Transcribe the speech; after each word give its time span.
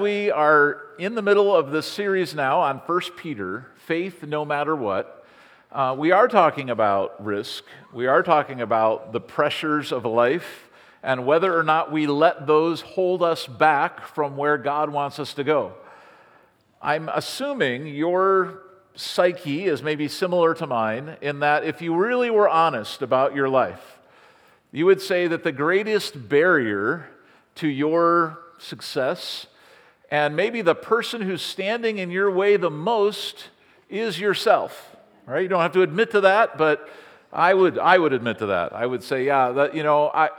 We 0.00 0.30
are 0.30 0.80
in 0.98 1.14
the 1.14 1.20
middle 1.20 1.54
of 1.54 1.72
this 1.72 1.84
series 1.84 2.34
now 2.34 2.60
on 2.60 2.78
1 2.78 3.00
Peter, 3.18 3.66
faith 3.84 4.22
no 4.22 4.46
matter 4.46 4.74
what. 4.74 5.26
Uh, 5.70 5.94
we 5.98 6.10
are 6.10 6.26
talking 6.26 6.70
about 6.70 7.22
risk. 7.22 7.64
We 7.92 8.06
are 8.06 8.22
talking 8.22 8.62
about 8.62 9.12
the 9.12 9.20
pressures 9.20 9.92
of 9.92 10.06
life 10.06 10.70
and 11.02 11.26
whether 11.26 11.54
or 11.54 11.62
not 11.62 11.92
we 11.92 12.06
let 12.06 12.46
those 12.46 12.80
hold 12.80 13.22
us 13.22 13.46
back 13.46 14.06
from 14.06 14.38
where 14.38 14.56
God 14.56 14.88
wants 14.88 15.18
us 15.18 15.34
to 15.34 15.44
go. 15.44 15.74
I'm 16.80 17.10
assuming 17.10 17.86
your 17.86 18.62
psyche 18.94 19.66
is 19.66 19.82
maybe 19.82 20.08
similar 20.08 20.54
to 20.54 20.66
mine 20.66 21.18
in 21.20 21.40
that 21.40 21.64
if 21.64 21.82
you 21.82 21.94
really 21.94 22.30
were 22.30 22.48
honest 22.48 23.02
about 23.02 23.34
your 23.34 23.50
life, 23.50 23.98
you 24.72 24.86
would 24.86 25.02
say 25.02 25.26
that 25.26 25.44
the 25.44 25.52
greatest 25.52 26.30
barrier 26.30 27.10
to 27.56 27.68
your 27.68 28.38
success 28.56 29.46
and 30.10 30.34
maybe 30.34 30.62
the 30.62 30.74
person 30.74 31.22
who's 31.22 31.42
standing 31.42 31.98
in 31.98 32.10
your 32.10 32.30
way 32.30 32.56
the 32.56 32.70
most 32.70 33.48
is 33.88 34.18
yourself. 34.18 34.96
Right? 35.26 35.42
You 35.42 35.48
don't 35.48 35.60
have 35.60 35.72
to 35.72 35.82
admit 35.82 36.10
to 36.12 36.22
that, 36.22 36.58
but 36.58 36.88
I 37.32 37.54
would, 37.54 37.78
I 37.78 37.98
would 37.98 38.12
admit 38.12 38.38
to 38.38 38.46
that. 38.46 38.72
I 38.74 38.84
would 38.86 39.04
say, 39.04 39.24
yeah, 39.24 39.52
that, 39.52 39.74
you 39.76 39.84
know, 39.84 40.10
I, 40.12 40.30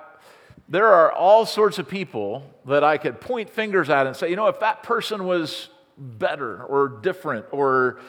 there 0.68 0.88
are 0.88 1.12
all 1.12 1.46
sorts 1.46 1.80
of 1.80 1.88
people 1.88 2.44
that 2.66 2.84
I 2.84 2.98
could 2.98 3.22
point 3.22 3.50
fingers 3.50 3.90
at 3.90 4.08
and 4.08 4.16
say, 4.16 4.30
you 4.30 4.36
know, 4.36 4.48
if 4.48 4.60
that 4.60 4.84
person 4.84 5.26
was 5.26 5.70
better 5.98 6.64
or 6.64 6.90
different 6.90 7.46
or 7.52 8.00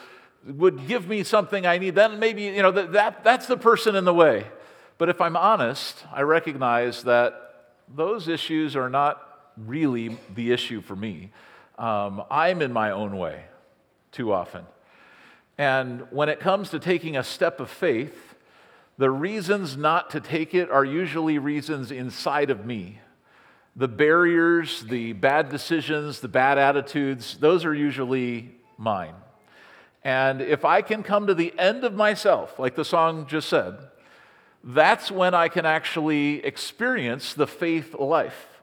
would 0.45 0.87
give 0.87 1.07
me 1.07 1.23
something 1.23 1.65
I 1.65 1.77
need, 1.77 1.95
then 1.95 2.19
maybe, 2.19 2.43
you 2.43 2.61
know, 2.61 2.71
that, 2.71 2.91
that, 2.93 3.23
that's 3.23 3.45
the 3.45 3.57
person 3.57 3.95
in 3.95 4.03
the 4.03 4.13
way. 4.13 4.45
But 4.97 5.09
if 5.09 5.21
I'm 5.21 5.37
honest, 5.37 6.03
I 6.11 6.21
recognize 6.21 7.03
that 7.03 7.73
those 7.93 8.27
issues 8.27 8.75
are 8.75 8.89
not 8.89 9.21
really 9.57 10.17
the 10.33 10.51
issue 10.51 10.81
for 10.81 10.95
me. 10.95 11.31
Um, 11.77 12.23
I'm 12.29 12.61
in 12.61 12.71
my 12.71 12.91
own 12.91 13.17
way 13.17 13.45
too 14.11 14.31
often. 14.31 14.65
And 15.57 16.07
when 16.11 16.29
it 16.29 16.39
comes 16.39 16.69
to 16.71 16.79
taking 16.79 17.17
a 17.17 17.23
step 17.23 17.59
of 17.59 17.69
faith, 17.69 18.35
the 18.97 19.09
reasons 19.09 19.75
not 19.75 20.11
to 20.11 20.19
take 20.19 20.53
it 20.53 20.69
are 20.69 20.85
usually 20.85 21.39
reasons 21.39 21.91
inside 21.91 22.49
of 22.49 22.65
me. 22.65 22.99
The 23.75 23.87
barriers, 23.87 24.83
the 24.83 25.13
bad 25.13 25.49
decisions, 25.49 26.19
the 26.19 26.27
bad 26.27 26.59
attitudes, 26.59 27.37
those 27.39 27.65
are 27.65 27.73
usually 27.73 28.51
mine. 28.77 29.15
And 30.03 30.41
if 30.41 30.65
I 30.65 30.81
can 30.81 31.01
come 31.01 31.27
to 31.27 31.33
the 31.33 31.57
end 31.57 31.83
of 31.83 31.93
myself, 31.93 32.59
like 32.59 32.75
the 32.75 32.85
song 32.85 33.25
just 33.25 33.49
said, 33.49 33.77
that's 34.63 35.09
when 35.09 35.33
I 35.33 35.47
can 35.47 35.65
actually 35.65 36.45
experience 36.45 37.33
the 37.33 37.47
faith 37.47 37.95
life, 37.95 38.61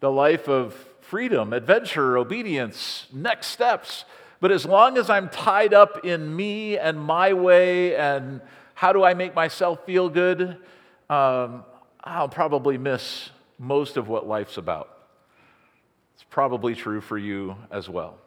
the 0.00 0.10
life 0.10 0.48
of 0.48 0.74
freedom, 1.08 1.52
adventure, 1.52 2.18
obedience, 2.18 3.06
next 3.12 3.48
steps. 3.48 4.04
But 4.40 4.50
as 4.50 4.66
long 4.66 4.98
as 4.98 5.08
I'm 5.08 5.28
tied 5.28 5.72
up 5.72 6.04
in 6.04 6.34
me 6.34 6.78
and 6.78 7.00
my 7.00 7.32
way 7.32 7.96
and 7.96 8.40
how 8.74 8.92
do 8.92 9.04
I 9.04 9.14
make 9.14 9.34
myself 9.34 9.86
feel 9.86 10.08
good, 10.08 10.58
um, 11.08 11.64
I'll 12.02 12.28
probably 12.28 12.76
miss 12.76 13.30
most 13.58 13.96
of 13.96 14.08
what 14.08 14.26
life's 14.26 14.56
about. 14.56 14.90
It's 16.14 16.24
probably 16.24 16.74
true 16.74 17.00
for 17.00 17.16
you 17.16 17.56
as 17.70 17.88
well. 17.88 18.18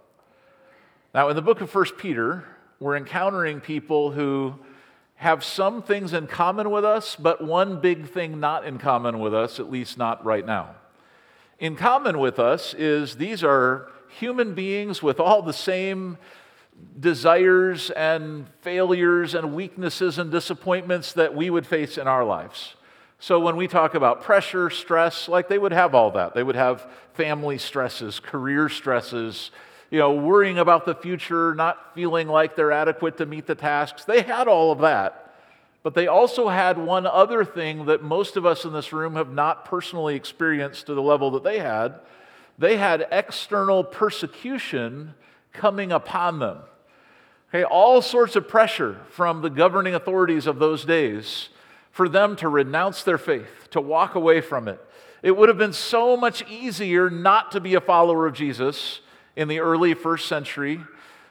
Now, 1.13 1.29
in 1.29 1.35
the 1.35 1.41
book 1.41 1.61
of 1.61 1.73
1 1.73 1.85
Peter, 1.97 2.45
we're 2.79 2.95
encountering 2.95 3.59
people 3.59 4.11
who 4.11 4.55
have 5.15 5.43
some 5.43 5.83
things 5.83 6.13
in 6.13 6.27
common 6.27 6.71
with 6.71 6.85
us, 6.85 7.17
but 7.17 7.43
one 7.43 7.81
big 7.81 8.07
thing 8.07 8.39
not 8.39 8.65
in 8.65 8.77
common 8.77 9.19
with 9.19 9.33
us, 9.33 9.59
at 9.59 9.69
least 9.69 9.97
not 9.97 10.23
right 10.23 10.45
now 10.45 10.75
in 11.59 11.75
common 11.75 12.19
with 12.19 12.39
us 12.39 12.73
is 12.73 13.15
these 13.15 13.43
are 13.43 13.89
human 14.07 14.53
beings 14.53 15.03
with 15.03 15.19
all 15.19 15.41
the 15.41 15.53
same 15.53 16.17
desires 16.99 17.89
and 17.91 18.47
failures 18.61 19.35
and 19.35 19.53
weaknesses 19.53 20.17
and 20.17 20.31
disappointments 20.31 21.13
that 21.13 21.35
we 21.35 21.49
would 21.49 21.67
face 21.67 21.97
in 21.97 22.07
our 22.07 22.23
lives. 22.23 22.75
So 23.19 23.39
when 23.39 23.57
we 23.57 23.67
talk 23.67 23.95
about 23.95 24.23
pressure, 24.23 24.69
stress, 24.69 25.27
like 25.27 25.49
they 25.49 25.57
would 25.57 25.73
have 25.73 25.93
all 25.93 26.11
that. 26.11 26.33
They 26.33 26.43
would 26.43 26.55
have 26.55 26.89
family 27.13 27.57
stresses, 27.57 28.19
career 28.21 28.69
stresses, 28.69 29.51
you 29.91 29.99
know, 29.99 30.13
worrying 30.13 30.57
about 30.57 30.85
the 30.85 30.95
future, 30.95 31.53
not 31.53 31.93
feeling 31.93 32.29
like 32.29 32.55
they're 32.55 32.71
adequate 32.71 33.17
to 33.17 33.25
meet 33.25 33.45
the 33.45 33.55
tasks. 33.55 34.05
They 34.05 34.21
had 34.21 34.47
all 34.47 34.71
of 34.71 34.79
that. 34.79 35.28
But 35.89 35.95
they 35.95 36.05
also 36.05 36.49
had 36.49 36.77
one 36.77 37.07
other 37.07 37.43
thing 37.43 37.85
that 37.85 38.03
most 38.03 38.37
of 38.37 38.45
us 38.45 38.63
in 38.63 38.73
this 38.73 38.93
room 38.93 39.15
have 39.15 39.33
not 39.33 39.65
personally 39.65 40.15
experienced 40.15 40.85
to 40.85 40.93
the 40.93 41.01
level 41.01 41.31
that 41.31 41.43
they 41.43 41.57
had. 41.57 41.95
They 42.59 42.77
had 42.77 43.07
external 43.11 43.83
persecution 43.83 45.15
coming 45.51 45.91
upon 45.91 46.37
them. 46.37 46.59
Okay, 47.49 47.63
all 47.63 48.03
sorts 48.03 48.35
of 48.35 48.47
pressure 48.47 49.01
from 49.09 49.41
the 49.41 49.49
governing 49.49 49.95
authorities 49.95 50.45
of 50.45 50.59
those 50.59 50.85
days 50.85 51.49
for 51.89 52.07
them 52.07 52.35
to 52.35 52.49
renounce 52.49 53.01
their 53.01 53.17
faith, 53.17 53.69
to 53.71 53.81
walk 53.81 54.13
away 54.13 54.41
from 54.41 54.67
it. 54.67 54.79
It 55.23 55.35
would 55.35 55.49
have 55.49 55.57
been 55.57 55.73
so 55.73 56.15
much 56.15 56.47
easier 56.47 57.09
not 57.09 57.51
to 57.53 57.59
be 57.59 57.73
a 57.73 57.81
follower 57.81 58.27
of 58.27 58.35
Jesus 58.35 58.99
in 59.35 59.47
the 59.47 59.59
early 59.59 59.95
first 59.95 60.27
century 60.27 60.81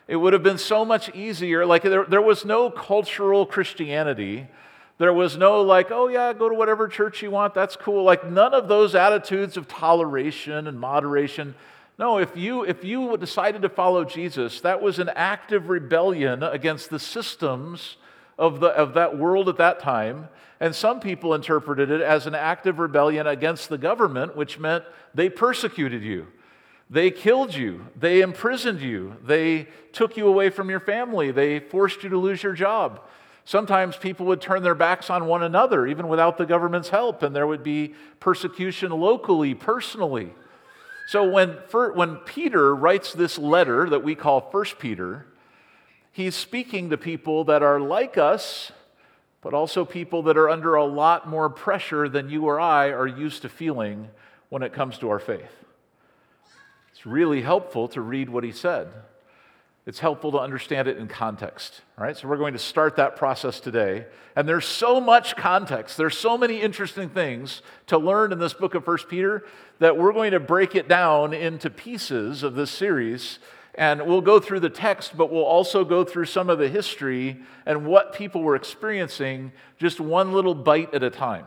it 0.08 0.16
would 0.16 0.32
have 0.32 0.42
been 0.42 0.58
so 0.58 0.86
much 0.86 1.14
easier. 1.14 1.66
Like, 1.66 1.82
there, 1.82 2.04
there 2.06 2.22
was 2.22 2.46
no 2.46 2.70
cultural 2.70 3.44
Christianity. 3.44 4.48
There 4.96 5.12
was 5.12 5.36
no, 5.36 5.60
like, 5.60 5.90
oh, 5.90 6.08
yeah, 6.08 6.32
go 6.32 6.48
to 6.48 6.54
whatever 6.54 6.88
church 6.88 7.22
you 7.22 7.30
want. 7.30 7.54
That's 7.54 7.76
cool. 7.76 8.02
Like, 8.02 8.28
none 8.28 8.54
of 8.54 8.68
those 8.68 8.94
attitudes 8.94 9.58
of 9.58 9.68
toleration 9.68 10.66
and 10.66 10.80
moderation. 10.80 11.54
No, 11.98 12.18
if 12.18 12.34
you, 12.34 12.64
if 12.64 12.84
you 12.84 13.16
decided 13.18 13.62
to 13.62 13.68
follow 13.68 14.04
Jesus, 14.04 14.62
that 14.62 14.80
was 14.80 14.98
an 14.98 15.10
active 15.14 15.68
rebellion 15.68 16.42
against 16.42 16.88
the 16.88 16.98
systems 16.98 17.96
of, 18.38 18.60
the, 18.60 18.68
of 18.68 18.94
that 18.94 19.18
world 19.18 19.48
at 19.48 19.58
that 19.58 19.78
time. 19.78 20.28
And 20.58 20.74
some 20.74 21.00
people 21.00 21.34
interpreted 21.34 21.90
it 21.90 22.00
as 22.00 22.26
an 22.26 22.34
active 22.34 22.78
rebellion 22.78 23.26
against 23.26 23.68
the 23.68 23.78
government, 23.78 24.36
which 24.36 24.58
meant 24.58 24.84
they 25.14 25.28
persecuted 25.28 26.02
you. 26.02 26.28
They 26.90 27.10
killed 27.10 27.54
you. 27.54 27.86
They 27.96 28.22
imprisoned 28.22 28.80
you. 28.80 29.16
They 29.22 29.68
took 29.92 30.16
you 30.16 30.26
away 30.26 30.50
from 30.50 30.70
your 30.70 30.80
family. 30.80 31.30
They 31.30 31.60
forced 31.60 32.02
you 32.02 32.08
to 32.10 32.18
lose 32.18 32.42
your 32.42 32.54
job. 32.54 33.00
Sometimes 33.44 33.96
people 33.96 34.26
would 34.26 34.40
turn 34.40 34.62
their 34.62 34.74
backs 34.74 35.08
on 35.08 35.26
one 35.26 35.42
another, 35.42 35.86
even 35.86 36.08
without 36.08 36.36
the 36.36 36.46
government's 36.46 36.90
help, 36.90 37.22
and 37.22 37.34
there 37.34 37.46
would 37.46 37.62
be 37.62 37.94
persecution 38.20 38.90
locally, 38.90 39.54
personally. 39.54 40.32
So 41.08 41.28
when, 41.28 41.56
when 41.94 42.16
Peter 42.16 42.74
writes 42.74 43.14
this 43.14 43.38
letter 43.38 43.88
that 43.88 44.04
we 44.04 44.14
call 44.14 44.50
First 44.50 44.78
Peter, 44.78 45.26
he's 46.12 46.34
speaking 46.34 46.90
to 46.90 46.98
people 46.98 47.44
that 47.44 47.62
are 47.62 47.80
like 47.80 48.18
us, 48.18 48.70
but 49.40 49.54
also 49.54 49.84
people 49.86 50.22
that 50.24 50.36
are 50.36 50.50
under 50.50 50.74
a 50.74 50.84
lot 50.84 51.26
more 51.26 51.48
pressure 51.48 52.08
than 52.08 52.28
you 52.28 52.44
or 52.44 52.60
I 52.60 52.88
are 52.90 53.06
used 53.06 53.40
to 53.42 53.48
feeling 53.48 54.10
when 54.50 54.62
it 54.62 54.74
comes 54.74 54.98
to 54.98 55.08
our 55.08 55.18
faith. 55.18 55.64
It's 56.98 57.06
really 57.06 57.42
helpful 57.42 57.86
to 57.90 58.00
read 58.00 58.28
what 58.28 58.42
he 58.42 58.50
said. 58.50 58.88
It's 59.86 60.00
helpful 60.00 60.32
to 60.32 60.40
understand 60.40 60.88
it 60.88 60.96
in 60.96 61.06
context. 61.06 61.82
right? 61.96 62.16
so 62.16 62.26
we're 62.26 62.38
going 62.38 62.54
to 62.54 62.58
start 62.58 62.96
that 62.96 63.14
process 63.14 63.60
today. 63.60 64.06
And 64.34 64.48
there's 64.48 64.66
so 64.66 65.00
much 65.00 65.36
context, 65.36 65.96
there's 65.96 66.18
so 66.18 66.36
many 66.36 66.60
interesting 66.60 67.08
things 67.08 67.62
to 67.86 67.98
learn 67.98 68.32
in 68.32 68.40
this 68.40 68.52
book 68.52 68.74
of 68.74 68.84
First 68.84 69.08
Peter 69.08 69.46
that 69.78 69.96
we're 69.96 70.12
going 70.12 70.32
to 70.32 70.40
break 70.40 70.74
it 70.74 70.88
down 70.88 71.32
into 71.32 71.70
pieces 71.70 72.42
of 72.42 72.56
this 72.56 72.72
series. 72.72 73.38
And 73.76 74.04
we'll 74.04 74.20
go 74.20 74.40
through 74.40 74.58
the 74.58 74.68
text, 74.68 75.16
but 75.16 75.30
we'll 75.30 75.44
also 75.44 75.84
go 75.84 76.02
through 76.02 76.24
some 76.24 76.50
of 76.50 76.58
the 76.58 76.68
history 76.68 77.36
and 77.64 77.86
what 77.86 78.12
people 78.12 78.42
were 78.42 78.56
experiencing 78.56 79.52
just 79.78 80.00
one 80.00 80.32
little 80.32 80.56
bite 80.56 80.92
at 80.92 81.04
a 81.04 81.10
time. 81.10 81.46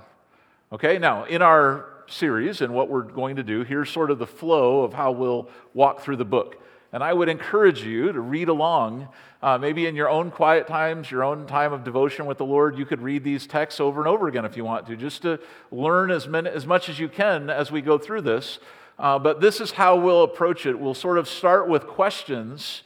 Okay, 0.71 0.97
now 0.97 1.25
in 1.25 1.41
our 1.41 1.90
series 2.11 2.61
and 2.61 2.73
what 2.73 2.89
we're 2.89 3.01
going 3.01 3.35
to 3.37 3.43
do, 3.43 3.63
here's 3.63 3.89
sort 3.89 4.11
of 4.11 4.19
the 4.19 4.27
flow 4.27 4.83
of 4.83 4.93
how 4.93 5.11
we'll 5.11 5.49
walk 5.73 6.01
through 6.01 6.17
the 6.17 6.25
book. 6.25 6.57
And 6.93 7.03
I 7.03 7.13
would 7.13 7.29
encourage 7.29 7.83
you 7.83 8.11
to 8.11 8.19
read 8.19 8.49
along, 8.49 9.07
uh, 9.41 9.57
maybe 9.57 9.85
in 9.85 9.95
your 9.95 10.09
own 10.09 10.29
quiet 10.29 10.67
times, 10.67 11.09
your 11.09 11.23
own 11.23 11.47
time 11.47 11.71
of 11.71 11.83
devotion 11.83 12.25
with 12.25 12.37
the 12.37 12.45
Lord. 12.45 12.77
You 12.77 12.85
could 12.85 13.01
read 13.01 13.23
these 13.23 13.47
texts 13.47 13.79
over 13.79 14.01
and 14.01 14.09
over 14.09 14.27
again 14.27 14.43
if 14.43 14.57
you 14.57 14.65
want 14.65 14.87
to, 14.87 14.97
just 14.97 15.21
to 15.21 15.39
learn 15.71 16.11
as, 16.11 16.27
many, 16.27 16.49
as 16.49 16.67
much 16.67 16.89
as 16.89 16.99
you 16.99 17.07
can 17.07 17.49
as 17.49 17.71
we 17.71 17.81
go 17.81 17.97
through 17.97 18.21
this. 18.21 18.59
Uh, 18.99 19.17
but 19.17 19.39
this 19.39 19.61
is 19.61 19.71
how 19.71 19.95
we'll 19.95 20.23
approach 20.23 20.65
it. 20.65 20.77
We'll 20.77 20.93
sort 20.93 21.17
of 21.17 21.27
start 21.27 21.67
with 21.67 21.87
questions 21.87 22.83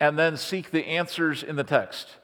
and 0.00 0.18
then 0.18 0.36
seek 0.36 0.72
the 0.72 0.84
answers 0.86 1.42
in 1.42 1.54
the 1.56 1.64
text. 1.64 2.16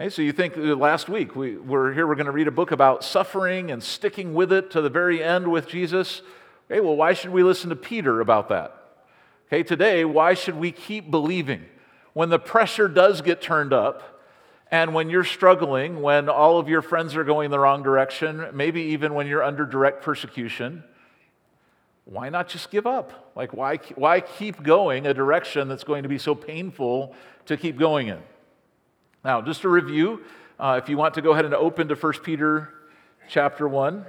Okay, 0.00 0.08
so 0.08 0.22
you 0.22 0.32
think 0.32 0.56
uh, 0.56 0.74
last 0.74 1.10
week 1.10 1.36
we 1.36 1.58
were 1.58 1.92
here, 1.92 2.06
we're 2.06 2.14
going 2.14 2.24
to 2.24 2.32
read 2.32 2.48
a 2.48 2.52
book 2.52 2.70
about 2.70 3.04
suffering 3.04 3.70
and 3.70 3.82
sticking 3.82 4.32
with 4.32 4.50
it 4.50 4.70
to 4.70 4.80
the 4.80 4.88
very 4.88 5.22
end 5.22 5.46
with 5.46 5.68
Jesus. 5.68 6.22
Okay, 6.70 6.80
well, 6.80 6.96
why 6.96 7.12
should 7.12 7.28
we 7.28 7.42
listen 7.42 7.68
to 7.68 7.76
Peter 7.76 8.22
about 8.22 8.48
that? 8.48 8.74
Okay, 9.48 9.62
today, 9.62 10.06
why 10.06 10.32
should 10.32 10.56
we 10.56 10.72
keep 10.72 11.10
believing? 11.10 11.66
When 12.14 12.30
the 12.30 12.38
pressure 12.38 12.88
does 12.88 13.20
get 13.20 13.42
turned 13.42 13.74
up, 13.74 14.22
and 14.70 14.94
when 14.94 15.10
you're 15.10 15.24
struggling, 15.24 16.00
when 16.00 16.30
all 16.30 16.58
of 16.58 16.70
your 16.70 16.80
friends 16.80 17.14
are 17.14 17.24
going 17.24 17.50
the 17.50 17.58
wrong 17.58 17.82
direction, 17.82 18.46
maybe 18.54 18.80
even 18.80 19.12
when 19.12 19.26
you're 19.26 19.42
under 19.42 19.66
direct 19.66 20.02
persecution, 20.02 20.84
why 22.06 22.30
not 22.30 22.48
just 22.48 22.70
give 22.70 22.86
up? 22.86 23.30
Like, 23.36 23.52
why, 23.52 23.76
why 23.96 24.20
keep 24.20 24.62
going 24.62 25.06
a 25.06 25.12
direction 25.12 25.68
that's 25.68 25.84
going 25.84 26.04
to 26.04 26.08
be 26.08 26.16
so 26.16 26.34
painful 26.34 27.14
to 27.44 27.58
keep 27.58 27.76
going 27.76 28.08
in? 28.08 28.22
Now, 29.24 29.40
just 29.40 29.60
to 29.60 29.68
review, 29.68 30.20
uh, 30.58 30.80
if 30.82 30.88
you 30.88 30.96
want 30.96 31.14
to 31.14 31.22
go 31.22 31.30
ahead 31.30 31.44
and 31.44 31.54
open 31.54 31.86
to 31.86 31.94
1 31.94 32.12
Peter 32.24 32.74
chapter 33.28 33.68
1. 33.68 34.04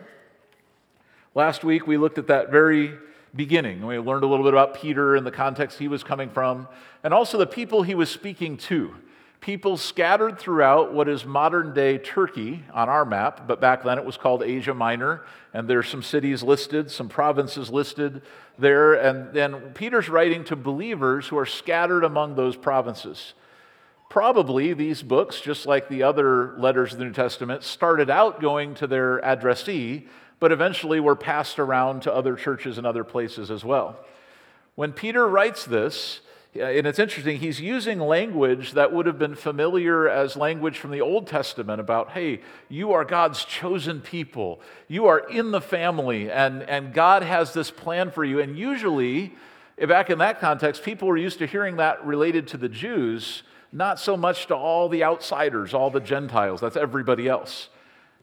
Last 1.36 1.64
week 1.64 1.86
we 1.86 1.98
looked 1.98 2.18
at 2.18 2.26
that 2.28 2.50
very 2.50 2.98
beginning. 3.36 3.86
We 3.86 4.00
learned 4.00 4.24
a 4.24 4.28
little 4.28 4.44
bit 4.44 4.56
about 4.56 4.74
Peter 4.74 5.16
and 5.16 5.24
the 5.24 5.32
context 5.32 5.78
he 5.78 5.88
was 5.88 6.04
coming 6.04 6.32
from, 6.32 6.68
and 7.04 7.14
also 7.14 7.38
the 7.38 7.46
people 7.46 7.84
he 7.84 7.94
was 7.94 8.10
speaking 8.10 8.58
to. 8.58 8.96
People 9.40 9.78
scattered 9.78 10.40
throughout 10.40 10.94
what 10.94 11.08
is 11.08 11.26
modern 11.26 11.76
day 11.76 12.00
Turkey 12.00 12.64
on 12.74 12.90
our 12.90 13.06
map, 13.06 13.48
but 13.48 13.62
back 13.62 13.84
then 13.84 14.00
it 14.00 14.06
was 14.06 14.18
called 14.18 14.42
Asia 14.42 14.74
Minor, 14.74 15.22
and 15.54 15.68
there's 15.68 15.90
some 15.90 16.02
cities 16.02 16.42
listed, 16.42 16.90
some 16.90 17.08
provinces 17.08 17.70
listed 17.70 18.24
there. 18.58 18.94
And 18.96 19.32
then 19.32 19.74
Peter's 19.76 20.10
writing 20.10 20.44
to 20.46 20.56
believers 20.56 21.28
who 21.28 21.38
are 21.38 21.46
scattered 21.46 22.04
among 22.04 22.34
those 22.34 22.56
provinces. 22.56 23.34
Probably 24.14 24.74
these 24.74 25.02
books, 25.02 25.42
just 25.42 25.66
like 25.66 25.90
the 25.90 26.04
other 26.04 26.54
letters 26.60 26.94
of 26.94 27.00
the 27.00 27.06
New 27.06 27.14
Testament, 27.14 27.64
started 27.64 28.12
out 28.12 28.40
going 28.40 28.76
to 28.76 28.86
their 28.86 29.18
addressee, 29.26 30.06
but 30.40 30.52
eventually 30.52 31.00
were 31.00 31.16
passed 31.16 31.58
around 31.58 32.04
to 32.04 32.14
other 32.14 32.36
churches 32.36 32.78
and 32.78 32.86
other 32.86 33.04
places 33.04 33.50
as 33.50 33.66
well. 33.66 33.98
When 34.76 34.92
Peter 34.92 35.28
writes 35.28 35.66
this, 35.66 36.20
and 36.54 36.86
it's 36.86 37.00
interesting, 37.00 37.40
he's 37.40 37.60
using 37.60 38.00
language 38.00 38.74
that 38.74 38.94
would 38.94 39.08
have 39.08 39.18
been 39.18 39.34
familiar 39.34 40.08
as 40.08 40.36
language 40.36 40.78
from 40.78 40.92
the 40.92 41.02
Old 41.02 41.26
Testament 41.26 41.82
about, 41.82 42.12
hey, 42.12 42.42
you 42.70 42.94
are 42.94 43.04
God's 43.04 43.44
chosen 43.44 44.00
people. 44.00 44.62
You 44.88 45.08
are 45.08 45.28
in 45.28 45.50
the 45.50 45.60
family, 45.60 46.30
and, 46.30 46.62
and 46.62 46.94
God 46.94 47.24
has 47.24 47.54
this 47.54 47.72
plan 47.72 48.12
for 48.12 48.24
you. 48.24 48.40
And 48.40 48.60
usually, 48.60 49.34
back 49.88 50.12
in 50.12 50.20
that 50.20 50.40
context, 50.40 50.84
people 50.84 51.08
were 51.08 51.18
used 51.18 51.40
to 51.40 51.48
hearing 51.48 51.78
that 51.78 52.06
related 52.06 52.48
to 52.50 52.58
the 52.58 52.70
Jews 52.70 53.42
not 53.74 54.00
so 54.00 54.16
much 54.16 54.46
to 54.48 54.56
all 54.56 54.88
the 54.88 55.04
outsiders, 55.04 55.74
all 55.74 55.90
the 55.90 56.00
Gentiles. 56.00 56.62
That's 56.62 56.78
everybody 56.78 57.28
else. 57.28 57.70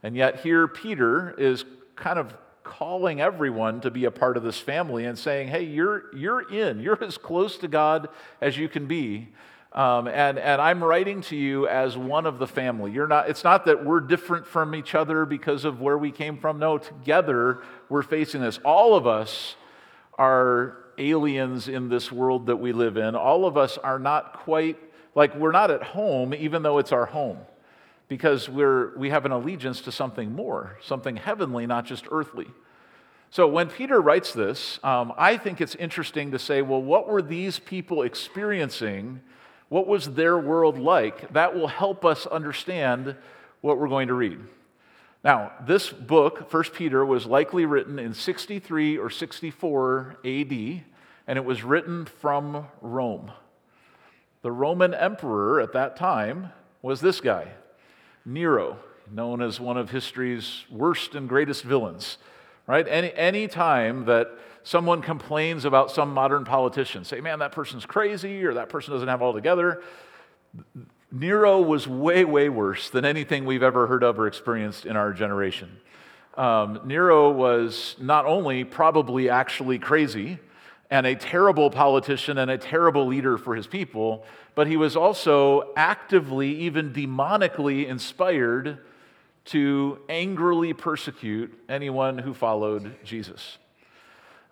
And 0.02 0.16
yet, 0.16 0.40
here 0.40 0.68
Peter 0.68 1.34
is 1.36 1.64
kind 1.96 2.18
of 2.18 2.32
calling 2.62 3.20
everyone 3.20 3.80
to 3.80 3.90
be 3.90 4.04
a 4.04 4.10
part 4.10 4.36
of 4.36 4.44
this 4.44 4.58
family 4.58 5.04
and 5.04 5.18
saying, 5.18 5.48
hey, 5.48 5.64
you're, 5.64 6.04
you're 6.16 6.48
in. 6.50 6.80
You're 6.80 7.02
as 7.02 7.18
close 7.18 7.56
to 7.58 7.68
God 7.68 8.08
as 8.40 8.56
you 8.56 8.68
can 8.68 8.86
be. 8.86 9.28
Um, 9.72 10.06
and, 10.06 10.38
and 10.38 10.60
I'm 10.60 10.82
writing 10.82 11.20
to 11.22 11.36
you 11.36 11.66
as 11.66 11.96
one 11.96 12.26
of 12.26 12.38
the 12.38 12.46
family. 12.46 12.92
You're 12.92 13.08
not, 13.08 13.28
it's 13.28 13.44
not 13.44 13.66
that 13.66 13.84
we're 13.84 14.00
different 14.00 14.46
from 14.46 14.74
each 14.74 14.94
other 14.94 15.24
because 15.26 15.64
of 15.64 15.80
where 15.80 15.98
we 15.98 16.12
came 16.12 16.38
from. 16.38 16.58
No, 16.58 16.78
together 16.78 17.62
we're 17.88 18.02
facing 18.02 18.40
this. 18.40 18.58
All 18.64 18.94
of 18.94 19.06
us 19.06 19.56
are 20.16 20.76
aliens 20.98 21.66
in 21.66 21.88
this 21.88 22.12
world 22.12 22.46
that 22.46 22.56
we 22.56 22.72
live 22.72 22.96
in. 22.96 23.16
All 23.16 23.46
of 23.46 23.56
us 23.56 23.78
are 23.78 23.98
not 23.98 24.34
quite 24.34 24.78
like 25.14 25.34
we're 25.34 25.52
not 25.52 25.70
at 25.70 25.82
home, 25.82 26.34
even 26.34 26.62
though 26.62 26.78
it's 26.78 26.92
our 26.92 27.06
home, 27.06 27.38
because 28.08 28.48
we're, 28.48 28.96
we 28.96 29.10
have 29.10 29.24
an 29.24 29.32
allegiance 29.32 29.80
to 29.82 29.92
something 29.92 30.32
more, 30.32 30.78
something 30.82 31.16
heavenly, 31.16 31.66
not 31.66 31.84
just 31.84 32.06
earthly. 32.10 32.46
So 33.30 33.46
when 33.46 33.68
Peter 33.68 34.00
writes 34.00 34.32
this, 34.32 34.80
um, 34.82 35.12
I 35.16 35.36
think 35.36 35.60
it's 35.60 35.76
interesting 35.76 36.32
to 36.32 36.38
say, 36.38 36.62
well, 36.62 36.82
what 36.82 37.08
were 37.08 37.22
these 37.22 37.60
people 37.60 38.02
experiencing? 38.02 39.20
What 39.68 39.86
was 39.86 40.14
their 40.14 40.36
world 40.36 40.78
like? 40.78 41.32
That 41.32 41.54
will 41.54 41.68
help 41.68 42.04
us 42.04 42.26
understand 42.26 43.14
what 43.60 43.78
we're 43.78 43.88
going 43.88 44.08
to 44.08 44.14
read. 44.14 44.40
Now, 45.22 45.52
this 45.64 45.90
book, 45.90 46.52
1 46.52 46.64
Peter, 46.72 47.04
was 47.04 47.26
likely 47.26 47.66
written 47.66 47.98
in 47.98 48.14
63 48.14 48.98
or 48.98 49.10
64 49.10 50.16
AD, 50.24 50.52
and 51.26 51.38
it 51.38 51.44
was 51.44 51.62
written 51.62 52.06
from 52.06 52.66
Rome. 52.80 53.30
The 54.42 54.52
Roman 54.52 54.94
emperor 54.94 55.60
at 55.60 55.72
that 55.74 55.96
time 55.96 56.52
was 56.82 57.00
this 57.00 57.20
guy, 57.20 57.48
Nero, 58.24 58.78
known 59.10 59.42
as 59.42 59.60
one 59.60 59.76
of 59.76 59.90
history's 59.90 60.64
worst 60.70 61.14
and 61.14 61.28
greatest 61.28 61.62
villains. 61.62 62.16
Right? 62.66 62.86
Any, 62.88 63.12
any 63.14 63.48
time 63.48 64.04
that 64.04 64.28
someone 64.62 65.02
complains 65.02 65.64
about 65.64 65.90
some 65.90 66.14
modern 66.14 66.44
politician, 66.44 67.04
say, 67.04 67.20
man, 67.20 67.40
that 67.40 67.52
person's 67.52 67.84
crazy 67.84 68.44
or 68.44 68.54
that 68.54 68.68
person 68.68 68.92
doesn't 68.92 69.08
have 69.08 69.20
it 69.20 69.24
all 69.24 69.32
together, 69.32 69.82
Nero 71.12 71.60
was 71.60 71.88
way, 71.88 72.24
way 72.24 72.48
worse 72.48 72.88
than 72.88 73.04
anything 73.04 73.44
we've 73.44 73.62
ever 73.62 73.88
heard 73.88 74.04
of 74.04 74.18
or 74.18 74.26
experienced 74.26 74.86
in 74.86 74.96
our 74.96 75.12
generation. 75.12 75.78
Um, 76.36 76.80
Nero 76.84 77.30
was 77.30 77.96
not 78.00 78.24
only 78.24 78.62
probably 78.64 79.28
actually 79.28 79.78
crazy, 79.78 80.38
and 80.90 81.06
a 81.06 81.14
terrible 81.14 81.70
politician 81.70 82.38
and 82.38 82.50
a 82.50 82.58
terrible 82.58 83.06
leader 83.06 83.38
for 83.38 83.54
his 83.54 83.66
people, 83.66 84.24
but 84.54 84.66
he 84.66 84.76
was 84.76 84.96
also 84.96 85.72
actively, 85.76 86.52
even 86.60 86.92
demonically 86.92 87.86
inspired 87.86 88.78
to 89.46 89.98
angrily 90.08 90.72
persecute 90.72 91.56
anyone 91.68 92.18
who 92.18 92.34
followed 92.34 92.96
Jesus. 93.04 93.58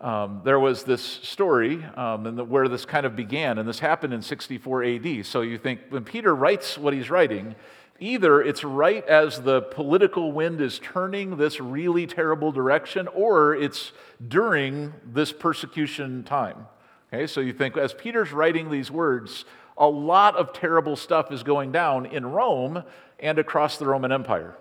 Um, 0.01 0.43
there 0.45 0.61
was 0.61 0.85
this 0.85 1.03
story 1.03 1.85
um, 1.97 2.37
the, 2.37 2.45
where 2.45 2.69
this 2.69 2.85
kind 2.85 3.05
of 3.05 3.17
began, 3.17 3.59
and 3.59 3.69
this 3.69 3.81
happened 3.81 4.15
in 4.15 4.23
64 4.23 4.85
AD. 4.85 5.27
So 5.27 5.41
you 5.41 5.59
think 5.59 5.81
when 5.89 6.05
Peter 6.05 6.35
writes 6.35 6.79
what 6.79 6.95
he's 6.95 7.11
writing, 7.11 7.57
either 8.01 8.41
it's 8.41 8.65
right 8.65 9.07
as 9.07 9.43
the 9.43 9.63
political 9.63 10.33
wind 10.33 10.61
is 10.61 10.79
turning 10.79 11.37
this 11.37 11.61
really 11.61 12.07
terrible 12.07 12.53
direction, 12.53 13.09
or 13.09 13.55
it's 13.55 13.93
during 14.27 14.93
this 15.05 15.33
persecution 15.33 16.23
time. 16.25 16.67
Okay, 17.13 17.27
so 17.27 17.41
you 17.41 17.53
think 17.53 17.77
as 17.77 17.95
Peter's 17.95 18.33
writing 18.33 18.71
these 18.71 18.91
words, 18.91 19.45
a 19.77 19.89
lot 19.89 20.37
of 20.37 20.53
terrible 20.53 20.97
stuff 20.97 21.33
is 21.33 21.43
going 21.43 21.73
down 21.73 22.07
in 22.07 22.27
Rome 22.27 22.85
and 23.19 23.39
across 23.39 23.79
the 23.79 23.87
Roman 23.87 24.13
Empire. 24.13 24.57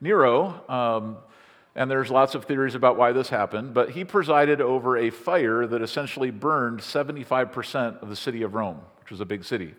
Nero, 0.00 0.62
um, 0.68 1.16
and 1.74 1.90
there's 1.90 2.10
lots 2.10 2.34
of 2.34 2.44
theories 2.44 2.74
about 2.74 2.96
why 2.96 3.12
this 3.12 3.28
happened, 3.28 3.74
but 3.74 3.90
he 3.90 4.04
presided 4.04 4.60
over 4.60 4.96
a 4.96 5.10
fire 5.10 5.66
that 5.66 5.82
essentially 5.82 6.30
burned 6.30 6.80
75% 6.80 8.02
of 8.02 8.08
the 8.08 8.16
city 8.16 8.42
of 8.42 8.54
Rome, 8.54 8.80
which 9.00 9.10
was 9.10 9.20
a 9.20 9.26
big 9.26 9.44
city. 9.44 9.74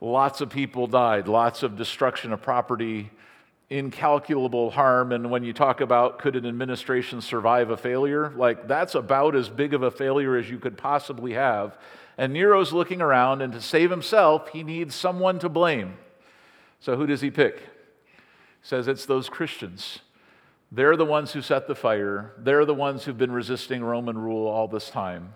Lots 0.00 0.40
of 0.40 0.48
people 0.48 0.86
died, 0.86 1.28
lots 1.28 1.62
of 1.62 1.76
destruction 1.76 2.32
of 2.32 2.40
property, 2.40 3.10
incalculable 3.68 4.70
harm. 4.70 5.12
And 5.12 5.30
when 5.30 5.44
you 5.44 5.52
talk 5.52 5.80
about 5.80 6.18
could 6.18 6.36
an 6.36 6.46
administration 6.46 7.20
survive 7.20 7.70
a 7.70 7.76
failure, 7.76 8.32
like 8.36 8.66
that's 8.66 8.94
about 8.94 9.36
as 9.36 9.48
big 9.48 9.74
of 9.74 9.82
a 9.82 9.90
failure 9.90 10.36
as 10.36 10.50
you 10.50 10.58
could 10.58 10.76
possibly 10.76 11.34
have. 11.34 11.78
And 12.18 12.32
Nero's 12.32 12.72
looking 12.72 13.00
around, 13.00 13.40
and 13.40 13.52
to 13.52 13.60
save 13.60 13.90
himself, 13.90 14.48
he 14.48 14.62
needs 14.62 14.94
someone 14.94 15.38
to 15.38 15.48
blame. 15.48 15.96
So 16.80 16.96
who 16.96 17.06
does 17.06 17.20
he 17.20 17.30
pick? 17.30 17.58
He 17.58 17.62
says 18.62 18.88
it's 18.88 19.06
those 19.06 19.28
Christians. 19.28 20.00
They're 20.72 20.96
the 20.96 21.04
ones 21.04 21.32
who 21.32 21.42
set 21.42 21.66
the 21.66 21.74
fire. 21.74 22.32
They're 22.38 22.64
the 22.64 22.74
ones 22.74 23.04
who've 23.04 23.16
been 23.16 23.32
resisting 23.32 23.82
Roman 23.82 24.18
rule 24.18 24.46
all 24.46 24.68
this 24.68 24.90
time. 24.90 25.34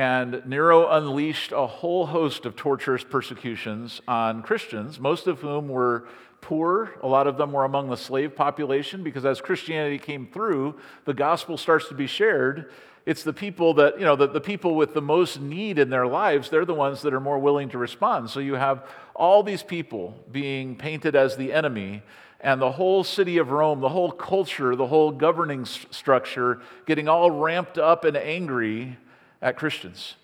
And 0.00 0.40
Nero 0.46 0.88
unleashed 0.88 1.52
a 1.52 1.66
whole 1.66 2.06
host 2.06 2.46
of 2.46 2.56
torturous 2.56 3.04
persecutions 3.04 4.00
on 4.08 4.42
Christians, 4.42 4.98
most 4.98 5.26
of 5.26 5.40
whom 5.40 5.68
were 5.68 6.06
poor. 6.40 6.94
A 7.02 7.06
lot 7.06 7.26
of 7.26 7.36
them 7.36 7.52
were 7.52 7.66
among 7.66 7.90
the 7.90 7.98
slave 7.98 8.34
population 8.34 9.02
because 9.02 9.26
as 9.26 9.42
Christianity 9.42 9.98
came 9.98 10.26
through, 10.26 10.76
the 11.04 11.12
gospel 11.12 11.58
starts 11.58 11.86
to 11.88 11.94
be 11.94 12.06
shared. 12.06 12.72
It's 13.04 13.22
the 13.22 13.34
people 13.34 13.74
that, 13.74 13.98
you 13.98 14.06
know, 14.06 14.16
the, 14.16 14.26
the 14.26 14.40
people 14.40 14.74
with 14.74 14.94
the 14.94 15.02
most 15.02 15.38
need 15.38 15.78
in 15.78 15.90
their 15.90 16.06
lives, 16.06 16.48
they're 16.48 16.64
the 16.64 16.72
ones 16.72 17.02
that 17.02 17.12
are 17.12 17.20
more 17.20 17.38
willing 17.38 17.68
to 17.68 17.76
respond. 17.76 18.30
So 18.30 18.40
you 18.40 18.54
have 18.54 18.86
all 19.14 19.42
these 19.42 19.62
people 19.62 20.16
being 20.32 20.76
painted 20.76 21.14
as 21.14 21.36
the 21.36 21.52
enemy, 21.52 22.02
and 22.40 22.58
the 22.58 22.72
whole 22.72 23.04
city 23.04 23.36
of 23.36 23.50
Rome, 23.50 23.80
the 23.80 23.90
whole 23.90 24.12
culture, 24.12 24.74
the 24.74 24.86
whole 24.86 25.10
governing 25.10 25.66
structure 25.66 26.62
getting 26.86 27.06
all 27.06 27.30
ramped 27.30 27.76
up 27.76 28.06
and 28.06 28.16
angry 28.16 28.96
at 29.42 29.56
Christians. 29.56 30.16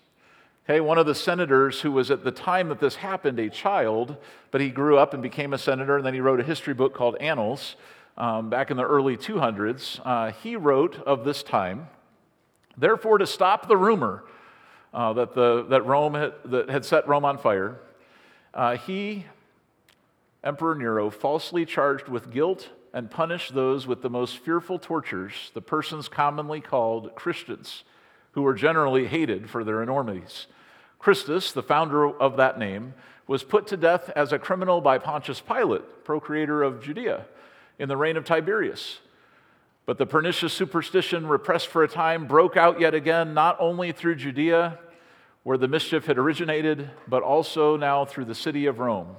Okay, 0.69 0.81
one 0.81 0.97
of 0.97 1.05
the 1.05 1.15
senators 1.15 1.79
who 1.79 1.93
was 1.93 2.11
at 2.11 2.25
the 2.25 2.31
time 2.31 2.67
that 2.69 2.79
this 2.79 2.95
happened 2.95 3.39
a 3.39 3.49
child, 3.49 4.17
but 4.51 4.59
he 4.59 4.69
grew 4.69 4.97
up 4.97 5.13
and 5.13 5.23
became 5.23 5.53
a 5.53 5.57
senator, 5.57 5.95
and 5.95 6.05
then 6.05 6.13
he 6.13 6.19
wrote 6.19 6.41
a 6.41 6.43
history 6.43 6.73
book 6.73 6.93
called 6.93 7.15
Annals 7.21 7.77
um, 8.17 8.49
back 8.49 8.69
in 8.69 8.75
the 8.75 8.83
early 8.83 9.15
200s. 9.15 10.01
Uh, 10.03 10.31
he 10.31 10.57
wrote 10.57 11.01
of 11.05 11.23
this 11.23 11.41
time, 11.41 11.87
therefore, 12.77 13.17
to 13.17 13.25
stop 13.25 13.69
the 13.69 13.77
rumor 13.77 14.25
uh, 14.93 15.13
that, 15.13 15.33
the, 15.33 15.65
that 15.69 15.85
Rome 15.85 16.15
had, 16.15 16.33
that 16.43 16.69
had 16.69 16.83
set 16.83 17.07
Rome 17.07 17.23
on 17.23 17.37
fire, 17.37 17.79
uh, 18.53 18.75
he, 18.75 19.25
Emperor 20.43 20.75
Nero, 20.75 21.09
falsely 21.09 21.65
charged 21.65 22.09
with 22.09 22.29
guilt 22.29 22.69
and 22.93 23.09
punished 23.09 23.53
those 23.53 23.87
with 23.87 24.01
the 24.01 24.09
most 24.09 24.39
fearful 24.39 24.79
tortures, 24.79 25.51
the 25.53 25.61
persons 25.61 26.09
commonly 26.09 26.59
called 26.59 27.15
Christians 27.15 27.83
who 28.37 28.43
were 28.43 28.53
generally 28.53 29.07
hated 29.07 29.49
for 29.49 29.63
their 29.63 29.81
enormities. 29.81 30.45
Christus, 30.99 31.51
the 31.51 31.63
founder 31.63 32.07
of 32.07 32.37
that 32.37 32.59
name, 32.59 32.93
was 33.25 33.41
put 33.41 33.65
to 33.65 33.75
death 33.75 34.11
as 34.15 34.31
a 34.31 34.37
criminal 34.37 34.79
by 34.79 34.99
Pontius 34.99 35.41
Pilate, 35.41 36.03
procurator 36.03 36.61
of 36.61 36.79
Judea, 36.79 37.25
in 37.79 37.89
the 37.89 37.97
reign 37.97 38.15
of 38.15 38.25
Tiberius. 38.25 38.99
But 39.87 39.97
the 39.97 40.05
pernicious 40.05 40.53
superstition, 40.53 41.25
repressed 41.25 41.65
for 41.65 41.81
a 41.83 41.87
time, 41.87 42.27
broke 42.27 42.55
out 42.55 42.79
yet 42.79 42.93
again, 42.93 43.33
not 43.33 43.57
only 43.59 43.91
through 43.91 44.17
Judea, 44.17 44.77
where 45.41 45.57
the 45.57 45.67
mischief 45.67 46.05
had 46.05 46.19
originated, 46.19 46.91
but 47.07 47.23
also 47.23 47.75
now 47.75 48.05
through 48.05 48.25
the 48.25 48.35
city 48.35 48.67
of 48.67 48.77
Rome, 48.77 49.15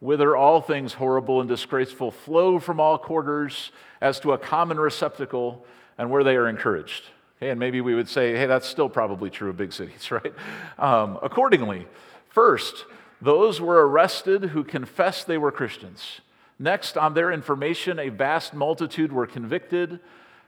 whither 0.00 0.34
all 0.34 0.60
things 0.60 0.94
horrible 0.94 1.38
and 1.40 1.48
disgraceful 1.48 2.10
flow 2.10 2.58
from 2.58 2.80
all 2.80 2.98
quarters 2.98 3.70
as 4.00 4.18
to 4.18 4.32
a 4.32 4.38
common 4.38 4.80
receptacle, 4.80 5.64
and 5.96 6.10
where 6.10 6.24
they 6.24 6.34
are 6.34 6.48
encouraged. 6.48 7.04
Okay, 7.38 7.50
and 7.50 7.60
maybe 7.60 7.82
we 7.82 7.94
would 7.94 8.08
say, 8.08 8.34
hey, 8.34 8.46
that's 8.46 8.66
still 8.66 8.88
probably 8.88 9.28
true 9.28 9.50
of 9.50 9.56
big 9.56 9.72
cities, 9.72 10.10
right? 10.10 10.32
Um, 10.78 11.18
accordingly, 11.22 11.86
first, 12.28 12.86
those 13.20 13.60
were 13.60 13.86
arrested 13.86 14.44
who 14.44 14.64
confessed 14.64 15.26
they 15.26 15.38
were 15.38 15.52
Christians. 15.52 16.20
Next, 16.58 16.96
on 16.96 17.12
their 17.12 17.30
information, 17.30 17.98
a 17.98 18.08
vast 18.08 18.54
multitude 18.54 19.12
were 19.12 19.26
convicted, 19.26 20.00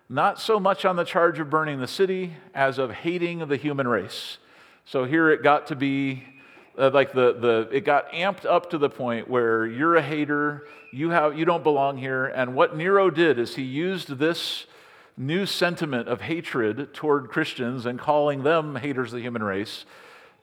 not 0.09 0.40
so 0.40 0.59
much 0.59 0.87
on 0.87 0.97
the 0.97 1.04
charge 1.04 1.38
of 1.38 1.50
burning 1.50 1.80
the 1.80 1.87
city 1.87 2.35
as 2.54 2.78
of 2.78 2.90
hating 2.90 3.47
the 3.47 3.57
human 3.57 3.87
race. 3.87 4.38
So 4.87 5.04
here 5.04 5.30
it 5.30 5.42
got 5.42 5.66
to 5.66 5.76
be 5.76 6.25
uh, 6.78 6.90
like 6.95 7.12
the, 7.12 7.35
the 7.35 7.68
it 7.71 7.85
got 7.85 8.11
amped 8.12 8.47
up 8.47 8.71
to 8.71 8.78
the 8.78 8.88
point 8.88 9.28
where 9.28 9.66
you're 9.66 9.97
a 9.97 10.02
hater, 10.02 10.66
you 10.92 11.11
have 11.11 11.38
you 11.38 11.45
don't 11.45 11.62
belong 11.62 11.99
here. 11.99 12.25
And 12.25 12.54
what 12.54 12.75
Nero 12.75 13.11
did 13.11 13.38
is 13.38 13.57
he 13.57 13.62
used 13.62 14.16
this 14.18 14.64
new 15.18 15.44
sentiment 15.44 16.08
of 16.08 16.22
hatred 16.22 16.94
toward 16.94 17.28
Christians 17.28 17.84
and 17.87 17.98
calling 17.98 18.44
them 18.44 18.76
haters 18.76 19.12
of 19.12 19.16
the 19.16 19.22
human 19.22 19.42
race 19.42 19.84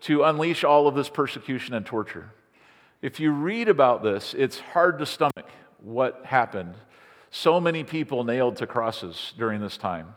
to 0.01 0.24
unleash 0.24 0.63
all 0.63 0.88
of 0.88 0.96
this 0.96 1.10
persecution 1.10 1.74
and 1.74 1.86
torture. 1.86 2.32
If 3.01 3.20
you 3.20 3.32
read 3.32 3.70
about 3.70 4.03
this, 4.03 4.34
it's 4.38 4.60
hard 4.60 5.00
to 5.00 5.05
stomach 5.05 5.50
what 5.79 6.25
happened. 6.25 6.75
So 7.32 7.60
many 7.60 7.84
people 7.84 8.24
nailed 8.24 8.58
to 8.58 8.67
crosses 8.67 9.34
during 9.38 9.62
this 9.62 9.77
time. 9.77 10.15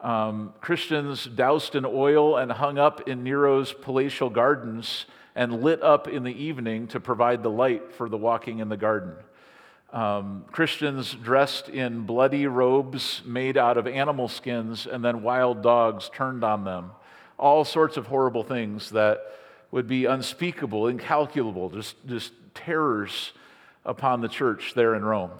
Um, 0.00 0.52
Christians 0.60 1.24
doused 1.24 1.74
in 1.74 1.86
oil 1.86 2.36
and 2.36 2.52
hung 2.52 2.78
up 2.78 3.08
in 3.08 3.24
Nero's 3.24 3.72
palatial 3.72 4.28
gardens 4.28 5.06
and 5.34 5.62
lit 5.62 5.82
up 5.82 6.08
in 6.08 6.24
the 6.24 6.32
evening 6.32 6.86
to 6.88 7.00
provide 7.00 7.42
the 7.42 7.50
light 7.50 7.92
for 7.92 8.08
the 8.08 8.16
walking 8.18 8.58
in 8.58 8.68
the 8.68 8.76
garden. 8.76 9.14
Um, 9.94 10.44
Christians 10.50 11.14
dressed 11.14 11.68
in 11.68 12.00
bloody 12.00 12.48
robes 12.48 13.22
made 13.24 13.56
out 13.56 13.78
of 13.78 13.86
animal 13.86 14.26
skins, 14.26 14.88
and 14.88 15.04
then 15.04 15.22
wild 15.22 15.62
dogs 15.62 16.10
turned 16.12 16.42
on 16.42 16.64
them. 16.64 16.90
All 17.38 17.64
sorts 17.64 17.96
of 17.96 18.08
horrible 18.08 18.42
things 18.42 18.90
that 18.90 19.20
would 19.70 19.86
be 19.86 20.06
unspeakable, 20.06 20.88
incalculable, 20.88 21.70
just, 21.70 21.94
just 22.08 22.32
terrors 22.54 23.32
upon 23.84 24.20
the 24.20 24.26
church 24.26 24.72
there 24.74 24.96
in 24.96 25.04
Rome. 25.04 25.30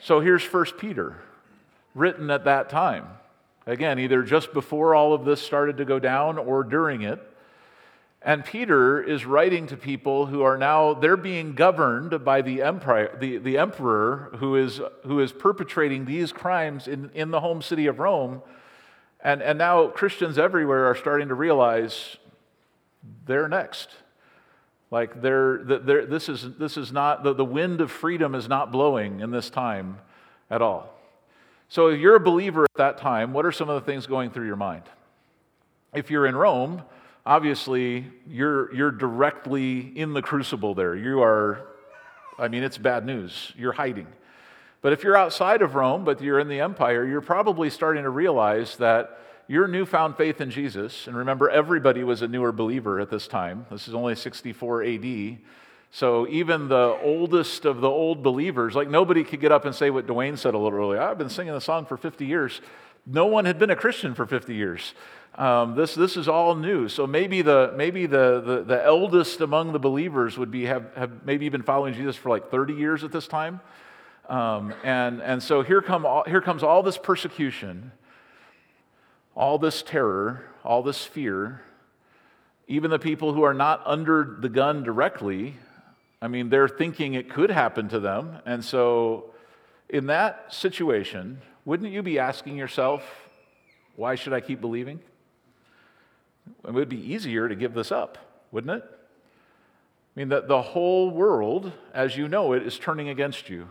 So 0.00 0.20
here's 0.20 0.44
1 0.44 0.66
Peter, 0.78 1.16
written 1.96 2.30
at 2.30 2.44
that 2.44 2.70
time. 2.70 3.04
Again, 3.66 3.98
either 3.98 4.22
just 4.22 4.52
before 4.52 4.94
all 4.94 5.12
of 5.12 5.24
this 5.24 5.42
started 5.42 5.78
to 5.78 5.84
go 5.84 5.98
down 5.98 6.38
or 6.38 6.62
during 6.62 7.02
it. 7.02 7.20
And 8.20 8.44
Peter 8.44 9.00
is 9.00 9.24
writing 9.24 9.68
to 9.68 9.76
people 9.76 10.26
who 10.26 10.42
are 10.42 10.58
now, 10.58 10.94
they're 10.94 11.16
being 11.16 11.54
governed 11.54 12.24
by 12.24 12.42
the, 12.42 12.62
empire, 12.62 13.16
the, 13.18 13.38
the 13.38 13.58
emperor 13.58 14.30
who 14.38 14.56
is, 14.56 14.80
who 15.04 15.20
is 15.20 15.32
perpetrating 15.32 16.04
these 16.04 16.32
crimes 16.32 16.88
in, 16.88 17.10
in 17.14 17.30
the 17.30 17.40
home 17.40 17.62
city 17.62 17.86
of 17.86 18.00
Rome. 18.00 18.42
And, 19.20 19.40
and 19.40 19.56
now 19.56 19.86
Christians 19.88 20.36
everywhere 20.36 20.86
are 20.86 20.96
starting 20.96 21.28
to 21.28 21.34
realize 21.34 22.16
they're 23.24 23.48
next. 23.48 23.90
Like 24.90 25.22
they're, 25.22 25.62
they're, 25.64 26.06
this, 26.06 26.28
is, 26.28 26.56
this 26.58 26.76
is 26.76 26.92
not, 26.92 27.22
the, 27.22 27.34
the 27.34 27.44
wind 27.44 27.80
of 27.80 27.90
freedom 27.90 28.34
is 28.34 28.48
not 28.48 28.72
blowing 28.72 29.20
in 29.20 29.30
this 29.30 29.48
time 29.48 29.98
at 30.50 30.60
all. 30.60 30.92
So 31.68 31.88
if 31.88 32.00
you're 32.00 32.16
a 32.16 32.20
believer 32.20 32.64
at 32.64 32.76
that 32.78 32.98
time, 32.98 33.32
what 33.32 33.44
are 33.46 33.52
some 33.52 33.68
of 33.68 33.74
the 33.74 33.90
things 33.90 34.06
going 34.06 34.30
through 34.30 34.46
your 34.46 34.56
mind? 34.56 34.84
If 35.94 36.10
you're 36.10 36.26
in 36.26 36.34
Rome, 36.34 36.82
obviously 37.28 38.06
you're, 38.26 38.74
you're 38.74 38.90
directly 38.90 39.80
in 39.80 40.14
the 40.14 40.22
crucible 40.22 40.74
there. 40.74 40.96
You 40.96 41.22
are, 41.22 41.60
I 42.38 42.48
mean, 42.48 42.62
it's 42.62 42.78
bad 42.78 43.04
news. 43.04 43.52
You're 43.54 43.72
hiding. 43.72 44.06
But 44.80 44.94
if 44.94 45.04
you're 45.04 45.16
outside 45.16 45.60
of 45.60 45.74
Rome, 45.74 46.04
but 46.04 46.22
you're 46.22 46.38
in 46.38 46.48
the 46.48 46.60
empire, 46.60 47.06
you're 47.06 47.20
probably 47.20 47.68
starting 47.68 48.04
to 48.04 48.10
realize 48.10 48.76
that 48.78 49.20
your 49.46 49.68
newfound 49.68 50.16
faith 50.16 50.40
in 50.40 50.50
Jesus, 50.50 51.06
and 51.06 51.14
remember, 51.16 51.50
everybody 51.50 52.02
was 52.02 52.22
a 52.22 52.28
newer 52.28 52.50
believer 52.50 52.98
at 52.98 53.10
this 53.10 53.28
time. 53.28 53.66
This 53.70 53.88
is 53.88 53.94
only 53.94 54.14
64 54.14 54.84
AD. 54.84 55.38
So 55.90 56.26
even 56.28 56.68
the 56.68 56.98
oldest 57.02 57.66
of 57.66 57.82
the 57.82 57.90
old 57.90 58.22
believers, 58.22 58.74
like 58.74 58.88
nobody 58.88 59.22
could 59.22 59.40
get 59.40 59.52
up 59.52 59.66
and 59.66 59.74
say 59.74 59.90
what 59.90 60.06
Dwayne 60.06 60.38
said 60.38 60.54
a 60.54 60.58
little 60.58 60.78
earlier. 60.78 61.02
I've 61.02 61.18
been 61.18 61.30
singing 61.30 61.52
the 61.52 61.60
song 61.60 61.84
for 61.84 61.98
50 61.98 62.24
years. 62.24 62.62
No 63.04 63.26
one 63.26 63.44
had 63.44 63.58
been 63.58 63.70
a 63.70 63.76
Christian 63.76 64.14
for 64.14 64.26
50 64.26 64.54
years. 64.54 64.94
Um, 65.38 65.74
this, 65.76 65.94
this 65.94 66.18
is 66.18 66.28
all 66.28 66.54
new. 66.54 66.88
So 66.88 67.06
maybe 67.06 67.40
the 67.42 67.72
maybe 67.76 68.06
the, 68.06 68.42
the, 68.44 68.64
the 68.64 68.84
eldest 68.84 69.40
among 69.40 69.72
the 69.72 69.78
believers 69.78 70.36
would 70.36 70.50
be 70.50 70.66
have, 70.66 70.94
have 70.96 71.24
maybe 71.24 71.48
been 71.48 71.62
following 71.62 71.94
Jesus 71.94 72.16
for 72.16 72.28
like 72.28 72.50
30 72.50 72.74
years 72.74 73.04
at 73.04 73.12
this 73.12 73.26
time. 73.26 73.60
Um, 74.28 74.74
and, 74.84 75.22
and 75.22 75.42
so 75.42 75.62
here, 75.62 75.80
come 75.80 76.04
all, 76.04 76.24
here 76.24 76.42
comes 76.42 76.62
all 76.62 76.82
this 76.82 76.98
persecution 76.98 77.92
all 79.38 79.56
this 79.56 79.82
terror, 79.82 80.42
all 80.64 80.82
this 80.82 81.04
fear, 81.04 81.62
even 82.66 82.90
the 82.90 82.98
people 82.98 83.32
who 83.32 83.44
are 83.44 83.54
not 83.54 83.80
under 83.86 84.36
the 84.40 84.48
gun 84.48 84.82
directly, 84.82 85.54
I 86.20 86.26
mean, 86.26 86.48
they're 86.48 86.68
thinking 86.68 87.14
it 87.14 87.30
could 87.30 87.50
happen 87.50 87.88
to 87.90 88.00
them. 88.00 88.38
And 88.44 88.64
so, 88.64 89.30
in 89.88 90.06
that 90.06 90.52
situation, 90.52 91.40
wouldn't 91.64 91.92
you 91.92 92.02
be 92.02 92.18
asking 92.18 92.56
yourself, 92.56 93.04
why 93.94 94.16
should 94.16 94.32
I 94.32 94.40
keep 94.40 94.60
believing? 94.60 94.98
It 96.66 96.72
would 96.72 96.88
be 96.88 97.12
easier 97.12 97.48
to 97.48 97.54
give 97.54 97.74
this 97.74 97.92
up, 97.92 98.18
wouldn't 98.50 98.82
it? 98.82 98.84
I 98.84 100.20
mean, 100.20 100.28
that 100.30 100.48
the 100.48 100.62
whole 100.62 101.10
world, 101.10 101.72
as 101.94 102.16
you 102.16 102.28
know 102.28 102.52
it, 102.52 102.62
is 102.62 102.78
turning 102.78 103.08
against 103.08 103.48
you. 103.48 103.68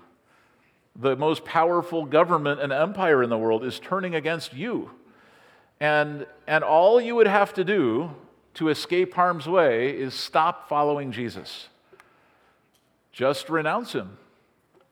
The 0.95 1.15
most 1.15 1.45
powerful 1.45 2.05
government 2.05 2.61
and 2.61 2.71
empire 2.71 3.21
in 3.21 3.29
the 3.29 3.37
world 3.37 3.63
is 3.63 3.79
turning 3.79 4.15
against 4.15 4.53
you. 4.53 4.91
And, 5.79 6.25
and 6.47 6.63
all 6.63 6.99
you 6.99 7.15
would 7.15 7.27
have 7.27 7.53
to 7.55 7.63
do 7.63 8.11
to 8.55 8.69
escape 8.69 9.13
harm's 9.13 9.47
way 9.47 9.89
is 9.91 10.13
stop 10.13 10.67
following 10.67 11.11
Jesus. 11.11 11.67
Just 13.11 13.49
renounce 13.49 13.93
him. 13.93 14.17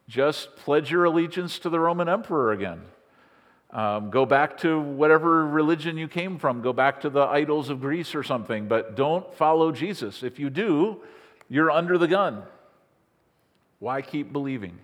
Just 0.08 0.56
pledge 0.58 0.92
your 0.92 1.06
allegiance 1.06 1.58
to 1.60 1.70
the 1.70 1.80
Roman 1.80 2.08
emperor 2.08 2.52
again. 2.52 2.82
Um, 3.76 4.10
go 4.10 4.26
back 4.26 4.58
to 4.60 4.80
whatever 4.80 5.46
religion 5.46 5.98
you 5.98 6.08
came 6.08 6.40
from. 6.40 6.62
Go 6.62 6.74
back 6.74 7.02
to 7.02 7.10
the 7.10 7.24
idols 7.24 7.70
of 7.70 7.82
Greece 7.82 8.16
or 8.16 8.24
something, 8.24 8.68
but 8.68 8.96
don't 8.96 9.32
follow 9.36 9.72
Jesus. 9.72 10.24
If 10.24 10.40
you 10.40 10.50
do, 10.50 11.02
you're 11.50 11.70
under 11.70 11.98
the 11.98 12.08
gun. 12.08 12.44
Why 13.80 14.02
keep 14.02 14.32
believing 14.32 14.80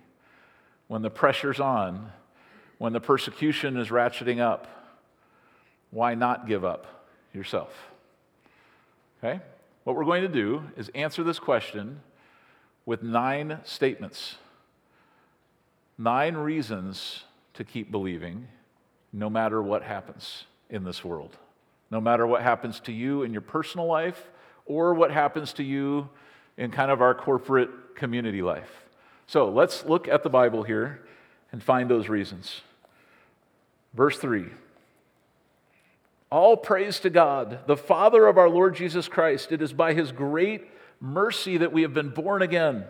when 0.88 1.02
the 1.02 1.10
pressure's 1.10 1.58
on, 1.58 2.12
when 2.78 2.92
the 2.92 3.00
persecution 3.00 3.76
is 3.78 3.88
ratcheting 3.88 4.40
up? 4.40 4.68
why 5.92 6.14
not 6.14 6.48
give 6.48 6.64
up 6.64 7.04
yourself? 7.32 7.70
Okay? 9.22 9.40
What 9.84 9.94
we're 9.94 10.04
going 10.04 10.22
to 10.22 10.28
do 10.28 10.64
is 10.76 10.88
answer 10.94 11.22
this 11.22 11.38
question 11.38 12.00
with 12.84 13.02
nine 13.02 13.60
statements. 13.62 14.36
Nine 15.96 16.34
reasons 16.34 17.24
to 17.54 17.62
keep 17.62 17.92
believing 17.92 18.48
no 19.12 19.28
matter 19.28 19.62
what 19.62 19.82
happens 19.82 20.44
in 20.70 20.84
this 20.84 21.04
world. 21.04 21.36
No 21.90 22.00
matter 22.00 22.26
what 22.26 22.42
happens 22.42 22.80
to 22.80 22.92
you 22.92 23.22
in 23.22 23.32
your 23.32 23.42
personal 23.42 23.86
life 23.86 24.30
or 24.64 24.94
what 24.94 25.10
happens 25.10 25.52
to 25.54 25.62
you 25.62 26.08
in 26.56 26.70
kind 26.70 26.90
of 26.90 27.02
our 27.02 27.14
corporate 27.14 27.96
community 27.96 28.42
life. 28.42 28.84
So 29.26 29.50
let's 29.50 29.84
look 29.84 30.08
at 30.08 30.22
the 30.22 30.30
Bible 30.30 30.62
here 30.62 31.02
and 31.52 31.62
find 31.62 31.90
those 31.90 32.08
reasons. 32.08 32.62
Verse 33.94 34.18
3 34.18 34.46
all 36.32 36.56
praise 36.56 36.98
to 37.00 37.10
God, 37.10 37.58
the 37.66 37.76
Father 37.76 38.26
of 38.26 38.38
our 38.38 38.48
Lord 38.48 38.74
Jesus 38.74 39.06
Christ. 39.06 39.52
It 39.52 39.60
is 39.60 39.74
by 39.74 39.92
his 39.92 40.12
great 40.12 40.66
mercy 40.98 41.58
that 41.58 41.74
we 41.74 41.82
have 41.82 41.92
been 41.92 42.08
born 42.08 42.40
again, 42.40 42.86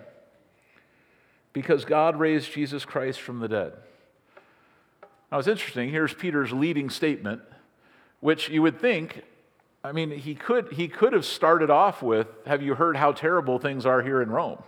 because 1.52 1.84
God 1.84 2.20
raised 2.20 2.52
Jesus 2.52 2.84
Christ 2.84 3.20
from 3.20 3.40
the 3.40 3.48
dead. 3.48 3.72
Now 5.32 5.38
it's 5.38 5.48
interesting. 5.48 5.88
Here's 5.88 6.12
Peter's 6.12 6.52
leading 6.52 6.90
statement, 6.90 7.40
which 8.20 8.50
you 8.50 8.60
would 8.60 8.78
think, 8.78 9.22
I 9.82 9.90
mean, 9.90 10.10
he 10.10 10.34
could, 10.34 10.74
he 10.74 10.88
could 10.88 11.14
have 11.14 11.24
started 11.24 11.70
off 11.70 12.02
with, 12.02 12.26
Have 12.44 12.60
you 12.60 12.74
heard 12.74 12.98
how 12.98 13.12
terrible 13.12 13.58
things 13.58 13.86
are 13.86 14.02
here 14.02 14.20
in 14.20 14.30
Rome? 14.30 14.62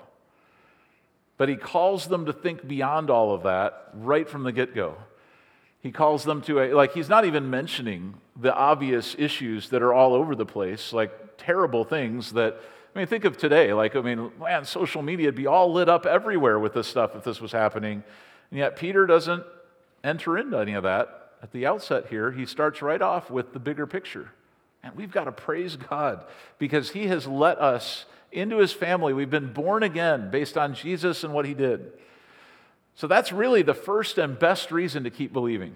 But 1.37 1.50
he 1.50 1.56
calls 1.56 2.06
them 2.06 2.25
to 2.25 2.33
think 2.33 2.66
beyond 2.66 3.11
all 3.11 3.35
of 3.35 3.42
that 3.42 3.90
right 3.92 4.26
from 4.26 4.42
the 4.42 4.52
get 4.52 4.75
go. 4.75 4.97
He 5.80 5.92
calls 5.92 6.25
them 6.25 6.40
to 6.42 6.61
a, 6.61 6.73
like, 6.73 6.94
he's 6.94 7.11
not 7.11 7.26
even 7.26 7.50
mentioning 7.50 8.14
the 8.35 8.54
obvious 8.54 9.14
issues 9.18 9.68
that 9.68 9.83
are 9.83 9.92
all 9.92 10.14
over 10.14 10.35
the 10.35 10.47
place, 10.47 10.94
like 10.94 11.37
terrible 11.37 11.85
things 11.85 12.33
that, 12.33 12.59
I 12.94 12.99
mean, 12.99 13.06
think 13.06 13.26
of 13.26 13.37
today. 13.37 13.75
Like, 13.75 13.97
I 13.97 14.00
mean, 14.00 14.30
man, 14.40 14.64
social 14.64 15.02
media 15.02 15.26
would 15.26 15.35
be 15.35 15.47
all 15.47 15.71
lit 15.75 15.90
up 15.90 16.06
everywhere 16.06 16.59
with 16.59 16.73
this 16.73 16.87
stuff 16.87 17.14
if 17.14 17.23
this 17.23 17.38
was 17.38 17.52
happening. 17.52 18.02
And 18.50 18.59
yet, 18.59 18.76
Peter 18.76 19.04
doesn't 19.04 19.44
enter 20.04 20.38
into 20.38 20.58
any 20.58 20.75
of 20.75 20.84
that 20.84 21.32
at 21.42 21.50
the 21.50 21.66
outset 21.66 22.06
here. 22.06 22.30
He 22.30 22.46
starts 22.46 22.82
right 22.82 23.02
off 23.02 23.30
with 23.30 23.52
the 23.52 23.58
bigger 23.58 23.87
picture. 23.87 24.30
And 24.84 24.94
we've 24.94 25.11
got 25.11 25.25
to 25.25 25.32
praise 25.32 25.76
God 25.76 26.25
because 26.58 26.90
He 26.90 27.08
has 27.08 27.26
let 27.26 27.58
us 27.58 28.04
into 28.30 28.58
His 28.58 28.73
family. 28.73 29.12
We've 29.12 29.30
been 29.30 29.52
born 29.52 29.82
again 29.82 30.30
based 30.30 30.56
on 30.56 30.75
Jesus 30.75 31.25
and 31.25 31.32
what 31.32 31.46
He 31.46 31.54
did. 31.54 31.90
So 32.94 33.06
that's 33.06 33.32
really 33.32 33.62
the 33.62 33.75
first 33.75 34.18
and 34.18 34.38
best 34.38 34.70
reason 34.70 35.04
to 35.04 35.11
keep 35.11 35.32
believing. 35.32 35.75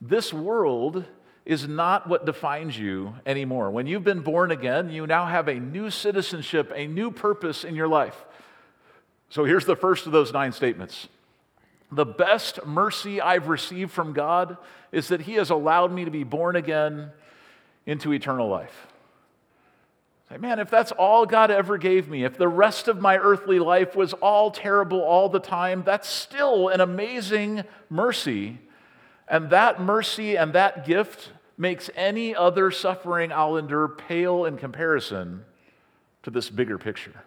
This 0.00 0.32
world 0.32 1.04
is 1.44 1.68
not 1.68 2.08
what 2.08 2.26
defines 2.26 2.78
you 2.78 3.14
anymore. 3.26 3.70
When 3.70 3.86
you've 3.86 4.04
been 4.04 4.20
born 4.20 4.50
again, 4.50 4.90
you 4.90 5.06
now 5.06 5.26
have 5.26 5.48
a 5.48 5.54
new 5.54 5.90
citizenship, 5.90 6.72
a 6.74 6.86
new 6.86 7.10
purpose 7.10 7.64
in 7.64 7.74
your 7.74 7.88
life. 7.88 8.16
So 9.28 9.44
here's 9.44 9.64
the 9.64 9.76
first 9.76 10.06
of 10.06 10.12
those 10.12 10.32
nine 10.32 10.52
statements. 10.52 11.08
The 11.92 12.06
best 12.06 12.66
mercy 12.66 13.20
I've 13.20 13.48
received 13.48 13.92
from 13.92 14.12
God 14.12 14.56
is 14.90 15.08
that 15.08 15.22
He 15.22 15.34
has 15.34 15.50
allowed 15.50 15.92
me 15.92 16.04
to 16.04 16.10
be 16.10 16.24
born 16.24 16.56
again 16.56 17.10
into 17.86 18.12
eternal 18.12 18.48
life. 18.48 18.88
Say, 20.28 20.38
man, 20.38 20.58
if 20.58 20.70
that's 20.70 20.92
all 20.92 21.26
God 21.26 21.50
ever 21.50 21.78
gave 21.78 22.08
me, 22.08 22.24
if 22.24 22.38
the 22.38 22.48
rest 22.48 22.88
of 22.88 23.00
my 23.00 23.18
earthly 23.18 23.58
life 23.58 23.94
was 23.94 24.14
all 24.14 24.50
terrible 24.50 25.02
all 25.02 25.28
the 25.28 25.38
time, 25.38 25.82
that's 25.84 26.08
still 26.08 26.68
an 26.68 26.80
amazing 26.80 27.62
mercy 27.90 28.58
and 29.32 29.48
that 29.48 29.80
mercy 29.80 30.36
and 30.36 30.52
that 30.52 30.84
gift 30.86 31.32
makes 31.56 31.88
any 31.96 32.36
other 32.36 32.70
suffering 32.70 33.32
I'll 33.32 33.56
endure 33.56 33.88
pale 33.88 34.44
in 34.44 34.58
comparison 34.58 35.44
to 36.22 36.30
this 36.30 36.50
bigger 36.50 36.76
picture. 36.76 37.24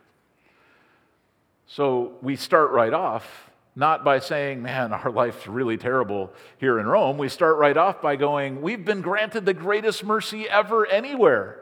So 1.67 2.13
we 2.21 2.35
start 2.35 2.71
right 2.71 2.93
off 2.93 3.49
not 3.75 4.05
by 4.05 4.19
saying, 4.19 4.61
man, 4.61 4.93
our 4.93 5.11
life's 5.11 5.47
really 5.47 5.77
terrible 5.77 6.31
here 6.57 6.79
in 6.79 6.87
Rome. 6.87 7.17
We 7.17 7.27
start 7.27 7.57
right 7.57 7.75
off 7.75 8.01
by 8.01 8.15
going, 8.15 8.61
we've 8.61 8.85
been 8.85 9.01
granted 9.01 9.45
the 9.45 9.53
greatest 9.53 10.03
mercy 10.03 10.47
ever 10.49 10.85
anywhere. 10.87 11.61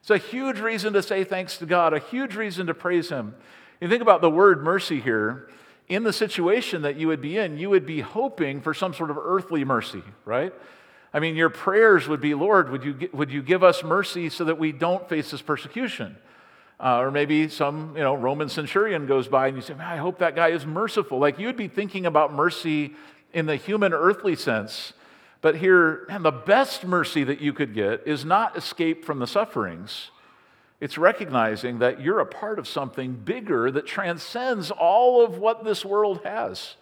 It's 0.00 0.10
a 0.10 0.18
huge 0.18 0.58
reason 0.58 0.94
to 0.94 1.02
say 1.02 1.22
thanks 1.22 1.58
to 1.58 1.66
God, 1.66 1.92
a 1.92 1.98
huge 1.98 2.34
reason 2.34 2.66
to 2.66 2.74
praise 2.74 3.10
Him. 3.10 3.34
You 3.80 3.88
think 3.88 4.02
about 4.02 4.20
the 4.20 4.30
word 4.30 4.64
mercy 4.64 5.00
here, 5.00 5.48
in 5.88 6.04
the 6.04 6.12
situation 6.12 6.82
that 6.82 6.96
you 6.96 7.08
would 7.08 7.20
be 7.20 7.36
in, 7.36 7.58
you 7.58 7.68
would 7.68 7.84
be 7.84 8.00
hoping 8.00 8.60
for 8.60 8.72
some 8.72 8.94
sort 8.94 9.10
of 9.10 9.18
earthly 9.18 9.64
mercy, 9.64 10.02
right? 10.24 10.54
I 11.12 11.20
mean, 11.20 11.36
your 11.36 11.50
prayers 11.50 12.08
would 12.08 12.20
be, 12.20 12.34
Lord, 12.34 12.70
would 12.70 12.84
you, 12.84 13.10
would 13.12 13.30
you 13.30 13.42
give 13.42 13.62
us 13.62 13.84
mercy 13.84 14.30
so 14.30 14.44
that 14.44 14.58
we 14.58 14.72
don't 14.72 15.06
face 15.08 15.30
this 15.30 15.42
persecution? 15.42 16.16
Uh, 16.82 16.98
or 16.98 17.12
maybe 17.12 17.48
some 17.48 17.92
you 17.96 18.02
know, 18.02 18.14
Roman 18.14 18.48
centurion 18.48 19.06
goes 19.06 19.28
by 19.28 19.46
and 19.46 19.56
you 19.56 19.62
say, 19.62 19.74
I 19.74 19.98
hope 19.98 20.18
that 20.18 20.34
guy 20.34 20.48
is 20.48 20.66
merciful. 20.66 21.20
Like 21.20 21.38
you'd 21.38 21.56
be 21.56 21.68
thinking 21.68 22.06
about 22.06 22.34
mercy 22.34 22.94
in 23.32 23.46
the 23.46 23.54
human 23.54 23.92
earthly 23.92 24.34
sense. 24.34 24.92
But 25.42 25.56
here, 25.56 26.06
and 26.08 26.24
the 26.24 26.32
best 26.32 26.84
mercy 26.84 27.22
that 27.24 27.40
you 27.40 27.52
could 27.52 27.72
get 27.72 28.06
is 28.06 28.24
not 28.24 28.56
escape 28.56 29.04
from 29.04 29.20
the 29.20 29.26
sufferings, 29.26 30.10
it's 30.80 30.98
recognizing 30.98 31.78
that 31.78 32.00
you're 32.00 32.18
a 32.18 32.26
part 32.26 32.58
of 32.58 32.66
something 32.66 33.12
bigger 33.14 33.70
that 33.70 33.86
transcends 33.86 34.72
all 34.72 35.24
of 35.24 35.38
what 35.38 35.64
this 35.64 35.84
world 35.84 36.22
has. 36.24 36.74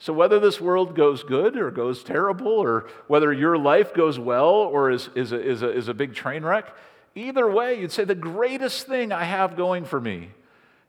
So, 0.00 0.12
whether 0.12 0.38
this 0.38 0.60
world 0.60 0.94
goes 0.94 1.24
good 1.24 1.56
or 1.56 1.70
goes 1.72 2.04
terrible, 2.04 2.48
or 2.48 2.88
whether 3.08 3.32
your 3.32 3.58
life 3.58 3.94
goes 3.94 4.18
well 4.18 4.48
or 4.48 4.90
is, 4.90 5.08
is, 5.16 5.32
a, 5.32 5.40
is, 5.40 5.62
a, 5.62 5.70
is 5.70 5.88
a 5.88 5.94
big 5.94 6.14
train 6.14 6.44
wreck, 6.44 6.72
either 7.18 7.50
way, 7.50 7.80
you'd 7.80 7.92
say 7.92 8.04
the 8.04 8.14
greatest 8.14 8.86
thing 8.86 9.12
I 9.12 9.24
have 9.24 9.56
going 9.56 9.84
for 9.84 10.00
me 10.00 10.30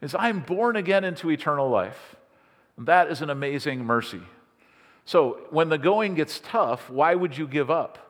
is 0.01 0.15
I'm 0.15 0.39
born 0.39 0.75
again 0.75 1.03
into 1.03 1.29
eternal 1.29 1.69
life. 1.69 2.15
And 2.77 2.87
that 2.87 3.11
is 3.11 3.21
an 3.21 3.29
amazing 3.29 3.83
mercy. 3.83 4.21
So, 5.05 5.39
when 5.49 5.69
the 5.69 5.77
going 5.77 6.15
gets 6.15 6.39
tough, 6.39 6.89
why 6.89 7.15
would 7.15 7.37
you 7.37 7.47
give 7.47 7.69
up? 7.71 8.09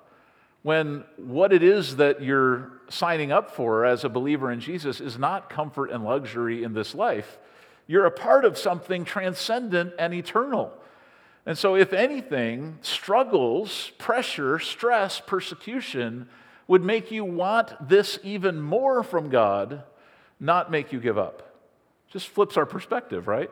when 0.61 1.03
what 1.17 1.53
it 1.53 1.63
is 1.63 1.95
that 1.97 2.21
you're 2.21 2.71
signing 2.89 3.31
up 3.31 3.51
for 3.51 3.85
as 3.85 4.03
a 4.03 4.09
believer 4.09 4.51
in 4.51 4.59
Jesus 4.59 4.99
is 4.99 5.17
not 5.17 5.49
comfort 5.49 5.91
and 5.91 6.03
luxury 6.03 6.63
in 6.63 6.73
this 6.73 6.93
life. 6.93 7.37
You're 7.87 8.05
a 8.05 8.11
part 8.11 8.45
of 8.45 8.57
something 8.57 9.05
transcendent 9.05 9.93
and 9.97 10.13
eternal. 10.13 10.73
And 11.45 11.57
so, 11.57 11.75
if 11.75 11.93
anything, 11.93 12.77
struggles, 12.81 13.91
pressure, 13.97 14.59
stress, 14.59 15.21
persecution 15.25 16.27
would 16.69 16.83
make 16.83 17.09
you 17.09 17.25
want 17.25 17.73
this 17.89 18.19
even 18.21 18.61
more 18.61 19.01
from 19.01 19.29
God, 19.29 19.81
not 20.39 20.69
make 20.69 20.93
you 20.93 20.99
give 20.99 21.17
up. 21.17 21.57
Just 22.09 22.27
flips 22.27 22.57
our 22.57 22.65
perspective, 22.67 23.27
right? 23.27 23.49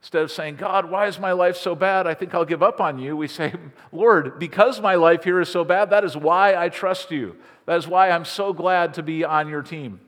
Instead 0.00 0.22
of 0.22 0.32
saying, 0.32 0.56
God, 0.56 0.90
why 0.90 1.06
is 1.06 1.20
my 1.20 1.32
life 1.32 1.58
so 1.58 1.74
bad? 1.74 2.06
I 2.06 2.14
think 2.14 2.34
I'll 2.34 2.46
give 2.46 2.62
up 2.62 2.80
on 2.80 2.98
you. 2.98 3.14
We 3.14 3.28
say, 3.28 3.52
Lord, 3.92 4.38
because 4.38 4.80
my 4.80 4.94
life 4.94 5.22
here 5.22 5.38
is 5.38 5.50
so 5.50 5.64
bad, 5.64 5.90
that 5.90 6.02
is 6.02 6.16
why 6.16 6.56
I 6.56 6.70
trust 6.70 7.10
you. 7.10 7.36
That 7.66 7.76
is 7.76 7.86
why 7.86 8.08
I'm 8.08 8.24
so 8.24 8.54
glad 8.54 8.94
to 8.94 9.02
be 9.02 9.22
on 9.22 9.46
your 9.46 9.62
team. 9.62 10.00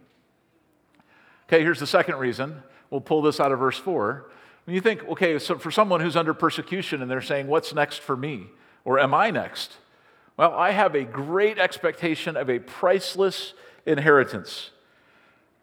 Okay, 1.49 1.61
here's 1.61 1.81
the 1.81 1.87
second 1.87 2.17
reason. 2.17 2.63
We'll 2.89 3.03
pull 3.03 3.21
this 3.21 3.41
out 3.41 3.53
of 3.53 3.59
verse 3.59 3.77
4. 3.77 4.25
When 4.65 4.75
you 4.75 4.81
think, 4.81 5.07
okay, 5.07 5.39
so 5.39 5.59
for 5.59 5.71
someone 5.71 6.01
who's 6.01 6.17
under 6.17 6.33
persecution 6.33 7.03
and 7.03 7.11
they're 7.11 7.21
saying, 7.21 7.47
What's 7.47 7.75
next 7.75 7.99
for 8.01 8.17
me? 8.17 8.47
Or 8.87 8.99
am 8.99 9.13
I 9.13 9.31
next? 9.31 9.77
Well, 10.37 10.55
I 10.55 10.71
have 10.71 10.95
a 10.95 11.05
great 11.05 11.59
expectation 11.59 12.37
of 12.37 12.49
a 12.49 12.59
priceless 12.59 13.55
inheritance. 13.85 14.71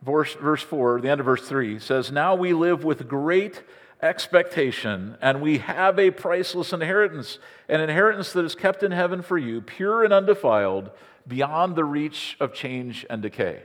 Verse, 0.02 0.34
verse 0.36 0.62
4, 0.62 1.02
the 1.02 1.10
end 1.10 1.20
of 1.20 1.26
verse 1.26 1.48
3 1.48 1.80
says, 1.80 2.12
Now 2.12 2.36
we 2.36 2.54
live 2.54 2.84
with 2.84 3.08
great 3.08 3.64
expectation, 4.02 5.18
and 5.22 5.42
we 5.42 5.58
have 5.58 6.00
a 6.00 6.12
priceless 6.12 6.72
inheritance, 6.72 7.40
an 7.68 7.82
inheritance 7.82 8.32
that 8.34 8.46
is 8.46 8.56
kept 8.56 8.84
in 8.84 8.92
heaven 8.92 9.22
for 9.22 9.38
you, 9.38 9.60
pure 9.60 10.04
and 10.04 10.14
undefiled, 10.14 10.92
beyond 11.28 11.76
the 11.76 11.84
reach 11.84 12.38
of 12.40 12.54
change 12.54 13.06
and 13.10 13.22
decay. 13.22 13.62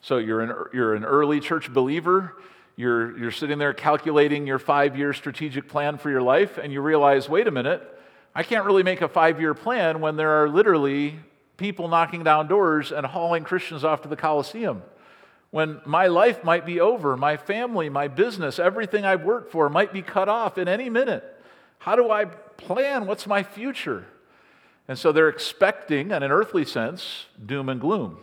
So 0.00 0.18
you're 0.18 0.40
an, 0.40 0.52
you're 0.72 0.94
an 0.94 1.04
early 1.04 1.40
church 1.40 1.72
believer. 1.72 2.36
You're, 2.76 3.18
you're 3.18 3.30
sitting 3.30 3.58
there 3.58 3.72
calculating 3.72 4.46
your 4.46 4.58
five 4.58 4.96
year 4.96 5.12
strategic 5.12 5.68
plan 5.68 5.98
for 5.98 6.10
your 6.10 6.22
life, 6.22 6.58
and 6.58 6.72
you 6.72 6.80
realize 6.80 7.28
wait 7.28 7.48
a 7.48 7.50
minute, 7.50 7.95
I 8.36 8.42
can't 8.42 8.66
really 8.66 8.82
make 8.82 9.00
a 9.00 9.08
five 9.08 9.40
year 9.40 9.54
plan 9.54 10.02
when 10.02 10.16
there 10.16 10.42
are 10.42 10.48
literally 10.50 11.18
people 11.56 11.88
knocking 11.88 12.22
down 12.22 12.48
doors 12.48 12.92
and 12.92 13.06
hauling 13.06 13.44
Christians 13.44 13.82
off 13.82 14.02
to 14.02 14.08
the 14.08 14.16
Colosseum 14.16 14.82
when 15.50 15.80
my 15.86 16.08
life 16.08 16.44
might 16.44 16.66
be 16.66 16.78
over, 16.78 17.16
my 17.16 17.38
family, 17.38 17.88
my 17.88 18.08
business, 18.08 18.58
everything 18.58 19.06
I've 19.06 19.24
worked 19.24 19.50
for 19.50 19.70
might 19.70 19.90
be 19.90 20.02
cut 20.02 20.28
off 20.28 20.58
in 20.58 20.68
any 20.68 20.90
minute. 20.90 21.24
How 21.78 21.96
do 21.96 22.10
I 22.10 22.26
plan? 22.26 23.06
What's 23.06 23.26
my 23.26 23.42
future? 23.42 24.04
And 24.86 24.98
so 24.98 25.12
they're 25.12 25.30
expecting, 25.30 26.10
in 26.10 26.22
an 26.22 26.30
earthly 26.30 26.66
sense, 26.66 27.24
doom 27.46 27.70
and 27.70 27.80
gloom. 27.80 28.18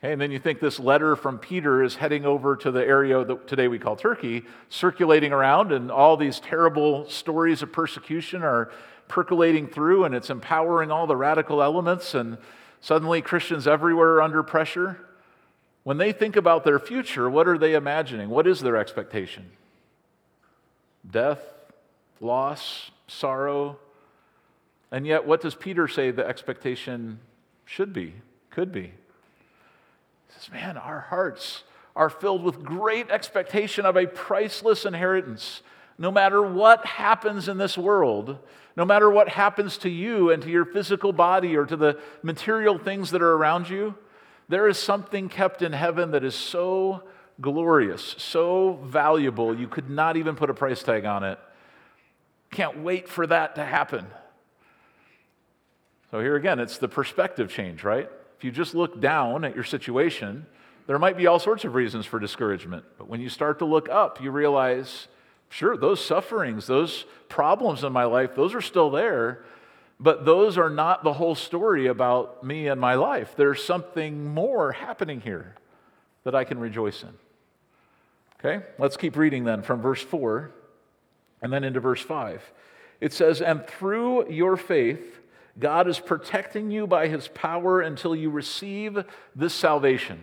Okay, 0.00 0.12
and 0.12 0.20
then 0.20 0.32
you 0.32 0.40
think 0.40 0.58
this 0.58 0.80
letter 0.80 1.14
from 1.14 1.38
Peter 1.38 1.80
is 1.80 1.94
heading 1.94 2.26
over 2.26 2.56
to 2.56 2.72
the 2.72 2.84
area 2.84 3.24
that 3.24 3.46
today 3.46 3.68
we 3.68 3.78
call 3.78 3.94
Turkey, 3.94 4.42
circulating 4.68 5.32
around, 5.32 5.70
and 5.70 5.92
all 5.92 6.16
these 6.16 6.40
terrible 6.40 7.08
stories 7.08 7.62
of 7.62 7.72
persecution 7.72 8.42
are 8.42 8.72
percolating 9.08 9.66
through, 9.66 10.04
and 10.04 10.14
it's 10.14 10.30
empowering 10.30 10.90
all 10.90 11.06
the 11.06 11.16
radical 11.16 11.62
elements, 11.62 12.14
and 12.14 12.38
suddenly 12.80 13.22
Christians 13.22 13.66
everywhere 13.66 14.14
are 14.14 14.22
under 14.22 14.42
pressure. 14.42 14.98
When 15.82 15.98
they 15.98 16.12
think 16.12 16.36
about 16.36 16.64
their 16.64 16.78
future, 16.78 17.28
what 17.28 17.46
are 17.46 17.58
they 17.58 17.74
imagining? 17.74 18.30
What 18.30 18.46
is 18.46 18.60
their 18.60 18.76
expectation? 18.76 19.50
Death, 21.08 21.42
loss, 22.20 22.90
sorrow. 23.06 23.78
And 24.90 25.06
yet, 25.06 25.26
what 25.26 25.40
does 25.42 25.54
Peter 25.54 25.86
say 25.88 26.10
the 26.10 26.26
expectation 26.26 27.20
should 27.66 27.92
be, 27.92 28.14
could 28.50 28.72
be? 28.72 28.92
He 30.28 30.34
says, 30.38 30.50
Man, 30.50 30.78
our 30.78 31.00
hearts 31.00 31.64
are 31.94 32.10
filled 32.10 32.42
with 32.42 32.62
great 32.64 33.10
expectation 33.10 33.86
of 33.86 33.96
a 33.96 34.06
priceless 34.06 34.84
inheritance. 34.84 35.62
No 35.98 36.10
matter 36.10 36.42
what 36.42 36.84
happens 36.84 37.48
in 37.48 37.58
this 37.58 37.78
world, 37.78 38.38
no 38.76 38.84
matter 38.84 39.08
what 39.08 39.28
happens 39.28 39.78
to 39.78 39.88
you 39.88 40.30
and 40.30 40.42
to 40.42 40.50
your 40.50 40.64
physical 40.64 41.12
body 41.12 41.56
or 41.56 41.64
to 41.66 41.76
the 41.76 42.00
material 42.22 42.78
things 42.78 43.12
that 43.12 43.22
are 43.22 43.34
around 43.34 43.68
you, 43.68 43.94
there 44.48 44.68
is 44.68 44.78
something 44.78 45.28
kept 45.28 45.62
in 45.62 45.72
heaven 45.72 46.10
that 46.10 46.24
is 46.24 46.34
so 46.34 47.04
glorious, 47.40 48.14
so 48.18 48.78
valuable, 48.84 49.58
you 49.58 49.68
could 49.68 49.90
not 49.90 50.16
even 50.16 50.36
put 50.36 50.50
a 50.50 50.54
price 50.54 50.82
tag 50.82 51.04
on 51.04 51.24
it. 51.24 51.38
Can't 52.50 52.82
wait 52.82 53.08
for 53.08 53.26
that 53.26 53.56
to 53.56 53.64
happen. 53.64 54.06
So, 56.10 56.20
here 56.20 56.36
again, 56.36 56.60
it's 56.60 56.78
the 56.78 56.88
perspective 56.88 57.50
change, 57.50 57.82
right? 57.82 58.08
If 58.38 58.44
you 58.44 58.52
just 58.52 58.74
look 58.74 59.00
down 59.00 59.44
at 59.44 59.54
your 59.54 59.64
situation, 59.64 60.46
there 60.86 60.98
might 60.98 61.16
be 61.16 61.26
all 61.26 61.38
sorts 61.38 61.64
of 61.64 61.74
reasons 61.74 62.06
for 62.06 62.20
discouragement. 62.20 62.84
But 62.98 63.08
when 63.08 63.20
you 63.20 63.28
start 63.28 63.58
to 63.60 63.64
look 63.64 63.88
up, 63.88 64.22
you 64.22 64.30
realize, 64.30 65.08
sure, 65.54 65.76
those 65.76 66.04
sufferings, 66.04 66.66
those 66.66 67.04
problems 67.28 67.84
in 67.84 67.92
my 67.92 68.04
life, 68.04 68.34
those 68.34 68.54
are 68.54 68.60
still 68.60 68.90
there. 68.90 69.44
But 70.00 70.24
those 70.24 70.58
are 70.58 70.68
not 70.68 71.04
the 71.04 71.12
whole 71.12 71.36
story 71.36 71.86
about 71.86 72.42
me 72.42 72.66
and 72.66 72.80
my 72.80 72.94
life. 72.94 73.34
There's 73.36 73.62
something 73.62 74.34
more 74.34 74.72
happening 74.72 75.20
here 75.20 75.54
that 76.24 76.34
I 76.34 76.42
can 76.42 76.58
rejoice 76.58 77.04
in. 77.04 77.14
Okay, 78.40 78.66
let's 78.78 78.96
keep 78.96 79.16
reading 79.16 79.44
then 79.44 79.62
from 79.62 79.80
verse 79.80 80.02
4 80.02 80.50
and 81.40 81.52
then 81.52 81.62
into 81.62 81.78
verse 81.78 82.00
5. 82.00 82.42
It 83.00 83.12
says, 83.12 83.40
And 83.40 83.64
through 83.64 84.30
your 84.32 84.56
faith, 84.56 85.20
God 85.56 85.86
is 85.86 86.00
protecting 86.00 86.72
you 86.72 86.88
by 86.88 87.06
his 87.06 87.28
power 87.28 87.80
until 87.80 88.16
you 88.16 88.30
receive 88.30 89.04
this 89.36 89.54
salvation. 89.54 90.20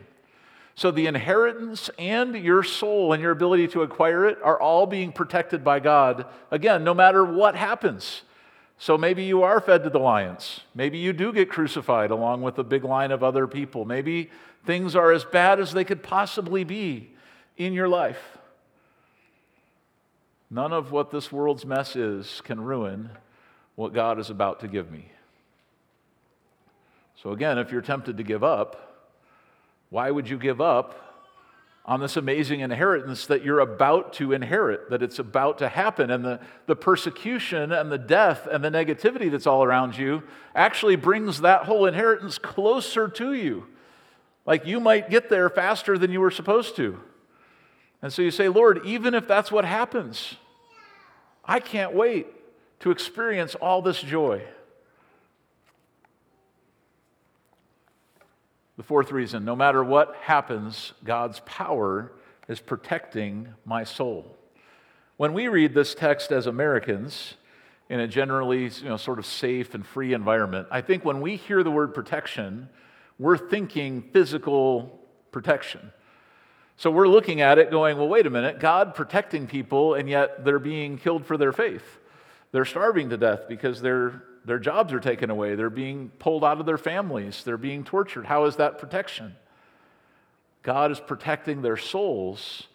So 0.75 0.89
the 0.89 1.07
inheritance 1.07 1.89
and 1.99 2.35
your 2.35 2.63
soul 2.63 3.13
and 3.13 3.21
your 3.21 3.31
ability 3.31 3.67
to 3.69 3.81
acquire 3.81 4.25
it 4.25 4.37
are 4.41 4.59
all 4.59 4.85
being 4.85 5.11
protected 5.11 5.63
by 5.63 5.79
God. 5.79 6.25
Again, 6.49 6.83
no 6.83 6.93
matter 6.93 7.23
what 7.25 7.55
happens. 7.55 8.21
So 8.77 8.97
maybe 8.97 9.23
you 9.23 9.43
are 9.43 9.61
fed 9.61 9.83
to 9.83 9.89
the 9.89 9.99
lions. 9.99 10.61
Maybe 10.73 10.97
you 10.97 11.13
do 11.13 11.31
get 11.31 11.49
crucified 11.49 12.09
along 12.09 12.41
with 12.41 12.57
a 12.57 12.63
big 12.63 12.83
line 12.83 13.11
of 13.11 13.23
other 13.23 13.45
people. 13.45 13.85
Maybe 13.85 14.31
things 14.65 14.95
are 14.95 15.11
as 15.11 15.23
bad 15.23 15.59
as 15.59 15.71
they 15.71 15.83
could 15.83 16.01
possibly 16.01 16.63
be 16.63 17.11
in 17.57 17.73
your 17.73 17.87
life. 17.87 18.37
None 20.49 20.73
of 20.73 20.91
what 20.91 21.11
this 21.11 21.31
world's 21.31 21.65
mess 21.65 21.95
is 21.95 22.41
can 22.43 22.59
ruin 22.59 23.11
what 23.75 23.93
God 23.93 24.19
is 24.19 24.29
about 24.29 24.59
to 24.61 24.67
give 24.67 24.91
me. 24.91 25.11
So, 27.21 27.31
again, 27.31 27.57
if 27.59 27.71
you're 27.71 27.81
tempted 27.81 28.17
to 28.17 28.23
give 28.23 28.43
up, 28.43 28.90
why 29.91 30.09
would 30.09 30.27
you 30.27 30.39
give 30.39 30.59
up 30.59 30.97
on 31.85 31.99
this 31.99 32.15
amazing 32.15 32.61
inheritance 32.61 33.25
that 33.25 33.43
you're 33.43 33.59
about 33.59 34.13
to 34.13 34.31
inherit, 34.31 34.89
that 34.89 35.03
it's 35.03 35.19
about 35.19 35.57
to 35.59 35.67
happen? 35.67 36.09
And 36.09 36.23
the, 36.23 36.39
the 36.65 36.77
persecution 36.77 37.73
and 37.73 37.91
the 37.91 37.97
death 37.97 38.47
and 38.49 38.63
the 38.63 38.69
negativity 38.69 39.29
that's 39.29 39.45
all 39.45 39.63
around 39.63 39.97
you 39.97 40.23
actually 40.55 40.95
brings 40.95 41.41
that 41.41 41.65
whole 41.65 41.85
inheritance 41.85 42.37
closer 42.37 43.09
to 43.09 43.33
you. 43.33 43.67
Like 44.45 44.65
you 44.65 44.79
might 44.79 45.09
get 45.09 45.29
there 45.29 45.49
faster 45.49 45.97
than 45.97 46.09
you 46.09 46.21
were 46.21 46.31
supposed 46.31 46.77
to. 46.77 46.97
And 48.01 48.11
so 48.11 48.21
you 48.21 48.31
say, 48.31 48.47
Lord, 48.47 48.85
even 48.85 49.13
if 49.13 49.27
that's 49.27 49.51
what 49.51 49.65
happens, 49.65 50.35
I 51.43 51.59
can't 51.59 51.93
wait 51.93 52.27
to 52.79 52.91
experience 52.91 53.55
all 53.55 53.81
this 53.81 54.01
joy. 54.01 54.41
The 58.81 58.87
fourth 58.87 59.11
reason 59.11 59.45
no 59.45 59.55
matter 59.55 59.83
what 59.83 60.15
happens, 60.21 60.93
God's 61.03 61.39
power 61.41 62.13
is 62.47 62.59
protecting 62.59 63.49
my 63.63 63.83
soul. 63.83 64.35
When 65.17 65.33
we 65.33 65.49
read 65.49 65.75
this 65.75 65.93
text 65.93 66.31
as 66.31 66.47
Americans, 66.47 67.35
in 67.89 67.99
a 67.99 68.07
generally 68.07 68.69
you 68.69 68.85
know, 68.85 68.97
sort 68.97 69.19
of 69.19 69.27
safe 69.27 69.75
and 69.75 69.85
free 69.85 70.13
environment, 70.13 70.67
I 70.71 70.81
think 70.81 71.05
when 71.05 71.21
we 71.21 71.35
hear 71.35 71.61
the 71.61 71.69
word 71.69 71.93
protection, 71.93 72.69
we're 73.19 73.37
thinking 73.37 74.01
physical 74.01 74.99
protection. 75.31 75.91
So 76.75 76.89
we're 76.89 77.07
looking 77.07 77.39
at 77.39 77.59
it 77.59 77.69
going, 77.69 77.99
well, 77.99 78.09
wait 78.09 78.25
a 78.25 78.31
minute, 78.31 78.59
God 78.59 78.95
protecting 78.95 79.45
people, 79.45 79.93
and 79.93 80.09
yet 80.09 80.43
they're 80.43 80.57
being 80.57 80.97
killed 80.97 81.27
for 81.27 81.37
their 81.37 81.51
faith. 81.51 81.99
They're 82.51 82.65
starving 82.65 83.11
to 83.11 83.17
death 83.17 83.41
because 83.47 83.79
they're 83.79 84.23
their 84.43 84.59
jobs 84.59 84.91
are 84.91 84.99
taken 84.99 85.29
away. 85.29 85.55
They're 85.55 85.69
being 85.69 86.09
pulled 86.19 86.43
out 86.43 86.59
of 86.59 86.65
their 86.65 86.77
families. 86.77 87.43
They're 87.43 87.57
being 87.57 87.83
tortured. 87.83 88.25
How 88.25 88.45
is 88.45 88.55
that 88.55 88.79
protection? 88.79 89.35
God 90.63 90.91
is 90.91 90.99
protecting 90.99 91.61
their 91.61 91.77
souls, 91.77 92.67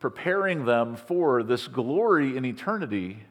preparing 0.00 0.64
them 0.64 0.96
for 0.96 1.42
this 1.42 1.68
glory 1.68 2.36
in 2.36 2.44
eternity. 2.44 3.24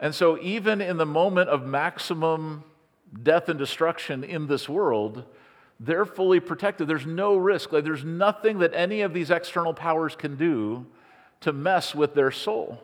And 0.00 0.14
so, 0.14 0.38
even 0.40 0.80
in 0.80 0.96
the 0.96 1.06
moment 1.06 1.48
of 1.48 1.66
maximum 1.66 2.64
death 3.22 3.48
and 3.48 3.58
destruction 3.58 4.24
in 4.24 4.46
this 4.46 4.68
world, 4.68 5.24
they're 5.80 6.04
fully 6.04 6.40
protected. 6.40 6.88
There's 6.88 7.06
no 7.06 7.36
risk. 7.36 7.72
Like, 7.72 7.84
there's 7.84 8.04
nothing 8.04 8.58
that 8.58 8.72
any 8.74 9.02
of 9.02 9.12
these 9.12 9.30
external 9.30 9.74
powers 9.74 10.16
can 10.16 10.36
do 10.36 10.86
to 11.40 11.52
mess 11.52 11.94
with 11.94 12.14
their 12.14 12.30
soul. 12.30 12.82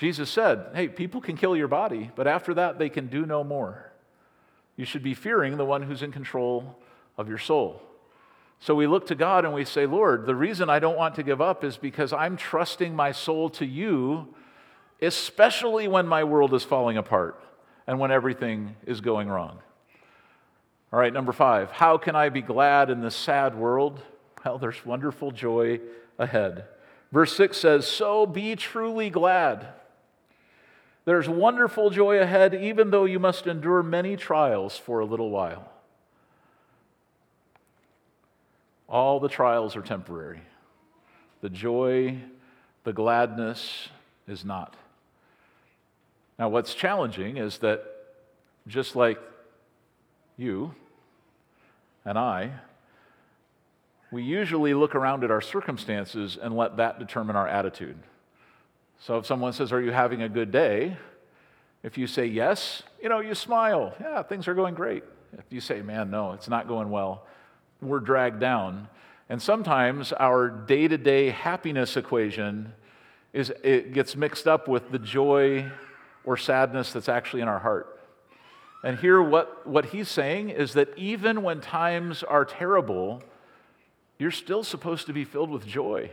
Jesus 0.00 0.30
said, 0.30 0.68
Hey, 0.74 0.88
people 0.88 1.20
can 1.20 1.36
kill 1.36 1.54
your 1.54 1.68
body, 1.68 2.10
but 2.16 2.26
after 2.26 2.54
that, 2.54 2.78
they 2.78 2.88
can 2.88 3.08
do 3.08 3.26
no 3.26 3.44
more. 3.44 3.92
You 4.74 4.86
should 4.86 5.02
be 5.02 5.12
fearing 5.12 5.58
the 5.58 5.64
one 5.66 5.82
who's 5.82 6.02
in 6.02 6.10
control 6.10 6.78
of 7.18 7.28
your 7.28 7.36
soul. 7.36 7.82
So 8.60 8.74
we 8.74 8.86
look 8.86 9.08
to 9.08 9.14
God 9.14 9.44
and 9.44 9.52
we 9.52 9.66
say, 9.66 9.84
Lord, 9.84 10.24
the 10.24 10.34
reason 10.34 10.70
I 10.70 10.78
don't 10.78 10.96
want 10.96 11.16
to 11.16 11.22
give 11.22 11.42
up 11.42 11.64
is 11.64 11.76
because 11.76 12.14
I'm 12.14 12.38
trusting 12.38 12.96
my 12.96 13.12
soul 13.12 13.50
to 13.50 13.66
you, 13.66 14.34
especially 15.02 15.86
when 15.86 16.08
my 16.08 16.24
world 16.24 16.54
is 16.54 16.64
falling 16.64 16.96
apart 16.96 17.38
and 17.86 17.98
when 17.98 18.10
everything 18.10 18.76
is 18.86 19.02
going 19.02 19.28
wrong. 19.28 19.58
All 20.94 20.98
right, 20.98 21.12
number 21.12 21.32
five, 21.32 21.72
how 21.72 21.98
can 21.98 22.16
I 22.16 22.30
be 22.30 22.40
glad 22.40 22.88
in 22.88 23.02
this 23.02 23.14
sad 23.14 23.54
world? 23.54 24.00
Well, 24.46 24.56
there's 24.56 24.86
wonderful 24.86 25.30
joy 25.30 25.80
ahead. 26.18 26.64
Verse 27.12 27.36
6 27.36 27.58
says, 27.58 27.86
So 27.86 28.24
be 28.24 28.56
truly 28.56 29.10
glad. 29.10 29.74
There's 31.04 31.28
wonderful 31.28 31.90
joy 31.90 32.18
ahead, 32.18 32.54
even 32.54 32.90
though 32.90 33.04
you 33.04 33.18
must 33.18 33.46
endure 33.46 33.82
many 33.82 34.16
trials 34.16 34.76
for 34.76 35.00
a 35.00 35.04
little 35.04 35.30
while. 35.30 35.70
All 38.88 39.20
the 39.20 39.28
trials 39.28 39.76
are 39.76 39.82
temporary. 39.82 40.42
The 41.40 41.48
joy, 41.48 42.18
the 42.84 42.92
gladness 42.92 43.88
is 44.26 44.44
not. 44.44 44.76
Now, 46.38 46.48
what's 46.48 46.74
challenging 46.74 47.36
is 47.36 47.58
that 47.58 47.84
just 48.66 48.96
like 48.96 49.18
you 50.36 50.74
and 52.04 52.18
I, 52.18 52.50
we 54.10 54.22
usually 54.22 54.74
look 54.74 54.94
around 54.94 55.22
at 55.22 55.30
our 55.30 55.40
circumstances 55.40 56.36
and 56.40 56.56
let 56.56 56.76
that 56.78 56.98
determine 56.98 57.36
our 57.36 57.46
attitude. 57.46 57.96
So 59.00 59.16
if 59.16 59.26
someone 59.26 59.52
says, 59.54 59.72
Are 59.72 59.80
you 59.80 59.92
having 59.92 60.22
a 60.22 60.28
good 60.28 60.52
day? 60.52 60.96
If 61.82 61.96
you 61.96 62.06
say 62.06 62.26
yes, 62.26 62.82
you 63.02 63.08
know, 63.08 63.20
you 63.20 63.34
smile. 63.34 63.94
Yeah, 63.98 64.22
things 64.22 64.46
are 64.46 64.54
going 64.54 64.74
great. 64.74 65.02
If 65.32 65.44
you 65.50 65.60
say, 65.60 65.80
Man, 65.82 66.10
no, 66.10 66.32
it's 66.32 66.48
not 66.48 66.68
going 66.68 66.90
well, 66.90 67.26
we're 67.80 68.00
dragged 68.00 68.40
down. 68.40 68.88
And 69.28 69.40
sometimes 69.40 70.12
our 70.12 70.48
day 70.48 70.86
to 70.86 70.98
day 70.98 71.30
happiness 71.30 71.96
equation 71.96 72.74
is, 73.32 73.50
it 73.64 73.92
gets 73.94 74.16
mixed 74.16 74.46
up 74.46 74.68
with 74.68 74.90
the 74.90 74.98
joy 74.98 75.70
or 76.24 76.36
sadness 76.36 76.92
that's 76.92 77.08
actually 77.08 77.40
in 77.40 77.48
our 77.48 77.60
heart. 77.60 77.98
And 78.82 78.98
here, 78.98 79.22
what, 79.22 79.66
what 79.66 79.86
he's 79.86 80.08
saying 80.08 80.50
is 80.50 80.74
that 80.74 80.88
even 80.96 81.42
when 81.42 81.60
times 81.60 82.22
are 82.22 82.44
terrible, 82.44 83.22
you're 84.18 84.30
still 84.30 84.64
supposed 84.64 85.06
to 85.06 85.12
be 85.12 85.24
filled 85.24 85.50
with 85.50 85.66
joy 85.66 86.10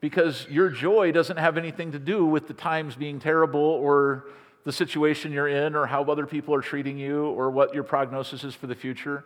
because 0.00 0.46
your 0.48 0.68
joy 0.68 1.12
doesn't 1.12 1.38
have 1.38 1.56
anything 1.56 1.92
to 1.92 1.98
do 1.98 2.24
with 2.24 2.48
the 2.48 2.54
times 2.54 2.96
being 2.96 3.18
terrible 3.18 3.60
or 3.60 4.26
the 4.64 4.72
situation 4.72 5.32
you're 5.32 5.48
in 5.48 5.74
or 5.74 5.86
how 5.86 6.02
other 6.04 6.26
people 6.26 6.54
are 6.54 6.60
treating 6.60 6.98
you 6.98 7.26
or 7.26 7.50
what 7.50 7.74
your 7.74 7.84
prognosis 7.84 8.44
is 8.44 8.54
for 8.54 8.66
the 8.66 8.74
future. 8.74 9.24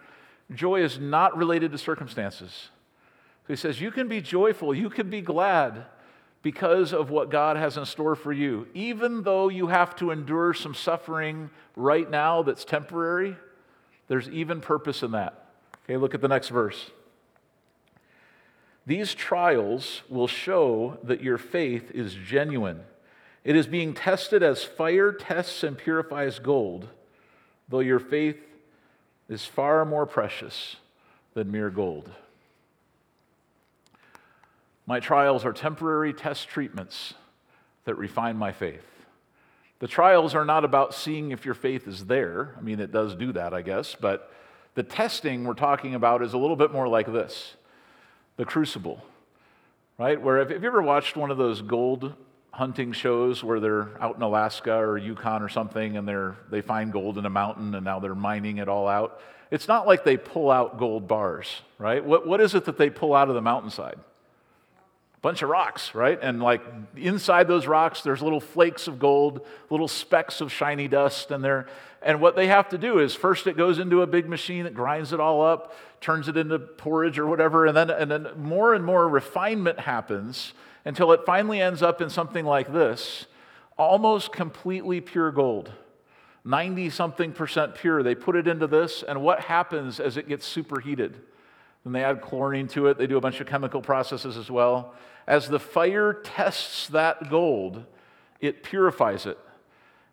Joy 0.54 0.82
is 0.82 0.98
not 0.98 1.36
related 1.36 1.72
to 1.72 1.78
circumstances. 1.78 2.68
So 3.46 3.52
he 3.52 3.56
says, 3.56 3.80
You 3.80 3.90
can 3.90 4.08
be 4.08 4.20
joyful, 4.20 4.74
you 4.74 4.90
can 4.90 5.10
be 5.10 5.20
glad 5.20 5.86
because 6.42 6.92
of 6.92 7.10
what 7.10 7.30
God 7.30 7.56
has 7.56 7.76
in 7.76 7.84
store 7.84 8.14
for 8.14 8.32
you. 8.32 8.66
Even 8.74 9.22
though 9.22 9.48
you 9.48 9.66
have 9.66 9.94
to 9.96 10.10
endure 10.10 10.54
some 10.54 10.74
suffering 10.74 11.50
right 11.76 12.10
now 12.10 12.42
that's 12.42 12.64
temporary, 12.64 13.36
there's 14.08 14.28
even 14.28 14.60
purpose 14.60 15.02
in 15.02 15.12
that. 15.12 15.46
Okay, 15.84 15.96
look 15.96 16.14
at 16.14 16.20
the 16.20 16.28
next 16.28 16.48
verse. 16.48 16.90
These 18.90 19.14
trials 19.14 20.02
will 20.08 20.26
show 20.26 20.98
that 21.04 21.22
your 21.22 21.38
faith 21.38 21.92
is 21.92 22.12
genuine. 22.12 22.80
It 23.44 23.54
is 23.54 23.68
being 23.68 23.94
tested 23.94 24.42
as 24.42 24.64
fire 24.64 25.12
tests 25.12 25.62
and 25.62 25.78
purifies 25.78 26.40
gold, 26.40 26.88
though 27.68 27.78
your 27.78 28.00
faith 28.00 28.42
is 29.28 29.44
far 29.44 29.84
more 29.84 30.06
precious 30.06 30.74
than 31.34 31.52
mere 31.52 31.70
gold. 31.70 32.10
My 34.86 34.98
trials 34.98 35.44
are 35.44 35.52
temporary 35.52 36.12
test 36.12 36.48
treatments 36.48 37.14
that 37.84 37.94
refine 37.94 38.36
my 38.36 38.50
faith. 38.50 39.04
The 39.78 39.86
trials 39.86 40.34
are 40.34 40.44
not 40.44 40.64
about 40.64 40.94
seeing 40.94 41.30
if 41.30 41.44
your 41.44 41.54
faith 41.54 41.86
is 41.86 42.06
there. 42.06 42.56
I 42.58 42.60
mean, 42.60 42.80
it 42.80 42.90
does 42.90 43.14
do 43.14 43.30
that, 43.34 43.54
I 43.54 43.62
guess, 43.62 43.94
but 43.94 44.32
the 44.74 44.82
testing 44.82 45.44
we're 45.44 45.54
talking 45.54 45.94
about 45.94 46.24
is 46.24 46.32
a 46.32 46.38
little 46.38 46.56
bit 46.56 46.72
more 46.72 46.88
like 46.88 47.06
this 47.06 47.54
the 48.40 48.46
crucible, 48.46 49.04
right? 49.98 50.18
Where 50.18 50.38
have, 50.38 50.50
you 50.50 50.66
ever 50.66 50.80
watched 50.80 51.14
one 51.14 51.30
of 51.30 51.36
those 51.36 51.60
gold 51.60 52.14
hunting 52.52 52.92
shows 52.92 53.44
where 53.44 53.60
they're 53.60 53.90
out 54.02 54.16
in 54.16 54.22
Alaska 54.22 54.72
or 54.72 54.96
Yukon 54.96 55.42
or 55.42 55.50
something 55.50 55.98
and 55.98 56.08
they're, 56.08 56.38
they 56.50 56.62
find 56.62 56.90
gold 56.90 57.18
in 57.18 57.26
a 57.26 57.30
mountain 57.30 57.74
and 57.74 57.84
now 57.84 57.98
they're 57.98 58.14
mining 58.14 58.56
it 58.56 58.66
all 58.66 58.88
out? 58.88 59.20
It's 59.50 59.68
not 59.68 59.86
like 59.86 60.04
they 60.04 60.16
pull 60.16 60.50
out 60.50 60.78
gold 60.78 61.06
bars, 61.06 61.60
right? 61.76 62.02
What, 62.02 62.26
what 62.26 62.40
is 62.40 62.54
it 62.54 62.64
that 62.64 62.78
they 62.78 62.88
pull 62.88 63.12
out 63.12 63.28
of 63.28 63.34
the 63.34 63.42
mountainside? 63.42 63.98
A 63.98 65.20
bunch 65.20 65.42
of 65.42 65.50
rocks, 65.50 65.94
right? 65.94 66.18
And 66.22 66.40
like 66.42 66.62
inside 66.96 67.46
those 67.46 67.66
rocks, 67.66 68.00
there's 68.00 68.22
little 68.22 68.40
flakes 68.40 68.88
of 68.88 68.98
gold, 68.98 69.46
little 69.68 69.86
specks 69.86 70.40
of 70.40 70.50
shiny 70.50 70.88
dust, 70.88 71.30
and 71.30 71.44
they're 71.44 71.66
and 72.02 72.20
what 72.20 72.34
they 72.34 72.46
have 72.46 72.70
to 72.70 72.78
do 72.78 72.98
is 72.98 73.14
first 73.14 73.46
it 73.46 73.58
goes 73.58 73.78
into 73.78 74.00
a 74.00 74.06
big 74.06 74.26
machine 74.26 74.64
that 74.64 74.72
grinds 74.72 75.12
it 75.12 75.20
all 75.20 75.42
up, 75.42 75.74
turns 76.00 76.28
it 76.28 76.36
into 76.36 76.58
porridge 76.58 77.18
or 77.18 77.26
whatever, 77.26 77.66
and 77.66 77.76
then 77.76 77.90
and 77.90 78.10
then 78.10 78.28
more 78.36 78.74
and 78.74 78.84
more 78.84 79.08
refinement 79.08 79.80
happens 79.80 80.52
until 80.84 81.12
it 81.12 81.20
finally 81.26 81.60
ends 81.60 81.82
up 81.82 82.00
in 82.00 82.08
something 82.10 82.44
like 82.44 82.72
this. 82.72 83.26
almost 83.76 84.30
completely 84.30 85.00
pure 85.00 85.30
gold. 85.30 85.72
90 86.44 86.90
something 86.90 87.32
percent 87.32 87.74
pure. 87.74 88.02
They 88.02 88.14
put 88.14 88.36
it 88.36 88.46
into 88.46 88.66
this, 88.66 89.02
and 89.02 89.22
what 89.22 89.40
happens 89.40 90.00
as 90.00 90.16
it 90.16 90.28
gets 90.28 90.46
superheated? 90.46 91.16
Then 91.84 91.92
they 91.92 92.04
add 92.04 92.20
chlorine 92.20 92.68
to 92.68 92.88
it. 92.88 92.98
They 92.98 93.06
do 93.06 93.16
a 93.16 93.20
bunch 93.20 93.40
of 93.40 93.46
chemical 93.46 93.80
processes 93.80 94.36
as 94.36 94.50
well. 94.50 94.94
As 95.26 95.48
the 95.48 95.58
fire 95.58 96.12
tests 96.12 96.88
that 96.88 97.30
gold, 97.30 97.84
it 98.40 98.62
purifies 98.62 99.26
it. 99.26 99.38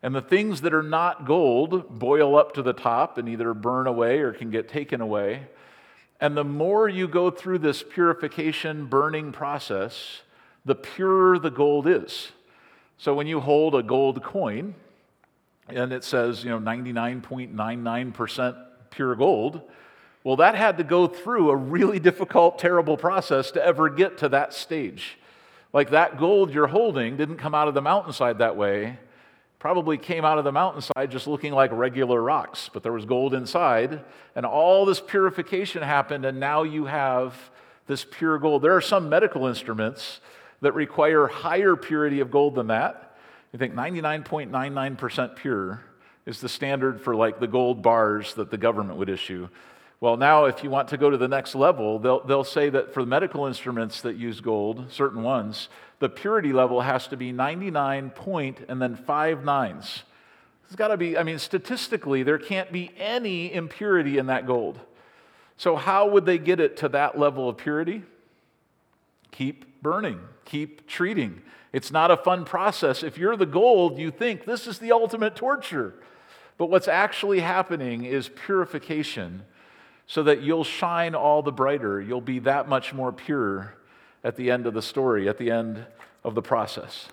And 0.02 0.14
the 0.14 0.22
things 0.22 0.60
that 0.60 0.72
are 0.72 0.82
not 0.82 1.26
gold 1.26 1.98
boil 1.98 2.38
up 2.38 2.54
to 2.54 2.62
the 2.62 2.72
top 2.72 3.18
and 3.18 3.28
either 3.28 3.52
burn 3.52 3.86
away 3.86 4.20
or 4.20 4.32
can 4.32 4.50
get 4.50 4.68
taken 4.68 5.00
away. 5.00 5.48
And 6.20 6.36
the 6.36 6.44
more 6.44 6.88
you 6.88 7.06
go 7.06 7.30
through 7.30 7.58
this 7.58 7.82
purification 7.82 8.86
burning 8.86 9.30
process, 9.32 10.22
the 10.64 10.74
purer 10.74 11.38
the 11.38 11.50
gold 11.50 11.86
is. 11.86 12.32
So 12.96 13.14
when 13.14 13.28
you 13.28 13.40
hold 13.40 13.74
a 13.74 13.82
gold 13.82 14.22
coin 14.22 14.74
and 15.68 15.92
it 15.92 16.02
says, 16.02 16.42
you 16.42 16.48
know, 16.50 16.58
99.99% 16.58 18.64
pure 18.90 19.14
gold, 19.14 19.60
well, 20.24 20.36
that 20.36 20.56
had 20.56 20.78
to 20.78 20.84
go 20.84 21.06
through 21.06 21.50
a 21.50 21.56
really 21.56 22.00
difficult, 22.00 22.58
terrible 22.58 22.96
process 22.96 23.52
to 23.52 23.64
ever 23.64 23.88
get 23.88 24.18
to 24.18 24.28
that 24.30 24.52
stage. 24.52 25.16
Like 25.72 25.90
that 25.90 26.18
gold 26.18 26.52
you're 26.52 26.66
holding 26.66 27.16
didn't 27.16 27.36
come 27.36 27.54
out 27.54 27.68
of 27.68 27.74
the 27.74 27.82
mountainside 27.82 28.38
that 28.38 28.56
way. 28.56 28.98
Probably 29.58 29.98
came 29.98 30.24
out 30.24 30.38
of 30.38 30.44
the 30.44 30.52
mountainside 30.52 31.10
just 31.10 31.26
looking 31.26 31.52
like 31.52 31.72
regular 31.72 32.22
rocks, 32.22 32.70
but 32.72 32.82
there 32.84 32.92
was 32.92 33.04
gold 33.04 33.34
inside, 33.34 34.00
and 34.36 34.46
all 34.46 34.84
this 34.84 35.00
purification 35.00 35.82
happened, 35.82 36.24
and 36.24 36.38
now 36.38 36.62
you 36.62 36.84
have 36.84 37.34
this 37.88 38.06
pure 38.08 38.38
gold. 38.38 38.62
There 38.62 38.76
are 38.76 38.80
some 38.80 39.08
medical 39.08 39.46
instruments 39.46 40.20
that 40.60 40.72
require 40.72 41.26
higher 41.26 41.74
purity 41.74 42.20
of 42.20 42.30
gold 42.30 42.54
than 42.54 42.68
that. 42.68 43.16
You 43.52 43.58
think 43.58 43.74
99.99% 43.74 45.36
pure 45.36 45.82
is 46.26 46.40
the 46.40 46.48
standard 46.48 47.00
for 47.00 47.16
like 47.16 47.40
the 47.40 47.46
gold 47.46 47.82
bars 47.82 48.34
that 48.34 48.50
the 48.50 48.58
government 48.58 48.98
would 48.98 49.08
issue. 49.08 49.48
Well, 50.00 50.16
now, 50.16 50.44
if 50.44 50.62
you 50.62 50.70
want 50.70 50.88
to 50.88 50.96
go 50.96 51.10
to 51.10 51.16
the 51.16 51.26
next 51.26 51.56
level, 51.56 51.98
they'll, 51.98 52.24
they'll 52.24 52.44
say 52.44 52.70
that 52.70 52.94
for 52.94 53.04
medical 53.04 53.46
instruments 53.46 54.02
that 54.02 54.14
use 54.14 54.40
gold, 54.40 54.92
certain 54.92 55.24
ones, 55.24 55.68
the 56.00 56.08
purity 56.08 56.52
level 56.52 56.80
has 56.80 57.06
to 57.08 57.16
be 57.16 57.32
99 57.32 58.10
point 58.10 58.60
and 58.68 58.80
then 58.80 58.94
five 58.94 59.44
nines. 59.44 60.02
It's 60.66 60.76
got 60.76 60.88
to 60.88 60.96
be, 60.96 61.16
I 61.16 61.22
mean, 61.22 61.38
statistically, 61.38 62.22
there 62.22 62.38
can't 62.38 62.70
be 62.70 62.90
any 62.98 63.52
impurity 63.52 64.18
in 64.18 64.26
that 64.26 64.46
gold. 64.46 64.78
So, 65.56 65.76
how 65.76 66.08
would 66.08 66.26
they 66.26 66.38
get 66.38 66.60
it 66.60 66.76
to 66.78 66.88
that 66.90 67.18
level 67.18 67.48
of 67.48 67.56
purity? 67.56 68.02
Keep 69.32 69.82
burning, 69.82 70.20
keep 70.44 70.86
treating. 70.86 71.42
It's 71.72 71.90
not 71.90 72.10
a 72.10 72.16
fun 72.16 72.44
process. 72.44 73.02
If 73.02 73.18
you're 73.18 73.36
the 73.36 73.46
gold, 73.46 73.98
you 73.98 74.10
think 74.10 74.44
this 74.44 74.66
is 74.66 74.78
the 74.78 74.92
ultimate 74.92 75.36
torture. 75.36 75.94
But 76.58 76.70
what's 76.70 76.88
actually 76.88 77.40
happening 77.40 78.04
is 78.04 78.28
purification 78.28 79.42
so 80.06 80.22
that 80.22 80.42
you'll 80.42 80.64
shine 80.64 81.14
all 81.14 81.42
the 81.42 81.52
brighter. 81.52 82.00
You'll 82.00 82.20
be 82.20 82.38
that 82.40 82.68
much 82.68 82.94
more 82.94 83.12
pure 83.12 83.74
at 84.24 84.36
the 84.36 84.50
end 84.50 84.66
of 84.66 84.74
the 84.74 84.82
story, 84.82 85.28
at 85.28 85.38
the 85.38 85.50
end 85.50 85.84
of 86.24 86.34
the 86.34 86.42
process. 86.42 87.08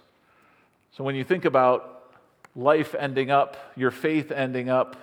So 0.91 1.03
when 1.03 1.15
you 1.15 1.23
think 1.23 1.45
about 1.45 2.13
life 2.55 2.95
ending 2.95 3.31
up, 3.31 3.73
your 3.75 3.91
faith 3.91 4.31
ending 4.31 4.69
up 4.69 4.95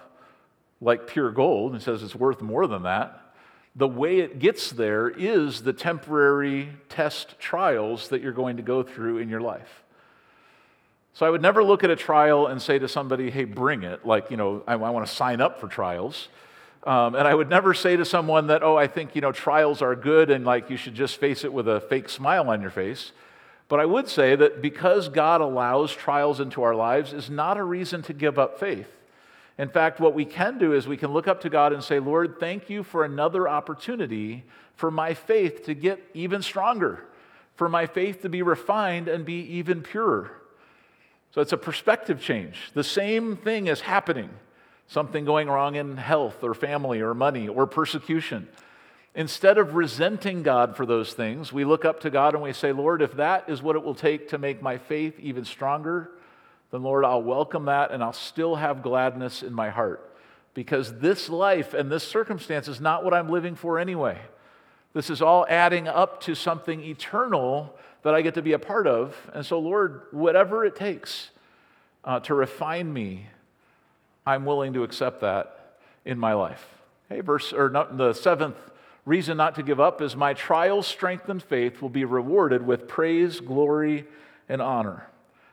like 0.81 1.07
pure 1.07 1.31
gold, 1.31 1.73
and 1.73 1.83
says 1.83 2.03
it's 2.03 2.15
worth 2.15 2.41
more 2.41 2.67
than 2.67 2.83
that, 2.83 3.35
the 3.77 3.89
way 3.89 4.19
it 4.19 4.39
gets 4.39 4.71
there 4.71 5.09
is 5.09 5.63
the 5.63 5.73
temporary 5.73 6.71
test 6.89 7.39
trials 7.39 8.09
that 8.09 8.21
you're 8.21 8.33
going 8.33 8.57
to 8.57 8.63
go 8.63 8.83
through 8.83 9.19
in 9.19 9.29
your 9.29 9.41
life. 9.41 9.83
So 11.15 11.27
I 11.27 11.31
would 11.31 11.43
never 11.43 11.63
look 11.63 11.85
at 11.85 11.91
a 11.91 11.97
trial 11.97 12.47
and 12.47 12.61
say 12.61 12.79
to 12.79 12.89
somebody, 12.89 13.31
hey, 13.31 13.45
bring 13.45 13.83
it. 13.83 14.05
Like, 14.05 14.31
you 14.31 14.37
know, 14.37 14.63
I, 14.67 14.73
I 14.73 14.77
want 14.77 15.07
to 15.07 15.13
sign 15.13 15.41
up 15.41 15.61
for 15.61 15.69
trials. 15.69 16.29
Um, 16.85 17.15
and 17.15 17.29
I 17.29 17.35
would 17.35 17.49
never 17.49 17.75
say 17.75 17.97
to 17.97 18.05
someone 18.05 18.49
that, 18.49 18.63
oh, 18.63 18.77
I 18.77 18.89
think, 18.89 19.15
you 19.15 19.21
know, 19.21 19.31
trials 19.31 19.83
are 19.83 19.95
good 19.95 20.31
and 20.31 20.45
like 20.45 20.69
you 20.69 20.77
should 20.77 20.95
just 20.95 21.19
face 21.19 21.45
it 21.45 21.53
with 21.53 21.69
a 21.69 21.81
fake 21.81 22.09
smile 22.09 22.51
on 22.51 22.61
your 22.61 22.71
face. 22.71 23.13
But 23.69 23.79
I 23.79 23.87
would 23.87 24.09
say 24.09 24.35
that 24.35 24.61
because 24.61 25.09
God 25.09 25.41
allows 25.41 25.93
trials 25.93 26.41
into 26.41 26.63
our 26.63 26.75
lives 26.75 27.13
is 27.13 27.31
not 27.31 27.57
a 27.57 27.63
reason 27.63 28.03
to 28.03 28.13
give 28.13 28.39
up 28.39 28.59
faith. 28.59 28.89
In 29.59 29.69
fact, 29.69 30.01
what 30.01 30.15
we 30.15 30.25
can 30.25 30.59
do 30.59 30.73
is 30.73 30.89
we 30.89 30.97
can 30.97 31.13
look 31.13 31.29
up 31.29 31.43
to 31.43 31.51
God 31.51 31.73
and 31.73 31.85
say, 31.85 32.01
Lord, 32.01 32.41
thank 32.41 32.69
you 32.69 32.83
for 32.83 33.05
another 33.05 33.49
opportunity 33.49 34.45
for 34.75 34.91
my 34.91 35.15
faith 35.15 35.65
to 35.67 35.75
get 35.75 36.03
even 36.15 36.43
stronger, 36.43 37.05
for 37.55 37.69
my 37.69 37.87
faith 37.87 38.23
to 38.23 38.29
be 38.29 38.43
refined 38.43 39.07
and 39.09 39.25
be 39.25 39.41
even 39.43 39.83
purer. 39.83 40.33
So 41.31 41.41
it's 41.41 41.53
a 41.53 41.59
perspective 41.59 42.21
change. 42.21 42.73
The 42.75 42.85
same 42.85 43.37
thing 43.37 43.69
is 43.69 43.83
happening 43.83 44.31
something 44.93 45.25
going 45.25 45.49
wrong 45.49 45.75
in 45.75 45.97
health 45.97 46.45
or 46.45 46.53
family 46.53 47.01
or 47.01 47.15
money 47.15 47.49
or 47.49 47.67
persecution. 47.67 48.47
Instead 49.15 49.57
of 49.57 49.75
resenting 49.75 50.43
God 50.43 50.77
for 50.77 50.85
those 50.85 51.15
things, 51.15 51.51
we 51.51 51.65
look 51.65 51.87
up 51.87 52.01
to 52.01 52.11
God 52.11 52.35
and 52.35 52.43
we 52.43 52.53
say, 52.53 52.73
Lord, 52.73 53.01
if 53.01 53.17
that 53.17 53.49
is 53.49 53.63
what 53.63 53.75
it 53.75 53.83
will 53.83 53.95
take 53.95 54.29
to 54.29 54.39
make 54.39 54.61
my 54.61 54.77
faith 54.77 55.19
even 55.19 55.47
stronger, 55.47 56.11
then 56.71 56.83
Lord, 56.83 57.07
I'll 57.07 57.23
welcome 57.23 57.67
that 57.67 57.91
and 57.91 58.03
I'll 58.03 58.13
still 58.13 58.57
have 58.57 58.83
gladness 58.83 59.43
in 59.43 59.55
my 59.55 59.71
heart. 59.71 60.15
Because 60.55 60.99
this 60.99 61.31
life 61.31 61.73
and 61.73 61.91
this 61.91 62.07
circumstance 62.07 62.69
is 62.69 62.81
not 62.81 63.03
what 63.03 63.15
I'm 63.15 63.31
living 63.31 63.55
for 63.55 63.79
anyway. 63.79 64.19
This 64.93 65.09
is 65.09 65.23
all 65.23 65.47
adding 65.49 65.89
up 65.89 66.21
to 66.23 66.35
something 66.35 66.83
eternal 66.83 67.75
that 68.03 68.15
I 68.15 68.21
get 68.21 68.35
to 68.35 68.43
be 68.43 68.53
a 68.53 68.59
part 68.59 68.87
of. 68.87 69.17
And 69.33 69.45
so, 69.45 69.59
Lord, 69.59 70.03
whatever 70.11 70.67
it 70.67 70.77
takes 70.77 71.31
uh, 72.05 72.21
to 72.21 72.35
refine 72.35 72.93
me 72.93 73.29
I'm 74.27 74.45
willing 74.45 74.73
to 74.75 74.83
accept 74.83 75.21
that 75.21 75.77
in 76.05 76.19
my 76.19 76.35
life. 76.35 76.67
Hey, 77.09 77.21
verse 77.21 77.53
or 77.53 77.69
the 77.69 78.13
seventh 78.13 78.57
reason 79.05 79.37
not 79.37 79.55
to 79.57 79.63
give 79.63 79.81
up 79.81 80.01
is 80.01 80.15
my 80.15 80.35
trials, 80.35 80.87
strength, 80.87 81.29
and 81.29 81.43
faith 81.43 81.83
will 81.83 81.89
be 81.89 82.05
rewarded 82.05 82.67
with 82.67 82.89
praise, 82.89 83.41
glory, 83.41 84.07
and 84.49 84.63
honor. 84.63 85.07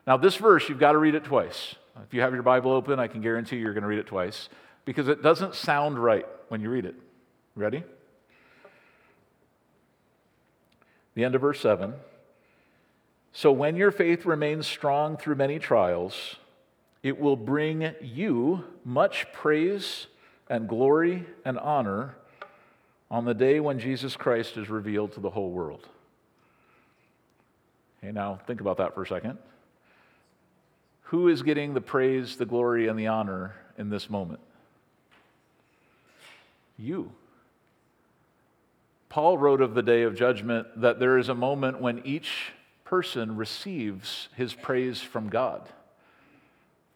Now, 0.05 0.17
this 0.17 0.35
verse, 0.35 0.69
you've 0.69 0.79
got 0.79 0.93
to 0.93 0.97
read 0.97 1.15
it 1.15 1.23
twice. 1.23 1.75
If 2.03 2.13
you 2.13 2.21
have 2.21 2.33
your 2.33 2.43
Bible 2.43 2.71
open, 2.71 2.99
I 2.99 3.07
can 3.07 3.21
guarantee 3.21 3.57
you're 3.57 3.73
going 3.73 3.83
to 3.83 3.87
read 3.87 3.99
it 3.99 4.07
twice 4.07 4.49
because 4.85 5.07
it 5.07 5.21
doesn't 5.21 5.55
sound 5.55 6.01
right 6.01 6.25
when 6.47 6.61
you 6.61 6.69
read 6.69 6.85
it. 6.85 6.95
Ready? 7.55 7.83
The 11.15 11.25
end 11.25 11.35
of 11.35 11.41
verse 11.41 11.59
7. 11.59 11.93
So 13.33 13.51
when 13.51 13.75
your 13.75 13.91
faith 13.91 14.25
remains 14.25 14.65
strong 14.65 15.17
through 15.17 15.35
many 15.35 15.59
trials, 15.59 16.37
it 17.01 17.19
will 17.19 17.35
bring 17.35 17.93
you 18.01 18.63
much 18.83 19.31
praise 19.31 20.07
and 20.49 20.67
glory 20.67 21.25
and 21.45 21.57
honor 21.57 22.15
on 23.09 23.25
the 23.25 23.33
day 23.33 23.59
when 23.59 23.79
Jesus 23.79 24.15
Christ 24.15 24.57
is 24.57 24.69
revealed 24.69 25.13
to 25.13 25.19
the 25.19 25.29
whole 25.29 25.51
world. 25.51 25.87
Okay, 27.99 28.11
now 28.11 28.39
think 28.47 28.61
about 28.61 28.77
that 28.77 28.93
for 28.93 29.03
a 29.03 29.07
second. 29.07 29.37
Who 31.03 31.27
is 31.27 31.41
getting 31.41 31.73
the 31.73 31.81
praise, 31.81 32.35
the 32.35 32.45
glory, 32.45 32.87
and 32.87 32.99
the 32.99 33.07
honor 33.07 33.55
in 33.77 33.89
this 33.89 34.09
moment? 34.09 34.41
You. 36.77 37.11
Paul 39.07 39.37
wrote 39.37 39.61
of 39.61 39.73
the 39.73 39.81
day 39.81 40.03
of 40.03 40.15
judgment 40.15 40.67
that 40.81 40.99
there 40.99 41.17
is 41.17 41.29
a 41.29 41.35
moment 41.35 41.81
when 41.81 42.01
each 42.05 42.51
person 42.83 43.35
receives 43.35 44.29
his 44.35 44.53
praise 44.53 45.01
from 45.01 45.29
God 45.29 45.67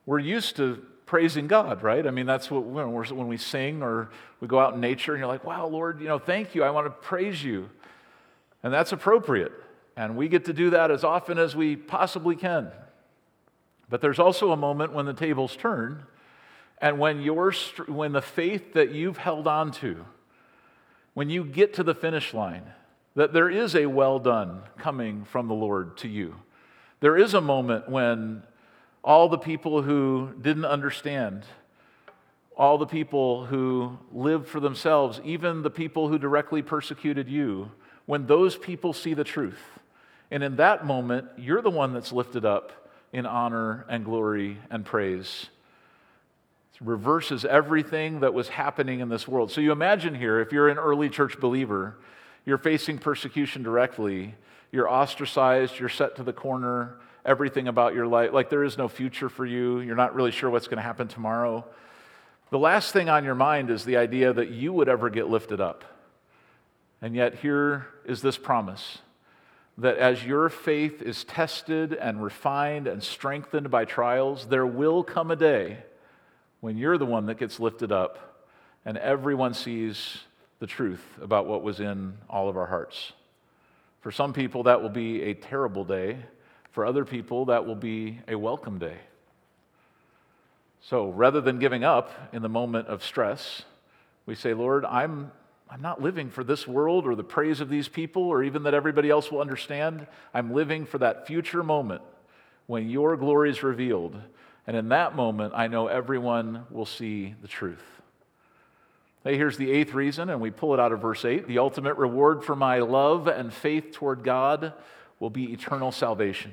we're 0.06 0.20
used 0.20 0.56
to 0.58 0.84
praising 1.06 1.48
God, 1.48 1.84
right? 1.84 2.06
I 2.06 2.12
mean, 2.12 2.26
that's 2.26 2.50
what 2.50 2.64
when, 2.64 2.92
when 2.92 3.28
we 3.28 3.38
sing 3.38 3.84
or 3.84 4.10
we 4.40 4.48
go 4.48 4.60
out 4.60 4.74
in 4.74 4.80
nature 4.80 5.14
and 5.14 5.20
you're 5.20 5.28
like, 5.28 5.44
wow, 5.44 5.68
Lord, 5.68 6.02
you 6.02 6.08
know, 6.08 6.20
thank 6.20 6.56
you. 6.56 6.64
I 6.64 6.72
want 6.72 6.88
to 6.88 6.92
praise 6.92 7.44
you. 7.44 7.70
And 8.64 8.74
that's 8.74 8.92
appropriate. 8.92 9.52
And 9.96 10.16
we 10.16 10.28
get 10.28 10.46
to 10.46 10.54
do 10.54 10.72
that 10.72 10.90
as 10.90 11.04
often 11.04 11.38
as 11.38 11.56
we 11.56 11.76
possibly 11.76 12.36
can. 12.36 12.72
But 13.90 14.02
there's 14.02 14.20
also 14.20 14.52
a 14.52 14.58
moment 14.58 14.94
when 14.94 15.06
the 15.06 15.14
tables 15.14 15.56
turn 15.56 16.04
and 16.80 17.00
when, 17.00 17.22
your, 17.22 17.54
when 17.88 18.12
the 18.12 18.22
faith 18.22 18.74
that 18.74 18.92
you've 18.92 19.18
held 19.18 19.48
on 19.48 19.72
to, 19.74 20.06
when 21.14 21.30
you 21.30 21.46
get 21.46 21.76
to 21.76 21.84
the 21.84 21.94
finish 21.94 22.34
line, 22.34 22.64
that 23.16 23.34
there 23.34 23.50
is 23.50 23.76
a 23.76 23.86
well 23.86 24.20
done 24.20 24.64
coming 24.78 25.24
from 25.26 25.48
the 25.48 25.54
Lord 25.54 25.96
to 25.98 26.08
you. 26.08 26.36
There 27.00 27.18
is 27.18 27.34
a 27.34 27.42
moment 27.42 27.88
when 27.88 28.44
all 29.04 29.28
the 29.28 29.38
people 29.38 29.82
who 29.82 30.34
didn't 30.42 30.66
understand, 30.66 31.44
all 32.56 32.78
the 32.78 32.86
people 32.86 33.46
who 33.46 33.98
lived 34.12 34.48
for 34.48 34.60
themselves, 34.60 35.20
even 35.24 35.62
the 35.62 35.70
people 35.70 36.08
who 36.08 36.18
directly 36.18 36.62
persecuted 36.62 37.28
you, 37.28 37.72
when 38.06 38.26
those 38.28 38.56
people 38.56 38.94
see 38.94 39.14
the 39.14 39.24
truth. 39.24 39.60
And 40.32 40.44
in 40.44 40.56
that 40.56 40.86
moment, 40.86 41.28
you're 41.38 41.62
the 41.62 41.70
one 41.70 41.94
that's 41.94 42.12
lifted 42.12 42.46
up 42.46 42.90
in 43.12 43.26
honor 43.26 43.86
and 43.90 44.06
glory 44.06 44.58
and 44.70 44.86
praise. 44.86 45.48
It 46.74 46.82
reverses 46.86 47.46
everything 47.46 48.22
that 48.22 48.34
was 48.34 48.50
happening 48.50 49.00
in 49.00 49.10
this 49.10 49.28
world. 49.28 49.52
So 49.52 49.62
you 49.62 49.72
imagine 49.72 50.16
here, 50.16 50.40
if 50.40 50.52
you're 50.52 50.70
an 50.70 50.78
early 50.78 51.10
church 51.10 51.40
believer, 51.40 51.96
you're 52.46 52.58
facing 52.58 52.98
persecution 52.98 53.64
directly, 53.64 54.36
you're 54.72 54.90
ostracized, 54.90 55.80
you're 55.80 55.90
set 55.90 56.16
to 56.16 56.24
the 56.24 56.34
corner, 56.34 56.96
everything 57.26 57.68
about 57.68 57.94
your 57.94 58.08
life, 58.08 58.32
like 58.34 58.50
there 58.50 58.64
is 58.64 58.78
no 58.78 58.88
future 58.88 59.30
for 59.30 59.46
you, 59.46 59.80
you're 59.80 59.96
not 59.96 60.16
really 60.16 60.32
sure 60.32 60.50
what's 60.50 60.68
going 60.68 60.78
to 60.78 60.84
happen 60.84 61.08
tomorrow. 61.08 61.66
The 62.50 62.60
last 62.60 62.92
thing 62.92 63.10
on 63.10 63.24
your 63.24 63.36
mind 63.36 63.70
is 63.70 63.86
the 63.86 63.98
idea 63.98 64.34
that 64.34 64.50
you 64.50 64.74
would 64.74 64.90
ever 64.90 65.10
get 65.10 65.30
lifted 65.30 65.60
up. 65.60 65.84
And 67.02 67.16
yet, 67.16 67.36
here 67.36 67.88
is 68.06 68.22
this 68.22 68.38
promise 68.38 69.00
that 69.78 69.98
as 69.98 70.24
your 70.24 70.50
faith 70.50 71.02
is 71.02 71.24
tested 71.24 71.94
and 71.94 72.24
refined 72.24 72.88
and 72.88 73.02
strengthened 73.02 73.72
by 73.72 73.86
trials, 73.86 74.46
there 74.46 74.68
will 74.68 75.04
come 75.04 75.32
a 75.32 75.36
day 75.36 75.80
when 76.60 76.78
you're 76.78 76.98
the 76.98 77.06
one 77.06 77.26
that 77.26 77.38
gets 77.38 77.60
lifted 77.60 77.92
up 77.92 78.46
and 78.86 78.98
everyone 78.98 79.54
sees 79.54 80.20
the 80.60 80.68
truth 80.68 81.04
about 81.22 81.48
what 81.48 81.64
was 81.64 81.80
in 81.80 82.14
all 82.30 82.50
of 82.50 82.58
our 82.58 82.68
hearts. 82.68 83.14
For 84.02 84.12
some 84.12 84.34
people, 84.34 84.64
that 84.64 84.82
will 84.82 84.90
be 84.90 85.24
a 85.24 85.34
terrible 85.34 85.86
day. 85.86 86.20
For 86.74 86.86
other 86.86 87.06
people, 87.06 87.46
that 87.46 87.66
will 87.66 87.76
be 87.76 88.20
a 88.28 88.36
welcome 88.36 88.80
day. 88.80 88.98
So 90.82 91.10
rather 91.10 91.40
than 91.40 91.60
giving 91.60 91.84
up 91.84 92.12
in 92.34 92.42
the 92.42 92.50
moment 92.50 92.88
of 92.88 93.04
stress, 93.04 93.64
we 94.26 94.36
say, 94.36 94.54
Lord, 94.54 94.84
I'm 94.84 95.32
I'm 95.70 95.82
not 95.82 96.02
living 96.02 96.30
for 96.30 96.44
this 96.44 96.68
world 96.68 97.08
or 97.08 97.16
the 97.16 97.24
praise 97.24 97.60
of 97.60 97.68
these 97.68 97.88
people 97.88 98.24
or 98.24 98.44
even 98.44 98.64
that 98.64 98.76
everybody 98.76 99.10
else 99.10 99.32
will 99.32 99.42
understand. 99.42 100.06
I'm 100.32 100.54
living 100.54 100.86
for 100.86 101.00
that 101.00 101.26
future 101.26 101.64
moment 101.64 102.04
when 102.68 102.90
your 102.90 103.18
glory 103.18 103.50
is 103.50 103.64
revealed. 103.64 104.16
And 104.68 104.78
in 104.78 104.90
that 104.90 105.16
moment, 105.16 105.54
I 105.56 105.68
know 105.68 105.88
everyone 105.88 106.66
will 106.70 106.86
see 106.86 107.34
the 107.42 107.48
truth. 107.48 107.84
Hey, 109.24 109.36
here's 109.36 109.58
the 109.58 109.72
eighth 109.72 109.94
reason, 109.94 110.30
and 110.30 110.40
we 110.40 110.52
pull 110.52 110.74
it 110.76 110.80
out 110.80 110.92
of 110.92 111.02
verse 111.02 111.26
8. 111.26 111.48
The 111.48 111.58
ultimate 111.58 111.98
reward 111.98 112.44
for 112.44 112.56
my 112.56 112.80
love 112.80 113.28
and 113.28 113.52
faith 113.52 113.94
toward 113.94 114.24
God 114.24 114.74
will 115.24 115.30
be 115.30 115.54
eternal 115.54 115.90
salvation. 115.90 116.52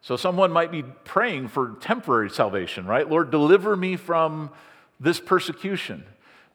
So, 0.00 0.16
someone 0.16 0.50
might 0.50 0.72
be 0.72 0.82
praying 0.82 1.48
for 1.48 1.76
temporary 1.78 2.30
salvation, 2.30 2.86
right? 2.86 3.06
Lord, 3.06 3.30
deliver 3.30 3.76
me 3.76 3.96
from 3.96 4.48
this 4.98 5.20
persecution. 5.20 6.04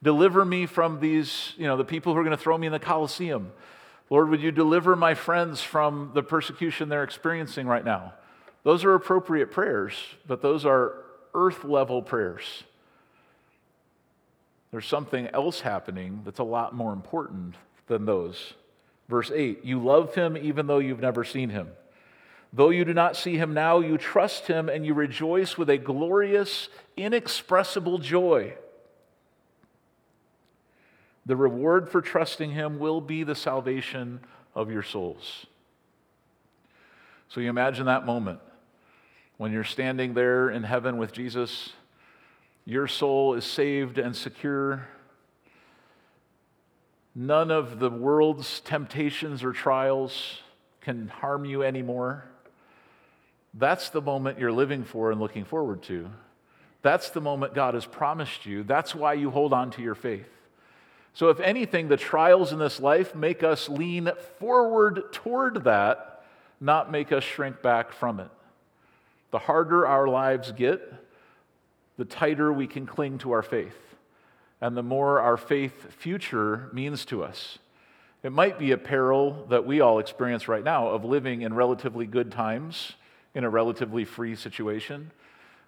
Deliver 0.01 0.43
me 0.43 0.65
from 0.65 0.99
these, 0.99 1.53
you 1.57 1.67
know, 1.67 1.77
the 1.77 1.85
people 1.85 2.13
who 2.13 2.19
are 2.19 2.23
going 2.23 2.35
to 2.35 2.41
throw 2.41 2.57
me 2.57 2.65
in 2.65 2.73
the 2.73 2.79
Colosseum. 2.79 3.51
Lord, 4.09 4.29
would 4.29 4.41
you 4.41 4.51
deliver 4.51 4.95
my 4.95 5.13
friends 5.13 5.61
from 5.61 6.09
the 6.15 6.23
persecution 6.23 6.89
they're 6.89 7.03
experiencing 7.03 7.67
right 7.67 7.85
now? 7.85 8.15
Those 8.63 8.83
are 8.83 8.95
appropriate 8.95 9.51
prayers, 9.51 9.93
but 10.25 10.41
those 10.41 10.65
are 10.65 10.95
earth 11.35 11.63
level 11.63 12.01
prayers. 12.01 12.63
There's 14.71 14.87
something 14.87 15.27
else 15.27 15.61
happening 15.61 16.21
that's 16.25 16.39
a 16.39 16.43
lot 16.43 16.73
more 16.73 16.93
important 16.93 17.53
than 17.85 18.05
those. 18.05 18.55
Verse 19.11 19.29
8 19.29 19.63
You 19.63 19.79
love 19.79 20.15
him 20.15 20.35
even 20.35 20.65
though 20.65 20.79
you've 20.79 21.01
never 21.01 21.23
seen 21.23 21.49
him. 21.49 21.67
Though 22.53 22.69
you 22.69 22.83
do 22.83 22.93
not 22.93 23.15
see 23.15 23.37
him 23.37 23.53
now, 23.53 23.79
you 23.79 23.97
trust 23.97 24.47
him 24.47 24.67
and 24.67 24.85
you 24.85 24.93
rejoice 24.93 25.57
with 25.57 25.69
a 25.69 25.77
glorious, 25.77 26.67
inexpressible 26.97 27.99
joy. 27.99 28.55
The 31.25 31.35
reward 31.35 31.89
for 31.89 32.01
trusting 32.01 32.51
Him 32.51 32.79
will 32.79 32.99
be 32.99 33.23
the 33.23 33.35
salvation 33.35 34.21
of 34.55 34.71
your 34.71 34.83
souls. 34.83 35.45
So 37.29 37.39
you 37.39 37.49
imagine 37.49 37.85
that 37.85 38.05
moment 38.05 38.39
when 39.37 39.51
you're 39.51 39.63
standing 39.63 40.13
there 40.13 40.49
in 40.49 40.63
heaven 40.63 40.97
with 40.97 41.13
Jesus, 41.13 41.69
your 42.65 42.87
soul 42.87 43.33
is 43.35 43.45
saved 43.45 43.97
and 43.97 44.15
secure. 44.15 44.87
None 47.13 47.51
of 47.51 47.79
the 47.79 47.89
world's 47.89 48.61
temptations 48.61 49.43
or 49.43 49.51
trials 49.51 50.39
can 50.79 51.07
harm 51.07 51.45
you 51.45 51.63
anymore. 51.63 52.25
That's 53.53 53.89
the 53.89 54.01
moment 54.01 54.39
you're 54.39 54.51
living 54.51 54.83
for 54.83 55.11
and 55.11 55.19
looking 55.19 55.43
forward 55.43 55.83
to. 55.83 56.09
That's 56.81 57.09
the 57.09 57.21
moment 57.21 57.53
God 57.53 57.73
has 57.73 57.85
promised 57.85 58.45
you. 58.45 58.63
That's 58.63 58.95
why 58.95 59.13
you 59.13 59.29
hold 59.29 59.53
on 59.53 59.71
to 59.71 59.81
your 59.81 59.95
faith. 59.95 60.29
So, 61.13 61.29
if 61.29 61.39
anything, 61.41 61.89
the 61.89 61.97
trials 61.97 62.53
in 62.53 62.59
this 62.59 62.79
life 62.79 63.13
make 63.13 63.43
us 63.43 63.67
lean 63.67 64.09
forward 64.39 65.11
toward 65.11 65.65
that, 65.65 66.23
not 66.61 66.89
make 66.89 67.11
us 67.11 67.23
shrink 67.23 67.61
back 67.61 67.91
from 67.91 68.21
it. 68.21 68.29
The 69.31 69.39
harder 69.39 69.85
our 69.85 70.07
lives 70.07 70.53
get, 70.53 70.81
the 71.97 72.05
tighter 72.05 72.51
we 72.53 72.65
can 72.65 72.85
cling 72.85 73.17
to 73.19 73.31
our 73.33 73.41
faith, 73.41 73.75
and 74.61 74.77
the 74.77 74.83
more 74.83 75.19
our 75.19 75.37
faith 75.37 75.93
future 75.93 76.69
means 76.71 77.03
to 77.05 77.23
us. 77.23 77.57
It 78.23 78.31
might 78.31 78.59
be 78.59 78.71
a 78.71 78.77
peril 78.77 79.47
that 79.49 79.65
we 79.65 79.81
all 79.81 79.97
experience 79.97 80.47
right 80.47 80.63
now 80.63 80.89
of 80.89 81.03
living 81.03 81.41
in 81.41 81.55
relatively 81.55 82.05
good 82.05 82.31
times 82.31 82.93
in 83.33 83.43
a 83.43 83.49
relatively 83.49 84.05
free 84.05 84.35
situation. 84.35 85.11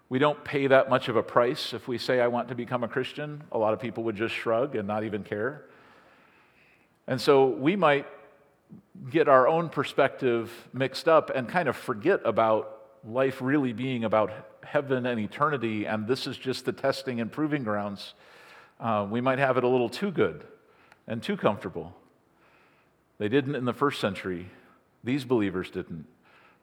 We 0.10 0.19
don't 0.19 0.43
pay 0.43 0.67
that 0.67 0.89
much 0.89 1.10
of 1.10 1.15
a 1.15 1.23
price 1.23 1.73
if 1.73 1.88
we 1.88 1.97
say, 1.97 2.21
I 2.21 2.27
want 2.27 2.49
to 2.49 2.56
become 2.56 2.84
a 2.84 2.88
Christian. 2.88 3.43
A 3.51 3.58
lot 3.58 3.73
of 3.73 3.79
people 3.79 4.03
would 4.03 4.15
just 4.15 4.36
shrug 4.36 4.75
and 4.75 4.88
not 4.88 5.03
even 5.03 5.23
care. 5.23 5.63
And 7.08 7.19
so 7.19 7.47
we 7.47 7.75
might 7.75 8.06
get 9.10 9.27
our 9.27 9.47
own 9.47 9.69
perspective 9.69 10.51
mixed 10.71 11.08
up 11.08 11.32
and 11.34 11.49
kind 11.49 11.67
of 11.67 11.75
forget 11.75 12.21
about 12.25 12.82
life 13.03 13.41
really 13.41 13.73
being 13.73 14.03
about 14.03 14.32
heaven 14.63 15.06
and 15.06 15.19
eternity, 15.19 15.86
and 15.86 16.08
this 16.08 16.27
is 16.27 16.38
just 16.38 16.65
the 16.65 16.71
testing 16.71 17.19
and 17.19 17.32
proving 17.32 17.63
grounds. 17.63 18.13
Uh, 18.83 19.07
we 19.09 19.21
might 19.21 19.39
have 19.39 19.55
it 19.57 19.63
a 19.63 19.67
little 19.67 19.87
too 19.87 20.11
good 20.11 20.43
and 21.07 21.23
too 21.23 21.37
comfortable. 21.37 21.95
They 23.17 23.29
didn't 23.29 23.55
in 23.55 23.63
the 23.63 23.73
first 23.73 24.01
century, 24.01 24.49
these 25.05 25.23
believers 25.23 25.71
didn't. 25.71 26.05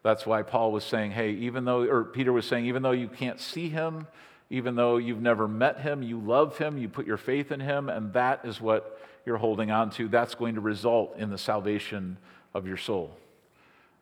That's 0.02 0.26
why 0.26 0.42
Paul 0.42 0.70
was 0.70 0.85
saying, 0.85 1.12
hey, 1.12 1.33
even 1.33 1.64
though, 1.64 1.83
or 1.83 2.04
Peter 2.04 2.30
was 2.30 2.46
saying, 2.46 2.66
even 2.66 2.83
though 2.83 2.90
you 2.90 3.09
can't 3.09 3.40
see 3.40 3.70
him, 3.70 4.06
even 4.50 4.74
though 4.74 4.98
you've 4.98 5.22
never 5.22 5.48
met 5.48 5.80
him, 5.80 6.02
you 6.02 6.18
love 6.18 6.59
him, 6.59 6.76
you 6.76 6.90
put 6.90 7.06
your 7.06 7.16
faith 7.16 7.52
in 7.52 7.61
him, 7.61 7.88
and 7.88 8.12
that 8.12 8.40
is 8.44 8.61
what 8.61 9.00
you're 9.24 9.38
holding 9.38 9.70
on 9.70 9.88
to. 9.92 10.06
That's 10.09 10.35
going 10.35 10.56
to 10.56 10.61
result 10.61 11.16
in 11.16 11.30
the 11.30 11.38
salvation 11.38 12.18
of 12.52 12.66
your 12.66 12.76
soul. 12.76 13.16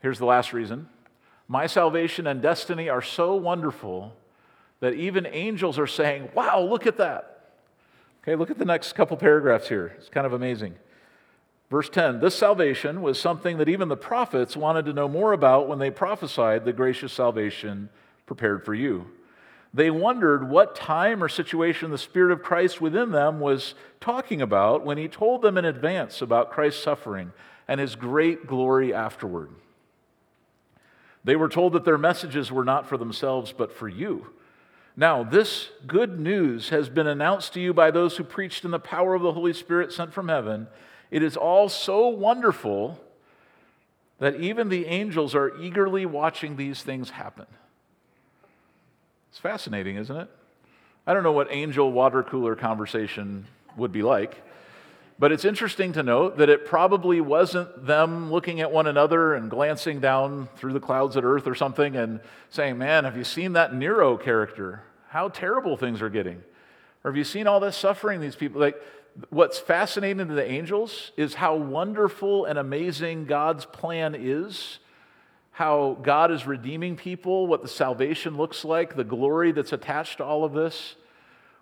Here's 0.00 0.18
the 0.18 0.26
last 0.26 0.52
reason 0.52 0.88
My 1.46 1.66
salvation 1.66 2.26
and 2.26 2.42
destiny 2.42 2.88
are 2.88 3.02
so 3.02 3.36
wonderful 3.36 4.12
that 4.80 4.94
even 4.94 5.24
angels 5.26 5.78
are 5.78 5.86
saying, 5.86 6.30
wow, 6.34 6.60
look 6.60 6.86
at 6.86 6.96
that. 6.98 7.37
Okay, 8.22 8.34
look 8.34 8.50
at 8.50 8.58
the 8.58 8.64
next 8.64 8.92
couple 8.94 9.16
paragraphs 9.16 9.68
here. 9.68 9.94
It's 9.98 10.08
kind 10.08 10.26
of 10.26 10.32
amazing. 10.32 10.74
Verse 11.70 11.88
10 11.88 12.20
This 12.20 12.34
salvation 12.34 13.02
was 13.02 13.20
something 13.20 13.58
that 13.58 13.68
even 13.68 13.88
the 13.88 13.96
prophets 13.96 14.56
wanted 14.56 14.84
to 14.86 14.92
know 14.92 15.08
more 15.08 15.32
about 15.32 15.68
when 15.68 15.78
they 15.78 15.90
prophesied 15.90 16.64
the 16.64 16.72
gracious 16.72 17.12
salvation 17.12 17.88
prepared 18.26 18.64
for 18.64 18.74
you. 18.74 19.06
They 19.74 19.90
wondered 19.90 20.48
what 20.48 20.74
time 20.74 21.22
or 21.22 21.28
situation 21.28 21.90
the 21.90 21.98
Spirit 21.98 22.32
of 22.32 22.42
Christ 22.42 22.80
within 22.80 23.12
them 23.12 23.38
was 23.38 23.74
talking 24.00 24.40
about 24.40 24.84
when 24.84 24.96
he 24.96 25.08
told 25.08 25.42
them 25.42 25.58
in 25.58 25.64
advance 25.64 26.22
about 26.22 26.50
Christ's 26.50 26.82
suffering 26.82 27.32
and 27.66 27.78
his 27.78 27.94
great 27.94 28.46
glory 28.46 28.94
afterward. 28.94 29.50
They 31.22 31.36
were 31.36 31.50
told 31.50 31.74
that 31.74 31.84
their 31.84 31.98
messages 31.98 32.50
were 32.50 32.64
not 32.64 32.88
for 32.88 32.96
themselves, 32.96 33.52
but 33.52 33.70
for 33.70 33.88
you. 33.88 34.28
Now, 34.98 35.22
this 35.22 35.68
good 35.86 36.18
news 36.18 36.70
has 36.70 36.88
been 36.88 37.06
announced 37.06 37.52
to 37.52 37.60
you 37.60 37.72
by 37.72 37.92
those 37.92 38.16
who 38.16 38.24
preached 38.24 38.64
in 38.64 38.72
the 38.72 38.80
power 38.80 39.14
of 39.14 39.22
the 39.22 39.32
Holy 39.32 39.52
Spirit 39.52 39.92
sent 39.92 40.12
from 40.12 40.26
heaven 40.26 40.66
it 41.12 41.22
is 41.22 41.36
all 41.36 41.68
so 41.68 42.08
wonderful 42.08 43.00
that 44.18 44.40
even 44.40 44.68
the 44.68 44.86
angels 44.86 45.36
are 45.36 45.56
eagerly 45.58 46.04
watching 46.04 46.56
these 46.56 46.82
things 46.82 47.10
happen. 47.10 47.46
It's 49.30 49.38
fascinating, 49.38 49.96
isn't 49.96 50.16
it? 50.16 50.28
I 51.06 51.14
don't 51.14 51.22
know 51.22 51.32
what 51.32 51.46
angel 51.52 51.92
water 51.92 52.24
cooler 52.24 52.56
conversation 52.56 53.46
would 53.76 53.92
be 53.92 54.02
like, 54.02 54.42
but 55.18 55.30
it's 55.30 55.44
interesting 55.44 55.92
to 55.92 56.02
note 56.02 56.38
that 56.38 56.48
it 56.48 56.66
probably 56.66 57.20
wasn't 57.20 57.86
them 57.86 58.32
looking 58.32 58.60
at 58.60 58.72
one 58.72 58.88
another 58.88 59.34
and 59.34 59.48
glancing 59.48 60.00
down 60.00 60.48
through 60.56 60.72
the 60.72 60.80
clouds 60.80 61.16
at 61.16 61.24
earth 61.24 61.46
or 61.46 61.54
something 61.54 61.94
and 61.94 62.20
saying, 62.50 62.76
Man, 62.76 63.04
have 63.04 63.16
you 63.16 63.24
seen 63.24 63.52
that 63.52 63.72
Nero 63.72 64.16
character? 64.16 64.82
How 65.08 65.28
terrible 65.28 65.76
things 65.76 66.02
are 66.02 66.10
getting. 66.10 66.42
Or 67.02 67.10
have 67.10 67.16
you 67.16 67.24
seen 67.24 67.46
all 67.46 67.60
this 67.60 67.76
suffering 67.76 68.20
these 68.20 68.36
people? 68.36 68.60
Like, 68.60 68.80
what's 69.30 69.58
fascinating 69.58 70.28
to 70.28 70.34
the 70.34 70.48
angels 70.48 71.12
is 71.16 71.34
how 71.34 71.56
wonderful 71.56 72.44
and 72.44 72.58
amazing 72.58 73.24
God's 73.24 73.64
plan 73.64 74.14
is, 74.14 74.78
how 75.50 75.98
God 76.02 76.30
is 76.30 76.46
redeeming 76.46 76.96
people, 76.96 77.46
what 77.46 77.62
the 77.62 77.68
salvation 77.68 78.36
looks 78.36 78.64
like, 78.64 78.96
the 78.96 79.04
glory 79.04 79.50
that's 79.52 79.72
attached 79.72 80.18
to 80.18 80.24
all 80.24 80.44
of 80.44 80.52
this. 80.52 80.94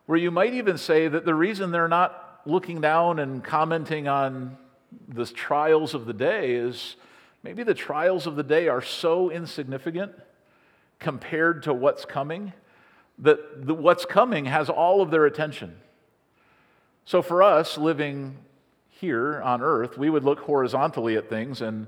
Where 0.06 0.18
you 0.18 0.30
might 0.30 0.54
even 0.54 0.76
say 0.76 1.08
that 1.08 1.24
the 1.24 1.34
reason 1.34 1.70
they're 1.70 1.88
not 1.88 2.40
looking 2.46 2.80
down 2.80 3.18
and 3.18 3.42
commenting 3.42 4.06
on 4.08 4.56
the 5.08 5.26
trials 5.26 5.94
of 5.94 6.06
the 6.06 6.12
day 6.12 6.54
is 6.54 6.96
maybe 7.42 7.62
the 7.62 7.74
trials 7.74 8.26
of 8.26 8.36
the 8.36 8.42
day 8.42 8.68
are 8.68 8.82
so 8.82 9.30
insignificant 9.30 10.12
compared 10.98 11.64
to 11.64 11.74
what's 11.74 12.04
coming 12.04 12.52
that 13.18 13.66
the, 13.66 13.74
what's 13.74 14.04
coming 14.04 14.44
has 14.46 14.68
all 14.68 15.00
of 15.00 15.10
their 15.10 15.26
attention. 15.26 15.76
So 17.04 17.22
for 17.22 17.42
us 17.42 17.78
living 17.78 18.36
here 18.88 19.40
on 19.42 19.62
earth, 19.62 19.96
we 19.96 20.10
would 20.10 20.24
look 20.24 20.40
horizontally 20.40 21.16
at 21.16 21.28
things 21.28 21.60
and 21.60 21.86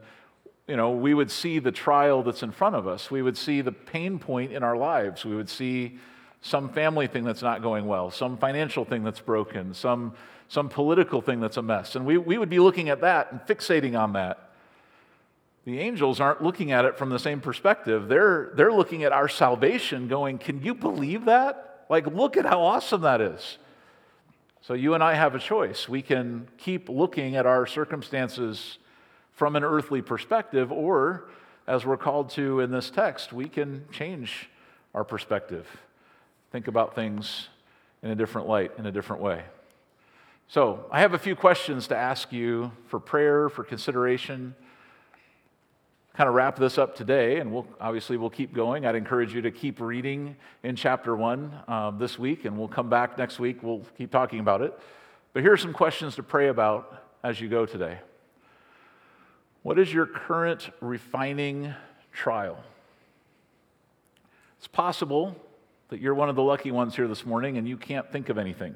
you 0.68 0.76
know, 0.76 0.90
we 0.90 1.14
would 1.14 1.30
see 1.30 1.58
the 1.58 1.72
trial 1.72 2.22
that's 2.22 2.42
in 2.42 2.52
front 2.52 2.76
of 2.76 2.86
us. 2.86 3.10
We 3.10 3.22
would 3.22 3.38
see 3.38 3.62
the 3.62 3.72
pain 3.72 4.18
point 4.18 4.52
in 4.52 4.62
our 4.62 4.76
lives. 4.76 5.24
We 5.24 5.34
would 5.34 5.48
see 5.48 5.98
some 6.42 6.68
family 6.68 7.06
thing 7.06 7.24
that's 7.24 7.42
not 7.42 7.62
going 7.62 7.86
well, 7.86 8.10
some 8.10 8.36
financial 8.36 8.84
thing 8.84 9.02
that's 9.02 9.18
broken, 9.18 9.72
some, 9.72 10.12
some 10.48 10.68
political 10.68 11.22
thing 11.22 11.40
that's 11.40 11.56
a 11.56 11.62
mess. 11.62 11.96
And 11.96 12.04
we, 12.04 12.18
we 12.18 12.36
would 12.36 12.50
be 12.50 12.58
looking 12.58 12.90
at 12.90 13.00
that 13.00 13.32
and 13.32 13.40
fixating 13.40 13.98
on 13.98 14.12
that. 14.12 14.47
The 15.68 15.80
angels 15.80 16.18
aren't 16.18 16.42
looking 16.42 16.72
at 16.72 16.86
it 16.86 16.96
from 16.96 17.10
the 17.10 17.18
same 17.18 17.42
perspective. 17.42 18.08
They're, 18.08 18.52
they're 18.54 18.72
looking 18.72 19.04
at 19.04 19.12
our 19.12 19.28
salvation, 19.28 20.08
going, 20.08 20.38
Can 20.38 20.62
you 20.62 20.74
believe 20.74 21.26
that? 21.26 21.84
Like, 21.90 22.06
look 22.06 22.38
at 22.38 22.46
how 22.46 22.62
awesome 22.62 23.02
that 23.02 23.20
is. 23.20 23.58
So, 24.62 24.72
you 24.72 24.94
and 24.94 25.04
I 25.04 25.12
have 25.12 25.34
a 25.34 25.38
choice. 25.38 25.86
We 25.86 26.00
can 26.00 26.48
keep 26.56 26.88
looking 26.88 27.36
at 27.36 27.44
our 27.44 27.66
circumstances 27.66 28.78
from 29.32 29.56
an 29.56 29.62
earthly 29.62 30.00
perspective, 30.00 30.72
or, 30.72 31.28
as 31.66 31.84
we're 31.84 31.98
called 31.98 32.30
to 32.30 32.60
in 32.60 32.70
this 32.70 32.88
text, 32.88 33.34
we 33.34 33.46
can 33.46 33.84
change 33.92 34.48
our 34.94 35.04
perspective, 35.04 35.66
think 36.50 36.68
about 36.68 36.94
things 36.94 37.50
in 38.02 38.10
a 38.10 38.14
different 38.14 38.48
light, 38.48 38.72
in 38.78 38.86
a 38.86 38.90
different 38.90 39.20
way. 39.20 39.44
So, 40.48 40.86
I 40.90 41.00
have 41.00 41.12
a 41.12 41.18
few 41.18 41.36
questions 41.36 41.88
to 41.88 41.94
ask 41.94 42.32
you 42.32 42.72
for 42.86 42.98
prayer, 42.98 43.50
for 43.50 43.64
consideration. 43.64 44.54
Kind 46.18 46.26
of 46.26 46.34
wrap 46.34 46.56
this 46.56 46.78
up 46.78 46.96
today, 46.96 47.36
and 47.38 47.52
we'll 47.52 47.68
obviously 47.80 48.16
we'll 48.16 48.28
keep 48.28 48.52
going. 48.52 48.84
I'd 48.84 48.96
encourage 48.96 49.32
you 49.32 49.40
to 49.42 49.52
keep 49.52 49.80
reading 49.80 50.34
in 50.64 50.74
chapter 50.74 51.14
one 51.14 51.52
um, 51.68 52.00
this 52.00 52.18
week, 52.18 52.44
and 52.44 52.58
we'll 52.58 52.66
come 52.66 52.90
back 52.90 53.16
next 53.16 53.38
week. 53.38 53.62
We'll 53.62 53.84
keep 53.96 54.10
talking 54.10 54.40
about 54.40 54.60
it. 54.60 54.76
But 55.32 55.44
here 55.44 55.52
are 55.52 55.56
some 55.56 55.72
questions 55.72 56.16
to 56.16 56.24
pray 56.24 56.48
about 56.48 57.04
as 57.22 57.40
you 57.40 57.48
go 57.48 57.66
today. 57.66 58.00
What 59.62 59.78
is 59.78 59.94
your 59.94 60.06
current 60.06 60.70
refining 60.80 61.72
trial? 62.10 62.64
It's 64.56 64.66
possible 64.66 65.36
that 65.90 66.00
you're 66.00 66.14
one 66.14 66.28
of 66.28 66.34
the 66.34 66.42
lucky 66.42 66.72
ones 66.72 66.96
here 66.96 67.06
this 67.06 67.24
morning 67.24 67.58
and 67.58 67.68
you 67.68 67.76
can't 67.76 68.10
think 68.10 68.28
of 68.28 68.38
anything. 68.38 68.74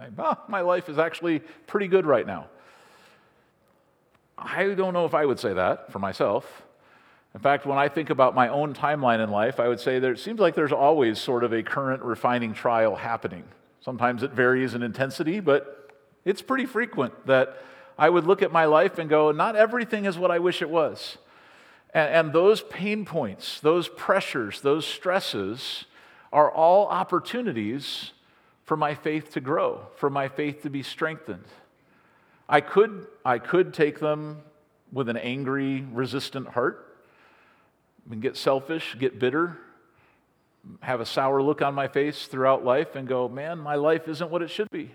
Like, 0.00 0.10
oh, 0.18 0.38
my 0.48 0.62
life 0.62 0.88
is 0.88 0.98
actually 0.98 1.38
pretty 1.68 1.86
good 1.86 2.04
right 2.04 2.26
now. 2.26 2.48
I 4.36 4.74
don't 4.74 4.92
know 4.92 5.04
if 5.04 5.14
I 5.14 5.24
would 5.24 5.38
say 5.38 5.52
that 5.52 5.92
for 5.92 6.00
myself. 6.00 6.64
In 7.34 7.40
fact, 7.40 7.64
when 7.64 7.78
I 7.78 7.88
think 7.88 8.10
about 8.10 8.34
my 8.34 8.48
own 8.48 8.74
timeline 8.74 9.22
in 9.22 9.30
life, 9.30 9.60
I 9.60 9.68
would 9.68 9.78
say 9.80 9.98
that 9.98 10.10
it 10.10 10.18
seems 10.18 10.40
like 10.40 10.54
there's 10.54 10.72
always 10.72 11.18
sort 11.18 11.44
of 11.44 11.52
a 11.52 11.62
current 11.62 12.02
refining 12.02 12.54
trial 12.54 12.96
happening. 12.96 13.44
Sometimes 13.80 14.22
it 14.22 14.32
varies 14.32 14.74
in 14.74 14.82
intensity, 14.82 15.38
but 15.38 15.92
it's 16.24 16.42
pretty 16.42 16.66
frequent 16.66 17.26
that 17.26 17.56
I 17.96 18.10
would 18.10 18.26
look 18.26 18.42
at 18.42 18.50
my 18.50 18.64
life 18.64 18.98
and 18.98 19.08
go, 19.08 19.30
not 19.30 19.54
everything 19.54 20.06
is 20.06 20.18
what 20.18 20.30
I 20.30 20.38
wish 20.40 20.60
it 20.60 20.70
was. 20.70 21.18
And, 21.94 22.12
and 22.12 22.32
those 22.32 22.62
pain 22.62 23.04
points, 23.04 23.60
those 23.60 23.88
pressures, 23.88 24.60
those 24.60 24.84
stresses 24.84 25.84
are 26.32 26.50
all 26.50 26.88
opportunities 26.88 28.10
for 28.64 28.76
my 28.76 28.94
faith 28.94 29.32
to 29.32 29.40
grow, 29.40 29.86
for 29.96 30.10
my 30.10 30.28
faith 30.28 30.62
to 30.62 30.70
be 30.70 30.82
strengthened. 30.82 31.44
I 32.48 32.60
could, 32.60 33.06
I 33.24 33.38
could 33.38 33.72
take 33.72 34.00
them 34.00 34.42
with 34.92 35.08
an 35.08 35.16
angry, 35.16 35.86
resistant 35.92 36.48
heart 36.48 36.89
and 38.10 38.22
get 38.22 38.36
selfish, 38.36 38.96
get 38.98 39.18
bitter, 39.18 39.58
have 40.80 41.00
a 41.00 41.06
sour 41.06 41.42
look 41.42 41.62
on 41.62 41.74
my 41.74 41.88
face 41.88 42.26
throughout 42.26 42.64
life, 42.64 42.94
and 42.94 43.08
go, 43.08 43.28
man, 43.28 43.58
my 43.58 43.74
life 43.74 44.08
isn't 44.08 44.30
what 44.30 44.42
it 44.42 44.50
should 44.50 44.70
be. 44.70 44.90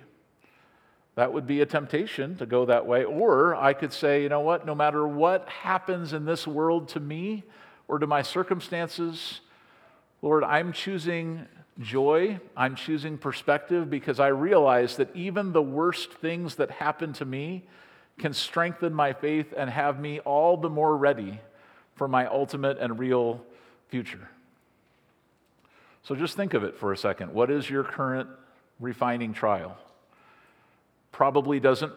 That 1.15 1.31
would 1.31 1.47
be 1.47 1.61
a 1.61 1.65
temptation 1.65 2.35
to 2.37 2.45
go 2.45 2.65
that 2.65 2.85
way. 2.85 3.05
Or 3.05 3.55
I 3.55 3.73
could 3.73 3.93
say, 3.93 4.23
you 4.23 4.29
know 4.29 4.41
what, 4.41 4.65
no 4.65 4.75
matter 4.75 5.07
what 5.07 5.47
happens 5.47 6.13
in 6.13 6.25
this 6.25 6.45
world 6.45 6.89
to 6.89 6.99
me 6.99 7.43
or 7.87 7.99
to 7.99 8.07
my 8.07 8.21
circumstances, 8.21 9.39
Lord, 10.21 10.43
I'm 10.43 10.73
choosing 10.73 11.47
joy. 11.79 12.39
I'm 12.55 12.75
choosing 12.75 13.17
perspective 13.17 13.89
because 13.89 14.19
I 14.19 14.27
realize 14.27 14.97
that 14.97 15.15
even 15.15 15.51
the 15.51 15.61
worst 15.61 16.11
things 16.13 16.55
that 16.55 16.71
happen 16.71 17.13
to 17.13 17.25
me 17.25 17.65
can 18.17 18.33
strengthen 18.33 18.93
my 18.93 19.13
faith 19.13 19.53
and 19.55 19.69
have 19.69 19.99
me 19.99 20.19
all 20.21 20.57
the 20.57 20.69
more 20.69 20.95
ready 20.95 21.39
for 21.95 22.07
my 22.07 22.27
ultimate 22.27 22.77
and 22.77 22.99
real 22.99 23.41
future. 23.89 24.29
So 26.03 26.15
just 26.15 26.35
think 26.35 26.53
of 26.53 26.63
it 26.63 26.77
for 26.77 26.93
a 26.93 26.97
second. 26.97 27.33
What 27.33 27.49
is 27.49 27.69
your 27.69 27.83
current 27.83 28.29
refining 28.79 29.33
trial? 29.33 29.77
probably 31.15 31.61
doesn't 31.61 31.93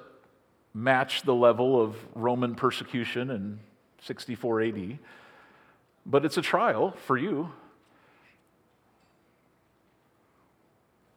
match 0.72 1.22
the 1.22 1.34
level 1.34 1.82
of 1.82 1.96
Roman 2.14 2.54
persecution 2.54 3.32
in 3.32 3.58
64 4.02 4.62
AD, 4.62 4.98
but 6.06 6.24
it's 6.24 6.36
a 6.36 6.42
trial 6.42 6.94
for 7.04 7.16
you. 7.16 7.50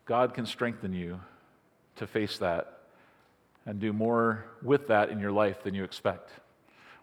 God 0.05 0.33
can 0.33 0.47
strengthen 0.47 0.93
you 0.93 1.19
to 1.97 2.07
face 2.07 2.39
that 2.39 2.79
and 3.67 3.79
do 3.79 3.93
more 3.93 4.45
with 4.63 4.87
that 4.87 5.09
in 5.09 5.19
your 5.19 5.31
life 5.31 5.61
than 5.61 5.75
you 5.75 5.83
expect. 5.83 6.31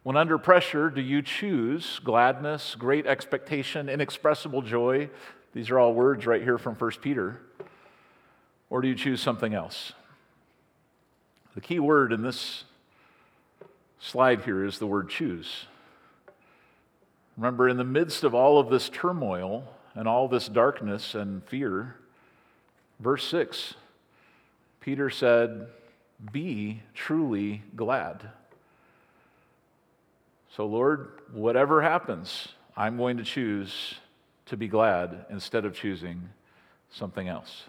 When 0.08 0.16
under 0.16 0.38
pressure, 0.38 0.88
do 0.88 1.02
you 1.02 1.20
choose 1.20 2.00
gladness, 2.02 2.74
great 2.76 3.06
expectation, 3.06 3.90
inexpressible 3.90 4.62
joy? 4.62 5.10
These 5.52 5.68
are 5.68 5.78
all 5.78 5.92
words 5.92 6.24
right 6.24 6.42
here 6.42 6.56
from 6.56 6.76
1 6.76 6.92
Peter. 7.02 7.42
Or 8.70 8.80
do 8.80 8.88
you 8.88 8.94
choose 8.94 9.20
something 9.20 9.52
else? 9.52 9.92
The 11.54 11.60
key 11.60 11.78
word 11.78 12.14
in 12.14 12.22
this 12.22 12.64
slide 14.00 14.44
here 14.44 14.64
is 14.64 14.78
the 14.78 14.86
word 14.86 15.10
choose. 15.10 15.66
Remember, 17.36 17.68
in 17.68 17.76
the 17.76 17.84
midst 17.84 18.24
of 18.24 18.34
all 18.34 18.58
of 18.58 18.70
this 18.70 18.88
turmoil 18.88 19.74
and 19.94 20.08
all 20.08 20.26
this 20.26 20.48
darkness 20.48 21.14
and 21.14 21.44
fear, 21.44 21.96
verse 22.98 23.28
6, 23.28 23.74
Peter 24.80 25.10
said, 25.10 25.66
Be 26.32 26.80
truly 26.94 27.62
glad. 27.76 28.30
So, 30.56 30.66
Lord, 30.66 31.20
whatever 31.32 31.82
happens, 31.82 32.48
I'm 32.76 32.96
going 32.96 33.18
to 33.18 33.24
choose 33.24 33.94
to 34.46 34.56
be 34.56 34.68
glad 34.68 35.26
instead 35.30 35.64
of 35.64 35.74
choosing 35.74 36.28
something 36.90 37.28
else. 37.28 37.64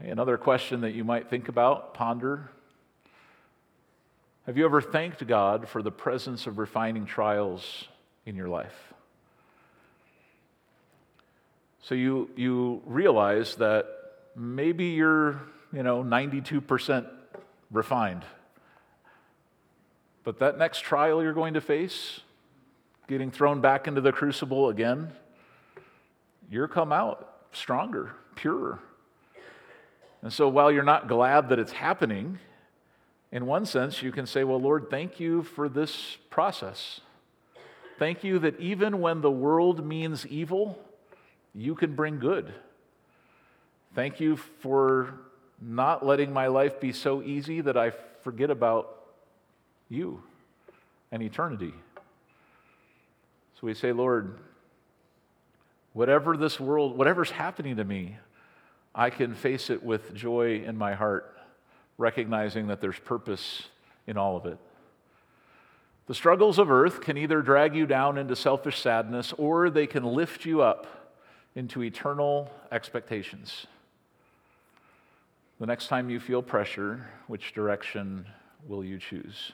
Another 0.00 0.36
question 0.36 0.80
that 0.80 0.94
you 0.94 1.04
might 1.04 1.30
think 1.30 1.48
about, 1.48 1.94
ponder. 1.94 2.50
Have 4.46 4.58
you 4.58 4.64
ever 4.64 4.82
thanked 4.82 5.26
God 5.26 5.68
for 5.68 5.82
the 5.82 5.92
presence 5.92 6.46
of 6.46 6.58
refining 6.58 7.06
trials 7.06 7.84
in 8.26 8.36
your 8.36 8.48
life? 8.48 8.92
So 11.80 11.94
you, 11.94 12.30
you 12.34 12.82
realize 12.86 13.56
that 13.56 13.86
maybe 14.34 14.86
you're, 14.86 15.40
you 15.72 15.82
know, 15.82 16.02
92% 16.02 17.06
refined. 17.70 18.24
But 20.24 20.38
that 20.38 20.58
next 20.58 20.80
trial 20.80 21.22
you're 21.22 21.34
going 21.34 21.54
to 21.54 21.60
face, 21.60 22.20
getting 23.06 23.30
thrown 23.30 23.60
back 23.60 23.86
into 23.86 24.00
the 24.00 24.12
crucible 24.12 24.70
again, 24.70 25.12
you're 26.50 26.68
come 26.68 26.92
out 26.92 27.30
stronger, 27.52 28.12
purer. 28.34 28.80
And 30.22 30.32
so 30.32 30.48
while 30.48 30.72
you're 30.72 30.82
not 30.82 31.06
glad 31.06 31.50
that 31.50 31.58
it's 31.58 31.72
happening, 31.72 32.38
in 33.30 33.46
one 33.46 33.66
sense, 33.66 34.02
you 34.02 34.10
can 34.10 34.26
say, 34.26 34.44
Well, 34.44 34.60
Lord, 34.60 34.88
thank 34.88 35.20
you 35.20 35.42
for 35.42 35.68
this 35.68 36.16
process. 36.30 37.00
Thank 37.98 38.24
you 38.24 38.38
that 38.40 38.58
even 38.58 39.00
when 39.00 39.20
the 39.20 39.30
world 39.30 39.86
means 39.86 40.26
evil, 40.26 40.78
you 41.54 41.74
can 41.74 41.94
bring 41.94 42.18
good. 42.18 42.52
Thank 43.94 44.18
you 44.18 44.36
for 44.36 45.14
not 45.60 46.04
letting 46.04 46.32
my 46.32 46.48
life 46.48 46.80
be 46.80 46.92
so 46.92 47.22
easy 47.22 47.60
that 47.60 47.76
I 47.76 47.92
forget 48.22 48.50
about 48.50 49.03
you 49.88 50.22
and 51.12 51.22
eternity. 51.22 51.72
So 53.54 53.66
we 53.66 53.74
say, 53.74 53.92
Lord, 53.92 54.38
whatever 55.92 56.36
this 56.36 56.58
world, 56.58 56.96
whatever's 56.98 57.30
happening 57.30 57.76
to 57.76 57.84
me, 57.84 58.18
I 58.94 59.10
can 59.10 59.34
face 59.34 59.70
it 59.70 59.82
with 59.82 60.14
joy 60.14 60.62
in 60.64 60.76
my 60.76 60.94
heart, 60.94 61.36
recognizing 61.98 62.68
that 62.68 62.80
there's 62.80 62.98
purpose 62.98 63.68
in 64.06 64.16
all 64.16 64.36
of 64.36 64.46
it. 64.46 64.58
The 66.06 66.14
struggles 66.14 66.58
of 66.58 66.70
earth 66.70 67.00
can 67.00 67.16
either 67.16 67.40
drag 67.40 67.74
you 67.74 67.86
down 67.86 68.18
into 68.18 68.36
selfish 68.36 68.80
sadness 68.80 69.32
or 69.38 69.70
they 69.70 69.86
can 69.86 70.04
lift 70.04 70.44
you 70.44 70.60
up 70.60 70.86
into 71.54 71.82
eternal 71.82 72.50
expectations. 72.70 73.66
The 75.60 75.66
next 75.66 75.86
time 75.86 76.10
you 76.10 76.20
feel 76.20 76.42
pressure, 76.42 77.06
which 77.26 77.54
direction 77.54 78.26
will 78.66 78.84
you 78.84 78.98
choose? 78.98 79.52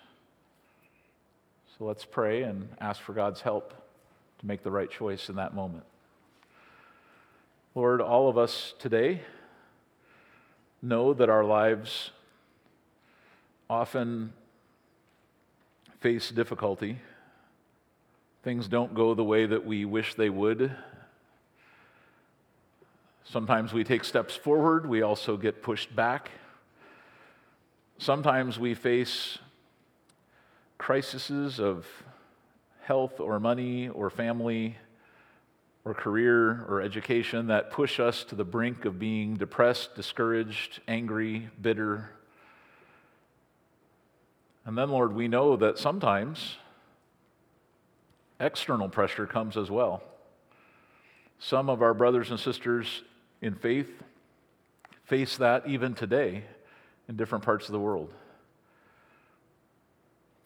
So 1.81 1.87
let's 1.87 2.05
pray 2.05 2.43
and 2.43 2.69
ask 2.79 3.01
for 3.01 3.15
God's 3.15 3.41
help 3.41 3.73
to 4.39 4.47
make 4.47 4.63
the 4.63 4.71
right 4.71 4.89
choice 4.89 5.29
in 5.31 5.37
that 5.37 5.55
moment. 5.55 5.85
Lord, 7.75 8.01
all 8.01 8.29
of 8.29 8.37
us 8.39 8.75
today 8.79 9.23
know 10.83 11.15
that 11.15 11.29
our 11.29 11.43
lives 11.43 12.11
often 13.69 14.35
face 16.01 16.31
difficulty 16.31 16.99
Things 18.43 18.69
don't 18.69 18.95
go 18.95 19.15
the 19.15 19.25
way 19.25 19.45
that 19.45 19.67
we 19.67 19.85
wish 19.85 20.15
they 20.15 20.31
would. 20.31 20.75
Sometimes 23.25 23.73
we 23.73 23.85
take 23.85 24.05
steps 24.05 24.35
forward, 24.35 24.89
we 24.89 25.03
also 25.03 25.37
get 25.37 25.63
pushed 25.63 25.95
back. 25.95 26.31
Sometimes 27.99 28.59
we 28.59 28.75
face 28.75 29.39
crises 30.81 31.61
of 31.61 31.87
health 32.81 33.21
or 33.21 33.39
money 33.39 33.91
or 33.91 34.09
family 34.09 34.75
or 35.85 35.93
career 35.93 36.65
or 36.71 36.81
education 36.81 37.49
that 37.49 37.71
push 37.71 38.01
us 38.01 38.25
to 38.25 38.35
the 38.35 38.45
brink 38.45 38.87
of 38.87 38.99
being 38.99 39.37
depressed, 39.37 39.95
discouraged, 39.95 40.81
angry, 40.89 41.51
bitter. 41.61 42.09
And 44.65 44.77
then, 44.77 44.89
Lord, 44.89 45.15
we 45.15 45.29
know 45.29 45.55
that 45.57 45.79
sometimes 45.79 46.57
external 48.41 48.89
pressure 48.89 49.27
comes 49.27 49.59
as 49.59 49.71
well. 49.71 50.03
Some 51.39 51.69
of 51.69 51.83
our 51.83 51.93
brothers 51.93 52.31
and 52.31 52.41
sisters 52.41 53.03
in 53.43 53.55
faith 53.55 53.91
face 55.05 55.37
that 55.37 55.67
even 55.67 55.93
today 55.93 56.45
in 57.07 57.17
different 57.17 57.45
parts 57.45 57.67
of 57.67 57.73
the 57.73 57.81
world. 57.81 58.15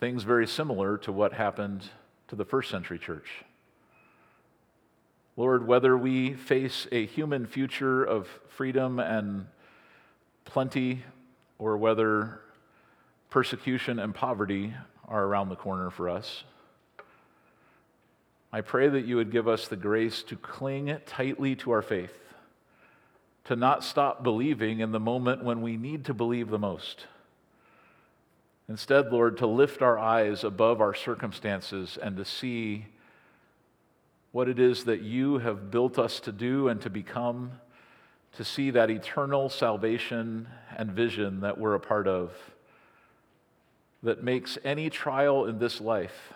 Things 0.04 0.22
very 0.22 0.46
similar 0.46 0.98
to 0.98 1.12
what 1.12 1.32
happened 1.32 1.82
to 2.28 2.36
the 2.36 2.44
first 2.44 2.70
century 2.70 2.98
church. 2.98 3.42
Lord, 5.34 5.66
whether 5.66 5.96
we 5.96 6.34
face 6.34 6.86
a 6.92 7.06
human 7.06 7.46
future 7.46 8.04
of 8.04 8.28
freedom 8.50 9.00
and 9.00 9.46
plenty, 10.44 11.04
or 11.58 11.78
whether 11.78 12.42
persecution 13.30 13.98
and 13.98 14.14
poverty 14.14 14.74
are 15.08 15.24
around 15.24 15.48
the 15.48 15.56
corner 15.56 15.88
for 15.88 16.10
us, 16.10 16.44
I 18.52 18.60
pray 18.60 18.90
that 18.90 19.06
you 19.06 19.16
would 19.16 19.32
give 19.32 19.48
us 19.48 19.68
the 19.68 19.76
grace 19.76 20.22
to 20.24 20.36
cling 20.36 20.98
tightly 21.06 21.56
to 21.56 21.70
our 21.70 21.80
faith 21.80 22.12
to 23.44 23.56
not 23.56 23.82
stop 23.82 24.22
believing 24.22 24.80
in 24.80 24.92
the 24.92 25.00
moment 25.00 25.42
when 25.42 25.62
we 25.62 25.78
need 25.78 26.04
to 26.04 26.12
believe 26.12 26.50
the 26.50 26.58
most. 26.58 27.06
Instead, 28.68 29.12
Lord, 29.12 29.38
to 29.38 29.46
lift 29.46 29.82
our 29.82 29.98
eyes 29.98 30.42
above 30.42 30.80
our 30.80 30.94
circumstances 30.94 31.98
and 32.00 32.16
to 32.16 32.24
see 32.24 32.86
what 34.32 34.48
it 34.48 34.58
is 34.58 34.84
that 34.84 35.02
you 35.02 35.38
have 35.38 35.70
built 35.70 35.98
us 35.98 36.18
to 36.20 36.32
do 36.32 36.68
and 36.68 36.80
to 36.80 36.90
become, 36.90 37.52
to 38.32 38.44
see 38.44 38.70
that 38.70 38.90
eternal 38.90 39.48
salvation 39.48 40.48
and 40.76 40.90
vision 40.90 41.40
that 41.40 41.58
we're 41.58 41.74
a 41.74 41.80
part 41.80 42.08
of, 42.08 42.32
that 44.02 44.22
makes 44.22 44.58
any 44.64 44.90
trial 44.90 45.46
in 45.46 45.58
this 45.58 45.80
life 45.80 46.32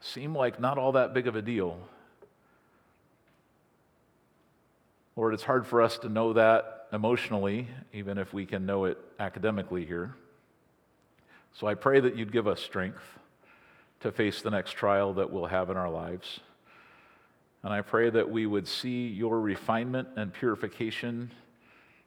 seem 0.00 0.34
like 0.34 0.60
not 0.60 0.76
all 0.76 0.92
that 0.92 1.14
big 1.14 1.26
of 1.26 1.34
a 1.34 1.40
deal 1.40 1.78
Lord, 5.16 5.32
it's 5.32 5.44
hard 5.44 5.64
for 5.66 5.80
us 5.80 5.98
to 5.98 6.08
know 6.08 6.32
that 6.32 6.88
emotionally, 6.92 7.68
even 7.92 8.18
if 8.18 8.32
we 8.34 8.46
can 8.46 8.66
know 8.66 8.86
it 8.86 8.98
academically 9.20 9.84
here. 9.84 10.16
So 11.54 11.68
I 11.68 11.74
pray 11.74 12.00
that 12.00 12.16
you'd 12.16 12.32
give 12.32 12.48
us 12.48 12.60
strength 12.60 13.02
to 14.00 14.10
face 14.10 14.42
the 14.42 14.50
next 14.50 14.72
trial 14.72 15.14
that 15.14 15.30
we'll 15.32 15.46
have 15.46 15.70
in 15.70 15.76
our 15.76 15.88
lives. 15.88 16.40
And 17.62 17.72
I 17.72 17.80
pray 17.80 18.10
that 18.10 18.28
we 18.28 18.44
would 18.44 18.66
see 18.66 19.06
your 19.06 19.40
refinement 19.40 20.08
and 20.16 20.32
purification 20.32 21.30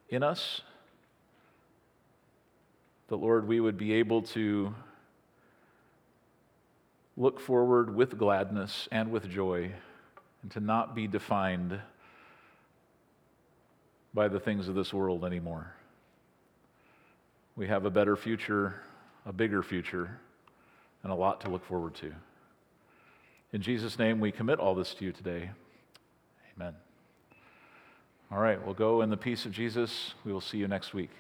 in 0.10 0.22
us. 0.22 0.62
That, 3.08 3.16
Lord, 3.16 3.48
we 3.48 3.62
would 3.62 3.78
be 3.78 3.94
able 3.94 4.22
to 4.24 4.76
look 7.16 7.40
forward 7.40 7.96
with 7.96 8.18
gladness 8.18 8.90
and 8.92 9.12
with 9.12 9.30
joy 9.30 9.72
and 10.42 10.52
to 10.52 10.60
not 10.60 10.94
be 10.94 11.08
defined 11.08 11.80
by 14.14 14.28
the 14.28 14.40
things 14.42 14.68
of 14.68 14.76
this 14.76 14.94
world 14.94 15.24
anymore. 15.24 15.74
We 17.56 17.68
have 17.68 17.86
a 17.86 17.90
better 17.90 18.16
future, 18.16 18.82
a 19.28 19.34
bigger 19.34 19.62
future, 19.62 20.20
and 21.04 21.12
a 21.12 21.16
lot 21.16 21.42
to 21.42 21.50
look 21.50 21.66
forward 21.66 21.94
to. 21.96 22.14
In 23.52 23.62
Jesus' 23.62 24.00
name, 24.00 24.22
we 24.22 24.32
commit 24.32 24.58
all 24.58 24.74
this 24.74 24.94
to 24.96 25.06
you 25.06 25.12
today. 25.12 25.52
Amen. 26.56 26.74
All 28.32 28.40
right, 28.40 28.64
we'll 28.64 28.74
go 28.74 29.02
in 29.02 29.10
the 29.10 29.18
peace 29.18 29.46
of 29.46 29.52
Jesus. 29.52 30.14
We 30.24 30.32
will 30.32 30.42
see 30.42 30.58
you 30.58 30.68
next 30.68 30.94
week. 30.94 31.12